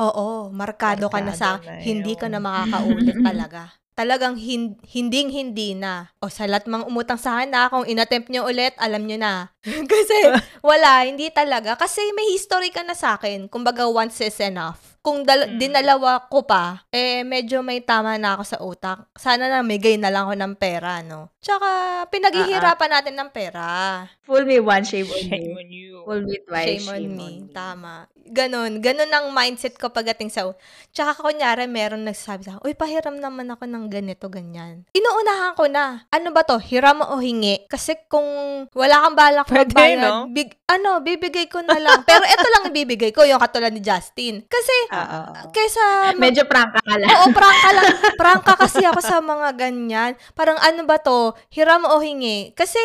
oo, 0.00 0.50
markado 0.50 1.06
ka 1.06 1.18
na 1.18 1.32
sa 1.32 1.58
Markado 1.58 1.70
na 1.70 1.82
hindi 1.82 2.12
ka 2.14 2.26
na 2.26 2.38
makakaulit 2.38 3.18
talaga. 3.28 3.62
Talagang 3.92 4.38
hin- 4.38 4.78
hinding-hindi 4.86 5.74
na. 5.74 6.06
O 6.18 6.30
sa 6.30 6.46
lahat 6.46 6.70
mga 6.70 6.86
umutang 6.86 7.18
sa 7.18 7.34
akin 7.34 7.50
na, 7.50 7.66
kung 7.66 7.82
inattempt 7.82 8.30
nyo 8.30 8.46
ulit, 8.46 8.70
alam 8.78 9.02
nyo 9.02 9.18
na. 9.18 9.50
Kasi 9.90 10.14
wala, 10.62 11.02
hindi 11.02 11.26
talaga. 11.30 11.74
Kasi 11.74 11.98
may 12.14 12.30
history 12.30 12.70
ka 12.70 12.86
na 12.86 12.94
sa 12.94 13.18
akin. 13.18 13.50
Kumbaga, 13.50 13.90
once 13.90 14.22
is 14.22 14.38
enough. 14.38 14.94
Kung 14.98 15.26
dal- 15.26 15.50
Mm. 15.50 15.58
dinalawa 15.58 16.30
ko 16.30 16.46
pa, 16.46 16.86
eh, 16.90 17.26
medyo 17.26 17.58
may 17.58 17.82
tama 17.82 18.14
na 18.14 18.38
ako 18.38 18.44
sa 18.44 18.58
utak. 18.60 18.98
Sana 19.14 19.50
na 19.50 19.62
may 19.62 19.78
gain 19.78 19.98
na 19.98 20.10
lang 20.10 20.30
ako 20.30 20.34
ng 20.36 20.54
pera, 20.54 21.02
no? 21.02 21.34
Tsaka, 21.38 21.68
pinaghihirapan 22.10 22.90
natin 22.90 23.14
ng 23.14 23.30
pera. 23.30 24.02
Fool 24.26 24.42
me 24.42 24.58
once, 24.58 24.90
shame 24.90 25.06
on 25.06 25.22
Shame 25.22 25.46
me. 25.46 25.54
on 25.54 25.68
you. 25.70 25.94
Fool 26.02 26.22
me 26.26 26.36
twice, 26.42 26.82
Shame 26.82 26.88
on 26.90 27.04
me. 27.08 27.30
Tama. 27.54 28.10
Ganon. 28.28 28.84
Ganon 28.84 29.08
ang 29.08 29.32
mindset 29.32 29.78
ko 29.78 29.88
pagdating 29.88 30.28
sa... 30.28 30.52
Tsaka 30.92 31.16
kunyari, 31.16 31.64
meron 31.64 32.04
nagsasabi 32.04 32.42
sa 32.44 32.50
akin, 32.52 32.60
Uy, 32.60 32.74
pahiram 32.74 33.16
naman 33.16 33.48
ako 33.48 33.64
ng 33.64 33.88
ganito, 33.88 34.28
ganyan. 34.28 34.84
Inuunahan 34.92 35.56
ko 35.56 35.64
na. 35.64 36.04
Ano 36.10 36.34
ba 36.34 36.44
to? 36.44 36.60
Hiram 36.60 37.00
o 37.00 37.16
hingi? 37.16 37.64
Kasi 37.70 37.96
kung 38.04 38.26
wala 38.68 39.00
kang 39.00 39.16
balak 39.16 39.46
Pwede, 39.48 39.72
magbayad, 39.72 40.04
no? 40.04 40.28
big, 40.28 40.52
ano, 40.68 41.00
bibigay 41.00 41.48
ko 41.48 41.64
na 41.64 41.80
lang. 41.80 42.04
Pero 42.04 42.20
ito 42.26 42.46
lang 42.52 42.68
ibibigay 42.68 43.14
ko, 43.14 43.24
yung 43.24 43.40
katulad 43.40 43.72
ni 43.72 43.80
Justin. 43.80 44.44
Kasi, 44.44 44.76
Ah, 44.92 45.00
ah, 45.00 45.24
ah. 45.32 45.48
kaysa... 45.48 46.12
Medyo 46.18 46.44
prangka 46.44 46.84
ka 46.84 46.94
lang. 46.98 47.08
Oo, 47.08 47.26
prangka 47.32 47.70
lang. 47.72 47.86
Prangka 48.18 48.52
kasi 48.58 48.82
ako 48.84 49.00
sa 49.00 49.22
mga 49.22 49.56
ganyan. 49.56 50.12
Parang 50.36 50.60
ano 50.60 50.84
ba 50.84 51.00
to? 51.00 51.32
Hiram 51.50 51.86
o 51.86 52.00
hingi? 52.02 52.52
Kasi 52.52 52.78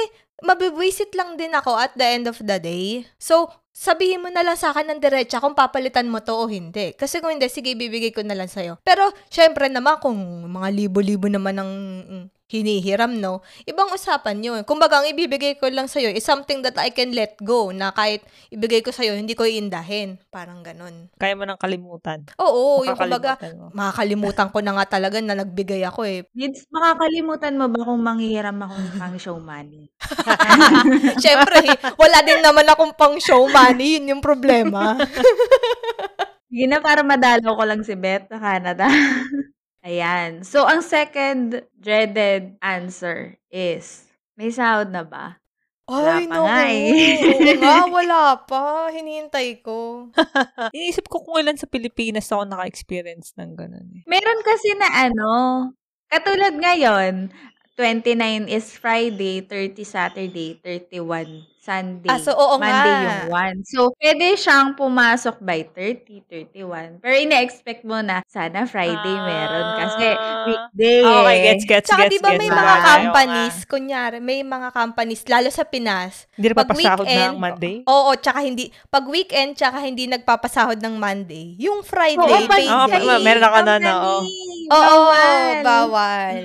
mabibwisit 0.44 1.16
lang 1.16 1.40
din 1.40 1.56
ako 1.56 1.78
at 1.80 1.96
the 1.96 2.06
end 2.06 2.26
of 2.28 2.38
the 2.44 2.58
day. 2.60 3.08
So, 3.16 3.48
sabihin 3.74 4.22
mo 4.22 4.30
na 4.30 4.46
lang 4.46 4.60
sa 4.60 4.76
akin 4.76 4.92
ng 4.94 5.00
diretsa 5.02 5.42
kung 5.42 5.58
papalitan 5.58 6.12
mo 6.12 6.22
to 6.22 6.36
o 6.36 6.46
hindi. 6.46 6.94
Kasi 6.94 7.24
kung 7.24 7.34
hindi, 7.34 7.50
sige, 7.50 7.74
bibigay 7.74 8.14
ko 8.14 8.22
na 8.22 8.38
lang 8.38 8.52
sa'yo. 8.52 8.78
Pero, 8.86 9.10
syempre 9.32 9.72
naman, 9.72 9.98
kung 10.04 10.20
mga 10.46 10.70
libo-libo 10.70 11.32
naman 11.32 11.58
ang 11.58 11.72
mm, 12.06 12.26
hinihiram, 12.54 13.18
no? 13.18 13.42
Ibang 13.66 13.90
usapan 13.92 14.38
yun. 14.40 14.62
Kumbaga, 14.62 15.02
ang 15.02 15.10
ibibigay 15.10 15.58
ko 15.58 15.66
lang 15.68 15.90
sa'yo 15.90 16.14
is 16.14 16.22
something 16.22 16.62
that 16.62 16.78
I 16.78 16.94
can 16.94 17.10
let 17.12 17.34
go 17.42 17.74
na 17.74 17.90
kahit 17.90 18.22
ibigay 18.48 18.86
ko 18.86 18.94
sa'yo, 18.94 19.18
hindi 19.18 19.34
ko 19.34 19.42
iindahin. 19.44 20.22
Parang 20.30 20.62
ganun. 20.62 21.10
Kaya 21.18 21.34
mo 21.34 21.44
nang 21.44 21.58
kalimutan. 21.58 22.30
Oo, 22.38 22.86
yung 22.86 22.94
kumbaga, 22.94 23.34
Makakalimutan 23.36 23.54
mo. 23.58 23.66
makakalimutan 23.74 24.48
ko 24.54 24.58
na 24.62 24.72
nga 24.78 24.86
talaga 24.94 25.18
na 25.20 25.34
nagbigay 25.36 25.82
ako 25.84 26.02
eh. 26.06 26.20
Lids, 26.32 26.70
makakalimutan 26.70 27.58
mo 27.58 27.66
ba 27.68 27.82
kung 27.82 28.00
manghihiram 28.00 28.58
ako 28.62 28.74
ng 28.78 28.94
pang 28.96 29.18
show 29.18 29.38
money? 29.42 29.90
Siyempre, 31.24 31.66
wala 31.98 32.18
din 32.22 32.40
naman 32.40 32.70
akong 32.70 32.94
pang 32.94 33.18
show 33.18 33.50
money. 33.50 33.98
Yun 33.98 34.14
yung 34.14 34.24
problema. 34.24 34.94
Sige 36.48 36.70
na, 36.70 36.78
para 36.78 37.02
madalaw 37.02 37.58
ko 37.58 37.64
lang 37.66 37.82
si 37.82 37.98
Beth 37.98 38.30
sa 38.30 38.38
Canada. 38.38 38.86
Ayan. 39.84 40.48
So, 40.48 40.64
ang 40.64 40.80
second 40.80 41.60
dreaded 41.76 42.56
answer 42.64 43.36
is, 43.52 44.08
may 44.40 44.48
sahod 44.48 44.96
na 44.96 45.04
ba? 45.04 45.44
Wala 45.84 46.24
Ay, 46.24 46.26
pa 46.32 46.38
no. 46.40 46.44
nga 46.48 46.62
eh. 46.72 46.88
Oo 47.20 47.60
nga, 47.60 47.78
wala 48.00 48.20
pa. 48.48 48.88
Hinihintay 48.96 49.60
ko. 49.60 50.08
Iniisip 50.76 51.12
ko 51.12 51.20
kung 51.28 51.44
ilan 51.44 51.60
sa 51.60 51.68
Pilipinas 51.68 52.32
ako 52.32 52.48
naka-experience 52.48 53.36
ng 53.36 53.52
ganun 53.60 53.88
eh. 54.00 54.02
Meron 54.08 54.40
kasi 54.48 54.72
na 54.80 54.88
ano, 55.12 55.32
katulad 56.08 56.56
ngayon, 56.56 57.36
29 57.76 58.48
is 58.48 58.72
Friday, 58.72 59.44
30 59.44 59.84
Saturday, 59.84 60.56
31 60.64 61.53
Sunday. 61.64 62.12
Ah, 62.12 62.20
so 62.20 62.36
oo 62.36 62.60
Monday 62.60 62.76
nga. 62.92 63.24
yung 63.24 63.32
1. 63.64 63.64
So, 63.64 63.96
pwede 63.96 64.36
siyang 64.36 64.76
pumasok 64.76 65.40
by 65.40 65.64
30, 65.66 66.20
31. 66.28 67.00
Pero 67.00 67.16
ine-expect 67.16 67.88
mo 67.88 68.04
na, 68.04 68.20
sana 68.28 68.68
Friday 68.68 69.00
meron. 69.16 69.68
Kasi 69.80 70.08
Ah. 70.12 70.44
weekday 70.44 71.00
Ah, 71.02 71.24
okay, 71.24 71.32
eh. 71.32 71.44
gets, 71.46 71.64
gets, 71.64 71.88
Tsaka 71.88 72.04
gets, 72.04 72.12
di 72.12 72.20
ba 72.20 72.30
gets. 72.30 72.42
may 72.42 72.50
Diba? 72.50 72.60
mga 72.60 72.76
Ayaw 72.76 72.84
companies, 72.84 73.56
kunyari, 73.64 74.18
may 74.20 74.44
mga 74.44 74.70
companies, 74.70 75.24
lalo 75.24 75.48
sa 75.48 75.64
Pinas, 75.64 76.28
Hindi 76.34 76.48
na 76.48 76.54
Pag 76.54 76.68
papasahod 76.68 76.84
na 77.00 77.00
weekend, 77.00 77.24
ang 77.24 77.40
Monday? 77.40 77.76
oo, 77.86 78.12
tsaka 78.14 78.40
hindi, 78.42 78.64
pag 78.90 79.06
weekend, 79.08 79.50
tsaka 79.56 79.78
hindi 79.80 80.04
nagpapasahod 80.06 80.84
ng 80.84 80.96
Monday, 80.98 81.56
yung 81.56 81.80
Friday, 81.82 82.20
Oo, 82.20 82.44
pag- 82.44 82.60
paid 82.60 82.68
Oo, 82.68 82.86
day. 82.86 83.08
pa- 83.08 83.24
meron 83.24 83.46
ako 83.46 83.58
na, 83.62 83.74
company, 83.74 83.88
oo. 83.88 84.20
Oo, 84.66 84.80
bawal. 84.84 85.56
bawal. 85.64 86.36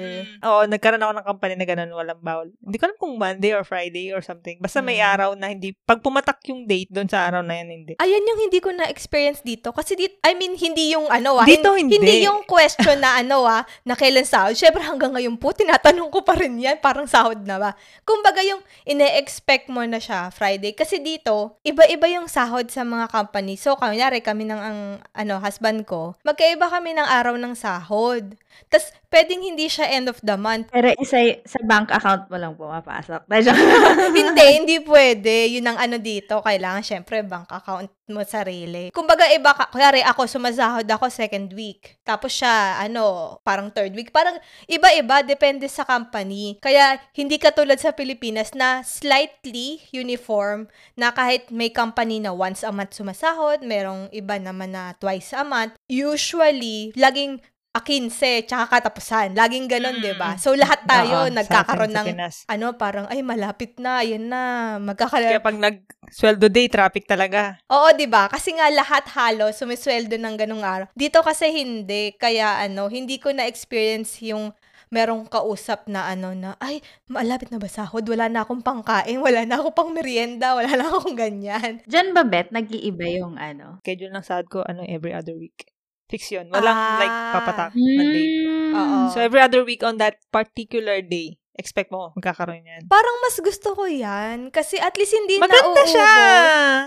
Oo, 0.45 0.61
nagkaroon 0.65 1.03
ako 1.03 1.13
ng 1.13 1.27
company 1.27 1.55
na 1.57 1.67
ganun, 1.67 1.91
walang 1.93 2.21
bawal. 2.21 2.47
Hindi 2.57 2.77
ko 2.77 2.85
alam 2.87 2.99
kung 3.01 3.19
Monday 3.19 3.51
or 3.51 3.67
Friday 3.67 4.15
or 4.15 4.23
something. 4.23 4.63
Basta 4.63 4.79
may. 4.79 5.08
Araw 5.15 5.31
na 5.39 5.49
hindi, 5.49 5.73
pag 5.87 6.03
pumatak 6.05 6.43
yung 6.53 6.69
date 6.69 6.93
doon 6.93 7.09
sa 7.09 7.25
araw 7.25 7.41
na 7.41 7.57
yan, 7.57 7.69
hindi. 7.73 7.93
Ayan 7.97 8.29
yung 8.29 8.41
hindi 8.45 8.59
ko 8.61 8.69
na-experience 8.75 9.41
dito. 9.41 9.73
Kasi 9.73 9.97
dito, 9.97 10.21
I 10.25 10.37
mean, 10.37 10.55
hindi 10.59 10.93
yung 10.93 11.09
ano 11.09 11.41
ah. 11.41 11.47
Dito, 11.49 11.73
hin- 11.73 11.89
hindi. 11.89 12.25
yung 12.25 12.45
question 12.45 13.01
na 13.01 13.21
ano 13.21 13.49
ah, 13.49 13.65
na 13.83 13.97
kailan 13.97 14.29
sahod. 14.29 14.55
Siyempre 14.55 14.85
hanggang 14.85 15.17
ngayon 15.17 15.41
po, 15.41 15.57
tinatanong 15.57 16.13
ko 16.13 16.21
pa 16.21 16.37
rin 16.37 16.61
yan, 16.61 16.79
parang 16.79 17.09
sahod 17.09 17.41
na 17.43 17.57
ba? 17.57 17.71
Kumbaga 18.05 18.45
yung 18.45 18.61
ine-expect 18.85 19.73
mo 19.73 19.81
na 19.89 19.99
siya 19.99 20.29
Friday. 20.29 20.77
Kasi 20.77 21.01
dito, 21.01 21.57
iba-iba 21.65 22.07
yung 22.13 22.29
sahod 22.29 22.69
sa 22.69 22.85
mga 22.85 23.09
company. 23.09 23.57
So, 23.57 23.75
kunyari 23.79 24.21
kami 24.21 24.45
ng 24.47 24.61
ang, 24.61 24.79
ano, 25.17 25.35
husband 25.41 25.89
ko, 25.89 26.15
magkaiba 26.23 26.69
kami 26.69 26.93
ng 26.95 27.09
araw 27.09 27.35
ng 27.41 27.55
sahod. 27.57 28.37
Tapos, 28.69 28.93
pwedeng 29.09 29.41
hindi 29.41 29.67
siya 29.71 29.89
end 29.89 30.13
of 30.13 30.21
the 30.21 30.37
month. 30.37 30.69
Pero 30.69 30.93
isa, 31.01 31.41
sa 31.49 31.61
bank 31.65 31.89
account 31.89 32.29
mo 32.29 32.37
lang 32.37 32.53
pumapasok. 32.59 33.25
Hindi, 34.19 34.47
hindi 34.61 34.77
pwede. 34.85 35.49
Yun 35.57 35.73
ang 35.73 35.79
ano 35.81 35.97
dito. 35.97 36.45
Kailangan, 36.45 36.85
syempre, 36.85 37.25
bank 37.25 37.49
account 37.49 37.89
mo 38.09 38.21
sarili. 38.25 38.93
Kumbaga, 38.93 39.25
iba 39.33 39.57
ka. 39.57 39.73
Kuyari, 39.73 40.05
ako, 40.05 40.29
sumasahod 40.29 40.85
ako 40.85 41.09
second 41.09 41.49
week. 41.57 41.97
Tapos 42.05 42.33
siya, 42.33 42.81
ano, 42.81 43.37
parang 43.41 43.73
third 43.73 43.97
week. 43.97 44.13
Parang 44.13 44.37
iba-iba, 44.69 45.25
depende 45.25 45.65
sa 45.69 45.89
company. 45.89 46.61
Kaya, 46.61 47.01
hindi 47.17 47.41
katulad 47.41 47.81
sa 47.81 47.97
Pilipinas 47.97 48.53
na 48.53 48.85
slightly 48.85 49.81
uniform 49.93 50.69
na 50.97 51.13
kahit 51.13 51.49
may 51.49 51.73
company 51.73 52.21
na 52.21 52.37
once 52.37 52.65
a 52.65 52.73
month 52.73 52.97
sumasahod, 52.97 53.65
merong 53.65 54.13
iba 54.13 54.37
naman 54.37 54.77
na 54.77 54.93
twice 55.01 55.33
a 55.33 55.45
month. 55.45 55.73
Usually, 55.89 56.93
laging 56.97 57.41
15, 57.81 58.45
tsaka 58.45 58.79
katapusan. 58.79 59.35
Laging 59.35 59.67
ganun, 59.67 59.99
Mm. 59.99 60.03
di 60.03 60.13
ba? 60.15 60.35
So, 60.37 60.53
lahat 60.53 60.85
tayo 60.85 61.27
Oo, 61.27 61.33
nagkakaroon 61.33 61.93
sa 61.93 62.01
atin, 62.01 62.05
sa 62.05 62.05
ng 62.05 62.07
Pinas. 62.15 62.37
ano, 62.47 62.67
parang, 62.75 63.07
ay, 63.09 63.21
malapit 63.21 63.77
na, 63.77 64.01
yan 64.01 64.27
na, 64.27 64.43
Kaya 64.75 64.85
magkakala... 64.85 65.29
pag 65.41 65.57
nag-sweldo 65.57 66.47
day, 66.49 66.67
traffic 66.67 67.05
talaga. 67.05 67.57
Oo, 67.69 67.91
di 67.93 68.07
ba? 68.07 68.27
Kasi 68.27 68.53
nga 68.53 68.69
lahat 68.69 69.07
halos 69.13 69.57
sumisweldo 69.57 70.15
ng 70.15 70.35
ganung 70.37 70.63
araw. 70.63 70.87
Dito 70.93 71.21
kasi 71.21 71.51
hindi, 71.51 72.15
kaya 72.15 72.61
ano, 72.61 72.87
hindi 72.87 73.17
ko 73.17 73.31
na-experience 73.31 74.23
yung 74.23 74.51
merong 74.89 75.29
kausap 75.29 75.85
na 75.85 76.09
ano 76.09 76.33
na, 76.33 76.57
ay, 76.59 76.81
malapit 77.07 77.53
na 77.53 77.61
ba 77.61 77.69
sahod? 77.69 78.09
Wala 78.09 78.33
na 78.33 78.41
akong 78.41 78.65
pangkain, 78.65 79.21
wala 79.21 79.45
na 79.45 79.61
akong 79.61 79.77
pang 79.77 79.93
merienda, 79.93 80.57
wala 80.57 80.73
na 80.73 80.89
akong 80.89 81.13
ganyan. 81.13 81.85
Diyan 81.85 82.17
ba, 82.17 82.25
Bet, 82.25 82.49
nag-iiba 82.51 83.05
yung 83.13 83.37
ano? 83.37 83.85
Schedule 83.85 84.09
ng 84.09 84.25
sahod 84.25 84.49
ko, 84.49 84.65
ano, 84.65 84.81
every 84.89 85.13
other 85.13 85.37
week. 85.37 85.69
Yun. 86.11 86.49
Walang, 86.49 86.73
Ah. 86.75 86.97
like, 86.97 87.17
papatak 87.33 87.71
na 87.75 88.03
date. 88.05 88.35
Oo. 88.73 88.99
So, 89.11 89.21
every 89.21 89.39
other 89.39 89.61
week 89.63 89.83
on 89.83 89.97
that 89.97 90.17
particular 90.29 91.01
day, 91.01 91.37
expect 91.53 91.91
mo, 91.91 92.15
magkakaroon 92.15 92.63
yan. 92.63 92.87
Parang 92.87 93.17
mas 93.21 93.37
gusto 93.37 93.75
ko 93.75 93.85
yan. 93.85 94.49
Kasi 94.49 94.79
at 94.79 94.95
least 94.95 95.11
hindi 95.13 95.37
Maganda 95.37 95.59
nauubos. 95.59 95.91
siya! 95.91 96.13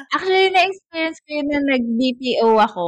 Actually, 0.09 0.47
na-experience 0.49 1.19
ko 1.19 1.29
yun 1.29 1.47
na 1.47 1.59
nag-BPO 1.59 2.49
ako. 2.55 2.85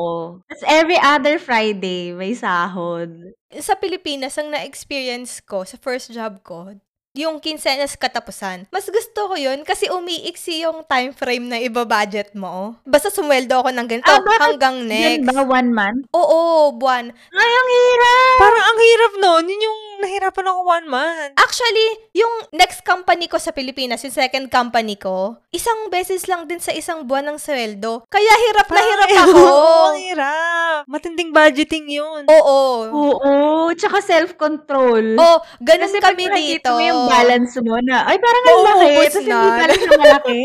Tapos 0.48 0.64
every 0.66 0.96
other 0.98 1.36
Friday, 1.38 2.16
may 2.16 2.32
sahod. 2.32 3.36
Sa 3.54 3.76
Pilipinas, 3.76 4.40
ang 4.40 4.50
na-experience 4.50 5.38
ko 5.40 5.62
sa 5.62 5.76
first 5.76 6.10
job 6.10 6.40
ko, 6.42 6.72
yung 7.14 7.38
quincenas 7.38 7.94
katapusan. 7.94 8.66
Mas 8.74 8.90
gusto 8.90 9.30
ko 9.30 9.36
yun 9.38 9.62
kasi 9.62 9.86
umiiksi 9.86 10.66
yung 10.66 10.82
time 10.84 11.14
frame 11.14 11.46
na 11.46 11.62
iba-budget 11.62 12.34
mo. 12.34 12.74
Basta 12.84 13.14
sumweldo 13.14 13.62
ako 13.62 13.70
ng 13.70 13.86
ganito 13.88 14.10
Ah, 14.10 14.22
hanggang 14.42 14.90
Yan 14.90 15.22
next. 15.22 15.30
ba 15.30 15.46
one 15.46 15.70
month? 15.70 16.10
Oo, 16.10 16.74
buwan. 16.74 17.14
Ay, 17.14 17.50
ang 17.54 17.70
hirap! 17.70 18.38
Parang 18.42 18.66
ang 18.66 18.80
hirap 18.82 19.14
nun. 19.22 19.44
Yun 19.46 19.62
yung 19.62 19.80
nahirapan 19.98 20.46
ako 20.46 20.60
one 20.64 20.88
month. 20.88 21.34
Actually, 21.36 21.90
yung 22.14 22.30
next 22.52 22.82
company 22.82 23.26
ko 23.26 23.36
sa 23.36 23.50
Pilipinas, 23.50 24.02
yung 24.02 24.14
second 24.14 24.48
company 24.48 24.96
ko, 24.96 25.38
isang 25.50 25.88
beses 25.88 26.26
lang 26.26 26.46
din 26.46 26.58
sa 26.58 26.72
isang 26.72 27.04
buwan 27.04 27.28
ng 27.28 27.38
sweldo. 27.38 28.06
Kaya 28.08 28.34
hirap 28.42 28.68
na 28.68 28.82
hirap 28.82 29.10
ako. 29.24 29.40
oo, 29.40 29.88
hirap. 29.96 30.80
Matinding 30.86 31.30
budgeting 31.30 31.86
yun. 31.88 32.26
Oo. 32.26 32.62
Oo, 32.90 33.34
tsaka 33.74 34.00
self-control. 34.00 35.16
Oh, 35.16 35.38
ganun 35.60 35.90
Kasi 35.90 35.98
kami 36.00 36.24
dito. 36.30 36.70
mo 36.70 36.80
yung 36.80 37.02
balance 37.06 37.56
mo 37.60 37.78
na, 37.80 38.06
ay 38.06 38.18
parang 38.18 38.44
ang 38.44 38.54
Oo, 38.54 38.66
laki. 38.66 38.90
Tapos 39.04 39.16
hindi 39.20 39.32
pala 39.52 39.74
siya 39.74 39.90
malaki. 39.94 40.44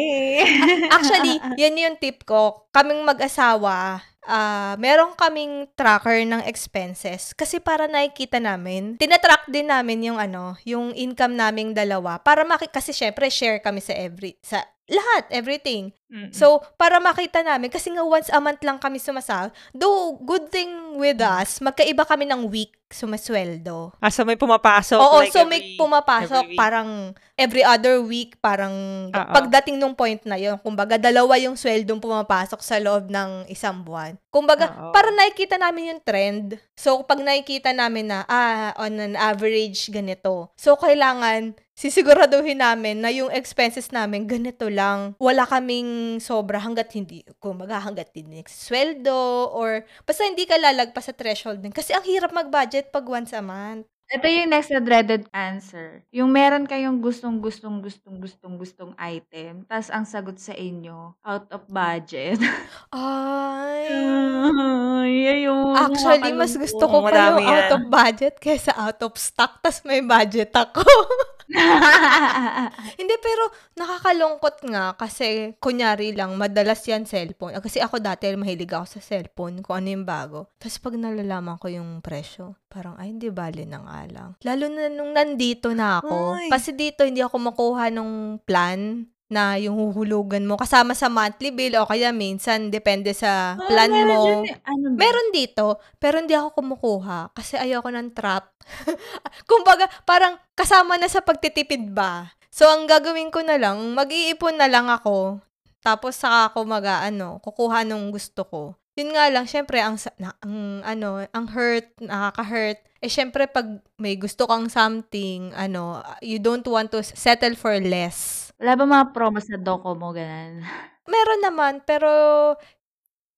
Actually, 0.97 1.35
yan 1.61 1.75
yung 1.77 1.97
tip 1.97 2.23
ko. 2.23 2.69
Kaming 2.71 3.03
mag-asawa, 3.03 4.03
ah 4.29 4.77
meron 4.77 5.17
kaming 5.17 5.65
tracker 5.73 6.21
ng 6.29 6.45
expenses. 6.45 7.33
Kasi 7.33 7.59
para 7.59 7.89
nakikita 7.89 8.37
namin, 8.39 9.01
tinatrack 9.01 9.49
din 9.49 9.73
namin 9.73 10.13
yung 10.13 10.19
ano, 10.21 10.55
yung 10.69 10.93
income 10.93 11.33
naming 11.33 11.73
dalawa. 11.73 12.21
Para 12.21 12.45
maki, 12.45 12.69
kasi 12.69 12.93
syempre 12.93 13.33
share 13.33 13.65
kami 13.65 13.81
sa 13.81 13.97
every, 13.97 14.37
sa 14.45 14.63
lahat, 14.89 15.29
everything. 15.29 15.93
Mm-mm. 16.09 16.33
So, 16.33 16.65
para 16.81 16.97
makita 16.97 17.45
namin, 17.45 17.69
kasi 17.69 17.93
nga 17.93 18.01
once 18.01 18.33
a 18.33 18.41
month 18.41 18.65
lang 18.65 18.81
kami 18.81 18.97
sumasahod, 18.97 19.53
though, 19.77 20.17
good 20.25 20.49
thing 20.49 20.97
with 20.97 21.21
us, 21.21 21.61
magkaiba 21.61 22.09
kami 22.09 22.25
ng 22.25 22.49
week 22.49 22.73
sumasweldo. 22.89 23.93
ah, 24.01 24.09
so 24.09 24.25
may 24.25 24.33
pumapasok. 24.33 24.97
Oo, 24.97 25.21
like 25.21 25.29
so 25.29 25.45
every- 25.45 25.53
may 25.53 25.61
pumapasok 25.77 26.41
every 26.41 26.57
week. 26.57 26.59
parang 26.59 26.89
every 27.37 27.61
other 27.61 28.01
week, 28.01 28.41
parang 28.41 28.73
Oo. 29.13 29.33
pagdating 29.37 29.77
nung 29.77 29.93
point 29.93 30.25
na 30.25 30.41
yun, 30.41 30.57
kumbaga 30.57 30.97
dalawa 30.97 31.37
yung 31.37 31.53
sweldong 31.53 32.01
pumapasok 32.01 32.65
sa 32.65 32.81
loob 32.81 33.13
ng 33.13 33.45
isang 33.53 33.85
buwan. 33.85 34.17
Kumbaga, 34.33 34.73
Oo. 34.73 34.97
para 34.97 35.13
nakikita 35.13 35.61
namin 35.61 35.93
yung 35.93 36.01
trend. 36.01 36.57
So, 36.73 37.05
pag 37.05 37.21
nakikita 37.21 37.77
namin 37.77 38.09
na, 38.09 38.25
ah, 38.25 38.73
on 38.81 38.97
an 38.97 39.13
average, 39.13 39.93
ganito. 39.93 40.49
So, 40.57 40.73
kailangan 40.81 41.53
sisiguraduhin 41.79 42.59
namin 42.59 42.99
na 42.99 43.15
yung 43.15 43.31
expenses 43.31 43.95
namin 43.95 44.27
ganito 44.27 44.67
lang. 44.67 45.15
Wala 45.23 45.47
kaming 45.47 46.19
sobra 46.19 46.59
hanggat 46.59 46.91
hindi, 46.99 47.23
kumbaga 47.39 47.79
hanggat 47.79 48.11
hindi 48.19 48.43
sweldo 48.51 49.55
or 49.55 49.87
basta 50.03 50.27
hindi 50.27 50.43
ka 50.43 50.59
lalagpas 50.59 51.07
sa 51.07 51.15
threshold 51.15 51.63
din. 51.63 51.71
Kasi 51.71 51.95
ang 51.95 52.03
hirap 52.03 52.35
mag-budget 52.35 52.91
pag 52.91 53.07
once 53.07 53.31
a 53.31 53.39
month. 53.39 53.87
Ito 54.09 54.25
yung 54.25 54.49
next 54.49 54.73
na 54.73 54.81
dreaded 54.81 55.29
answer. 55.37 56.01
Yung 56.17 56.33
meron 56.33 56.65
kayong 56.65 57.05
gustong, 57.05 57.45
gustong, 57.45 57.85
gustong, 57.85 58.17
gustong, 58.17 58.57
gustong 58.57 58.93
item, 58.97 59.69
tas 59.69 59.93
ang 59.93 60.09
sagot 60.09 60.41
sa 60.41 60.57
inyo, 60.57 61.13
out 61.21 61.45
of 61.53 61.69
budget. 61.69 62.41
Ay. 62.89 63.93
Ay, 63.93 65.45
ayun. 65.45 65.77
Actually, 65.77 66.33
mas 66.33 66.57
gusto 66.57 66.89
ko 66.89 67.05
pa 67.05 67.37
yung 67.37 67.45
yan. 67.45 67.53
out 67.53 67.71
of 67.77 67.83
budget 67.93 68.41
kaysa 68.41 68.73
out 68.81 68.97
of 69.05 69.13
stock, 69.21 69.61
tas 69.61 69.85
may 69.85 70.01
budget 70.01 70.57
ako. 70.57 70.81
Hindi, 73.01 73.15
pero 73.21 73.45
nakakalungkot 73.77 74.57
nga 74.69 74.93
kasi 74.95 75.57
kunyari 75.59 76.13
lang, 76.13 76.37
madalas 76.37 76.85
yan 76.85 77.09
cellphone. 77.09 77.57
Ah, 77.57 77.63
Kasi 77.65 77.81
ako 77.81 77.99
dati 77.99 78.29
mahilig 78.37 78.71
ako 78.71 78.87
sa 78.99 79.01
cellphone, 79.01 79.65
kung 79.65 79.81
ano 79.81 79.89
yung 79.89 80.07
bago. 80.07 80.53
Tapos 80.61 80.79
pag 80.79 80.95
nalalaman 81.01 81.57
ko 81.57 81.73
yung 81.73 82.05
presyo, 82.05 82.57
parang, 82.69 82.95
ay, 83.01 83.13
hindi 83.17 83.33
bali 83.33 83.65
na 83.65 83.81
nga 83.83 84.01
lang. 84.09 84.29
Lalo 84.45 84.65
na 84.69 84.93
nung 84.93 85.17
nandito 85.17 85.73
na 85.73 86.05
ako. 86.05 86.37
Ay. 86.37 86.49
Kasi 86.53 86.77
dito, 86.77 87.03
hindi 87.09 87.25
ako 87.25 87.37
makuha 87.41 87.89
nung 87.89 88.39
plan 88.45 89.09
na 89.29 89.61
yung 89.61 89.77
huhulugan 89.77 90.49
mo 90.49 90.57
kasama 90.57 90.97
sa 90.97 91.13
monthly 91.13 91.53
bill 91.53 91.85
o 91.85 91.89
kaya 91.89 92.09
minsan 92.17 92.73
depende 92.73 93.13
sa 93.13 93.61
plan 93.69 93.93
meron 93.93 94.09
mo. 94.09 94.21
dyan 94.25 94.41
eh. 94.49 94.57
Ano 94.65 94.87
ba? 94.93 94.99
Meron 95.05 95.29
dito, 95.37 95.67
pero 96.01 96.17
hindi 96.17 96.33
ako 96.33 96.57
kumukuha 96.57 97.37
kasi 97.37 97.61
ayoko 97.61 97.93
ng 97.93 98.17
trap. 98.17 98.57
Kumbaga, 99.51 99.85
parang 100.09 100.41
kasama 100.57 100.97
na 100.97 101.13
sa 101.13 101.21
pagtitipid 101.21 101.93
ba. 101.93 102.33
So, 102.49 102.67
ang 102.73 102.89
gagawin 102.89 103.29
ko 103.29 103.45
na 103.45 103.61
lang, 103.61 103.77
mag-iipon 103.93 104.57
na 104.57 104.67
lang 104.67 104.89
ako. 104.89 105.45
Tapos, 105.85 106.17
saka 106.17 106.51
ako 106.51 106.65
mag, 106.65 106.83
ano, 106.83 107.39
kukuha 107.45 107.85
nung 107.85 108.09
gusto 108.09 108.43
ko. 108.49 108.63
Yun 108.99 109.15
nga 109.15 109.31
lang, 109.31 109.47
syempre, 109.47 109.79
ang, 109.79 109.95
na, 110.19 110.35
ang, 110.43 110.83
ano, 110.83 111.23
ang 111.31 111.47
hurt, 111.55 111.87
nakaka-hurt. 112.03 112.83
Eh, 112.99 113.07
syempre, 113.07 113.47
pag 113.47 113.79
may 113.95 114.19
gusto 114.19 114.49
kang 114.51 114.67
something, 114.67 115.55
ano, 115.55 116.03
you 116.19 116.43
don't 116.43 116.67
want 116.67 116.91
to 116.91 116.99
settle 117.05 117.55
for 117.55 117.79
less. 117.79 118.48
Wala 118.59 118.75
ba 118.75 118.85
mga 118.85 119.07
promos 119.15 119.47
na 119.47 119.59
Docomo, 119.59 120.11
ganun? 120.11 120.63
Meron 121.13 121.41
naman, 121.41 121.81
pero 121.87 122.11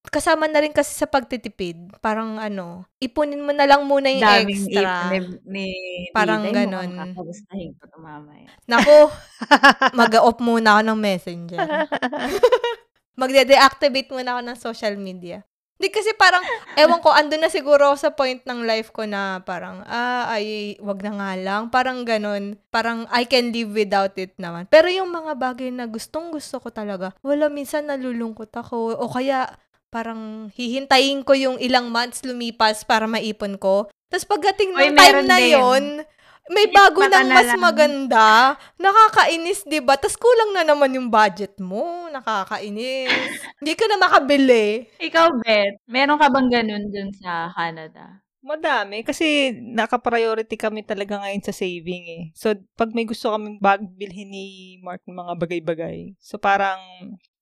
kasama 0.08 0.48
na 0.48 0.64
rin 0.64 0.72
kasi 0.72 0.96
sa 0.96 1.04
pagtitipid. 1.04 2.00
Parang 2.00 2.40
ano, 2.40 2.88
ipunin 2.98 3.44
mo 3.44 3.52
na 3.52 3.68
lang 3.68 3.84
muna 3.84 4.08
yung 4.08 4.24
Daming 4.24 4.64
extra. 4.64 5.12
ni, 5.12 5.18
ni 5.44 5.66
Parang 6.16 6.48
Diday, 6.48 6.56
ganon. 6.64 6.88
Mukhang 6.88 7.12
kakamustahin 7.12 7.70
ko 7.76 7.84
mamaya. 8.00 8.48
Naku, 8.64 8.98
mag-off 10.00 10.40
muna 10.40 10.80
ako 10.80 10.82
ng 10.88 10.98
messenger. 10.98 11.60
Magde-deactivate 13.20 14.08
muna 14.08 14.40
ako 14.40 14.40
ng 14.40 14.56
social 14.56 14.96
media. 14.96 15.44
Hindi 15.80 15.96
kasi 15.96 16.12
parang, 16.12 16.44
ewan 16.76 17.00
ko, 17.00 17.08
ando 17.08 17.40
na 17.40 17.48
siguro 17.48 17.96
sa 17.96 18.12
point 18.12 18.36
ng 18.44 18.68
life 18.68 18.92
ko 18.92 19.08
na 19.08 19.40
parang, 19.40 19.80
ah, 19.88 20.28
ay, 20.28 20.76
wag 20.76 21.00
na 21.00 21.16
nga 21.16 21.30
lang. 21.40 21.62
Parang 21.72 22.04
ganon. 22.04 22.60
Parang, 22.68 23.08
I 23.08 23.24
can 23.24 23.48
live 23.48 23.72
without 23.72 24.12
it 24.20 24.36
naman. 24.36 24.68
Pero 24.68 24.92
yung 24.92 25.08
mga 25.08 25.40
bagay 25.40 25.72
na 25.72 25.88
gustong 25.88 26.36
gusto 26.36 26.60
ko 26.60 26.68
talaga, 26.68 27.16
wala, 27.24 27.48
minsan 27.48 27.88
nalulungkot 27.88 28.52
ako. 28.52 28.92
O 29.00 29.08
kaya, 29.08 29.48
parang 29.88 30.52
hihintayin 30.52 31.24
ko 31.24 31.32
yung 31.32 31.56
ilang 31.56 31.88
months 31.88 32.28
lumipas 32.28 32.84
para 32.84 33.08
maipon 33.08 33.56
ko. 33.56 33.88
Tapos 34.12 34.28
pagdating 34.28 34.76
Oy, 34.76 34.92
ng 34.92 34.94
time 34.94 35.00
meron 35.00 35.26
na 35.26 35.38
din. 35.40 35.50
yon 35.56 35.84
may 36.50 36.66
bago 36.66 37.06
nang 37.06 37.30
na 37.30 37.38
mas 37.38 37.50
lang. 37.54 37.62
maganda. 37.62 38.26
Nakakainis, 38.74 39.62
di 39.70 39.78
ba? 39.78 39.94
Tapos 39.94 40.18
kulang 40.18 40.50
na 40.50 40.66
naman 40.66 40.90
yung 40.98 41.06
budget 41.06 41.54
mo. 41.62 42.10
Nakakainis. 42.10 43.38
Hindi 43.62 43.72
ka 43.78 43.86
na 43.86 44.02
makabili. 44.02 44.90
Ikaw, 44.98 45.26
Beth, 45.46 45.78
meron 45.86 46.18
ka 46.18 46.26
bang 46.26 46.48
ganun 46.50 46.90
dun 46.90 47.14
sa 47.14 47.54
Canada? 47.54 48.18
Madami. 48.42 49.06
Kasi 49.06 49.54
naka-priority 49.54 50.58
kami 50.58 50.82
talaga 50.82 51.22
ngayon 51.22 51.44
sa 51.44 51.54
saving 51.54 52.04
eh. 52.10 52.22
So, 52.34 52.56
pag 52.74 52.90
may 52.96 53.06
gusto 53.06 53.30
kaming 53.30 53.62
bag 53.62 53.86
bilhin 53.94 54.32
ni 54.32 54.46
Mark 54.82 55.06
ng 55.06 55.14
mga 55.14 55.32
bagay-bagay. 55.38 56.18
So, 56.18 56.40
parang 56.40 56.80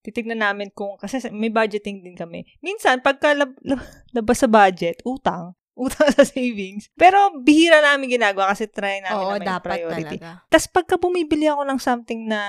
titignan 0.05 0.45
namin 0.45 0.69
kung, 0.75 0.99
kasi 1.01 1.23
may 1.33 1.49
budgeting 1.49 2.05
din 2.05 2.19
kami. 2.19 2.45
Minsan, 2.61 3.01
pagka 3.01 3.33
lab, 3.33 3.55
lab- 3.65 3.89
labas 4.13 4.37
sa 4.43 4.51
budget, 4.51 5.01
utang. 5.07 5.55
Utang 5.79 6.11
sa 6.13 6.27
savings. 6.27 6.91
Pero, 6.93 7.17
bihira 7.39 7.79
namin 7.79 8.11
ginagawa 8.11 8.51
kasi 8.51 8.67
try 8.67 8.99
namin 8.99 9.23
Oo, 9.23 9.33
na 9.33 9.39
may 9.39 9.47
dapat 9.47 9.71
priority. 9.79 10.19
talaga. 10.19 10.43
Tapos, 10.47 10.67
pagka 10.69 10.99
bumibili 10.99 11.47
ako 11.47 11.63
ng 11.63 11.79
something 11.79 12.27
na 12.27 12.41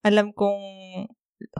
alam 0.00 0.30
kong 0.30 0.62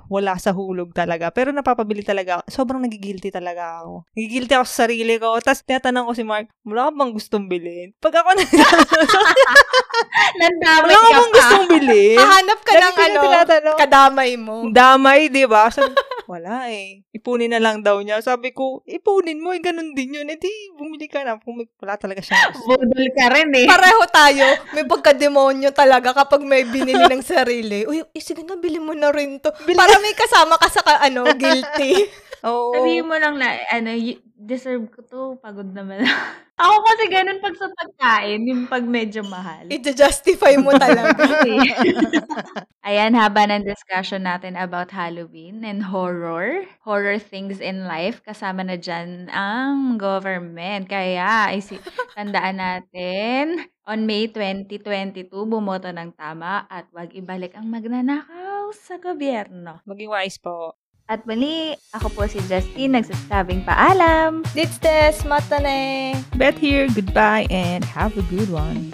wala 0.08 0.40
sa 0.40 0.56
hulog 0.56 0.94
talaga. 0.94 1.28
Pero 1.28 1.52
napapabili 1.52 2.00
talaga 2.00 2.40
ako. 2.40 2.44
Sobrang 2.48 2.80
nagigilty 2.80 3.28
talaga 3.28 3.82
ako. 3.82 4.08
Nagigilty 4.14 4.54
ako 4.54 4.64
sa 4.64 4.76
sarili 4.86 5.20
ko. 5.20 5.36
Tapos 5.36 5.60
tinatanong 5.62 6.06
ko 6.06 6.12
si 6.16 6.24
Mark, 6.24 6.48
wala 6.64 6.88
ka 6.88 6.92
bang 6.94 7.12
gustong 7.12 7.44
bilhin? 7.44 7.92
Pag 7.98 8.14
ako 8.16 8.30
na, 8.32 8.42
Nandamay 10.40 10.86
wala 10.86 10.96
ka 10.96 11.10
bang 11.12 11.30
gustong 11.30 11.66
bilhin? 11.68 12.16
Hahanap 12.22 12.58
ka 12.58 12.72
Lagi 12.72 12.80
ng 12.80 12.96
ano, 12.96 13.20
tinatanong. 13.20 13.76
kadamay 13.76 14.30
mo. 14.36 14.54
Damay, 14.70 15.28
di 15.28 15.44
ba? 15.44 15.68
Sabi, 15.68 15.92
wala 16.26 16.70
eh. 16.70 17.02
Ipunin 17.14 17.50
na 17.54 17.62
lang 17.62 17.80
daw 17.82 17.98
niya. 18.02 18.18
Sabi 18.20 18.50
ko, 18.50 18.82
ipunin 18.84 19.38
mo, 19.38 19.54
eh, 19.54 19.62
ganun 19.62 19.94
din 19.94 20.18
yun. 20.20 20.28
Eh 20.30 20.38
di, 20.38 20.50
bumili 20.74 21.06
ka 21.06 21.22
na. 21.22 21.38
Kung 21.40 21.62
may, 21.62 21.66
wala 21.78 21.96
talaga 21.96 22.22
siya. 22.22 22.52
Budol 22.54 23.06
ka 23.14 23.26
rin 23.32 23.50
eh. 23.54 23.66
Pareho 23.66 24.02
tayo. 24.10 24.46
May 24.74 24.84
pagka-demonyo 24.84 25.70
talaga 25.72 26.12
kapag 26.12 26.42
may 26.42 26.66
binili 26.66 27.06
ng 27.06 27.24
sarili. 27.24 27.86
Uy, 27.86 28.02
eh, 28.02 28.22
sige 28.22 28.42
na, 28.42 28.58
bili 28.58 28.78
mo 28.78 28.92
na 28.94 29.10
rin 29.10 29.38
to. 29.38 29.50
Para 29.74 29.96
may 30.02 30.14
kasama 30.14 30.58
ka 30.58 30.68
sa 30.70 30.82
ka- 30.82 31.02
ano, 31.02 31.26
guilty. 31.34 32.06
Oo. 32.46 32.76
Sabihin 32.76 33.08
mo 33.08 33.16
lang 33.18 33.40
na, 33.40 33.56
ano, 33.72 33.90
deserve 34.36 34.86
ko 34.92 35.00
to, 35.02 35.20
pagod 35.42 35.66
naman. 35.72 36.04
Ako 36.56 36.74
kasi 36.88 37.04
ganun 37.12 37.44
pag 37.44 37.52
sa 37.60 37.68
pagkain, 37.68 38.40
yung 38.48 38.64
pag 38.64 38.80
medyo 38.80 39.20
mahal. 39.28 39.68
I-justify 39.68 40.56
mo 40.56 40.72
talaga. 40.72 41.44
Ayan, 42.88 43.12
haba 43.12 43.44
ng 43.44 43.68
discussion 43.68 44.24
natin 44.24 44.56
about 44.56 44.88
Halloween 44.88 45.68
and 45.68 45.84
horror. 45.84 46.64
Horror 46.80 47.20
things 47.20 47.60
in 47.60 47.84
life. 47.84 48.24
Kasama 48.24 48.64
na 48.64 48.80
dyan 48.80 49.28
ang 49.28 50.00
government. 50.00 50.88
Kaya, 50.88 51.52
isi- 51.52 51.82
tandaan 52.16 52.56
natin, 52.56 53.68
on 53.84 54.08
May 54.08 54.32
2022, 54.32 55.28
bumoto 55.28 55.92
ng 55.92 56.16
tama 56.16 56.64
at 56.72 56.88
wag 56.96 57.12
ibalik 57.12 57.52
ang 57.52 57.68
magnanakaw 57.68 58.72
sa 58.72 58.96
gobyerno. 58.96 59.84
Maging 59.84 60.08
wise 60.08 60.40
po. 60.40 60.72
At 61.06 61.22
muli, 61.22 61.70
ako 61.94 62.10
po 62.10 62.22
si 62.26 62.42
Justine, 62.50 62.98
nagsasabing 62.98 63.62
paalam. 63.62 64.42
Dits 64.58 64.82
des, 64.82 65.22
matane. 65.22 66.18
Beth 66.34 66.58
here, 66.58 66.90
goodbye 66.90 67.46
and 67.46 67.86
have 67.86 68.18
a 68.18 68.26
good 68.26 68.50
one. 68.50 68.90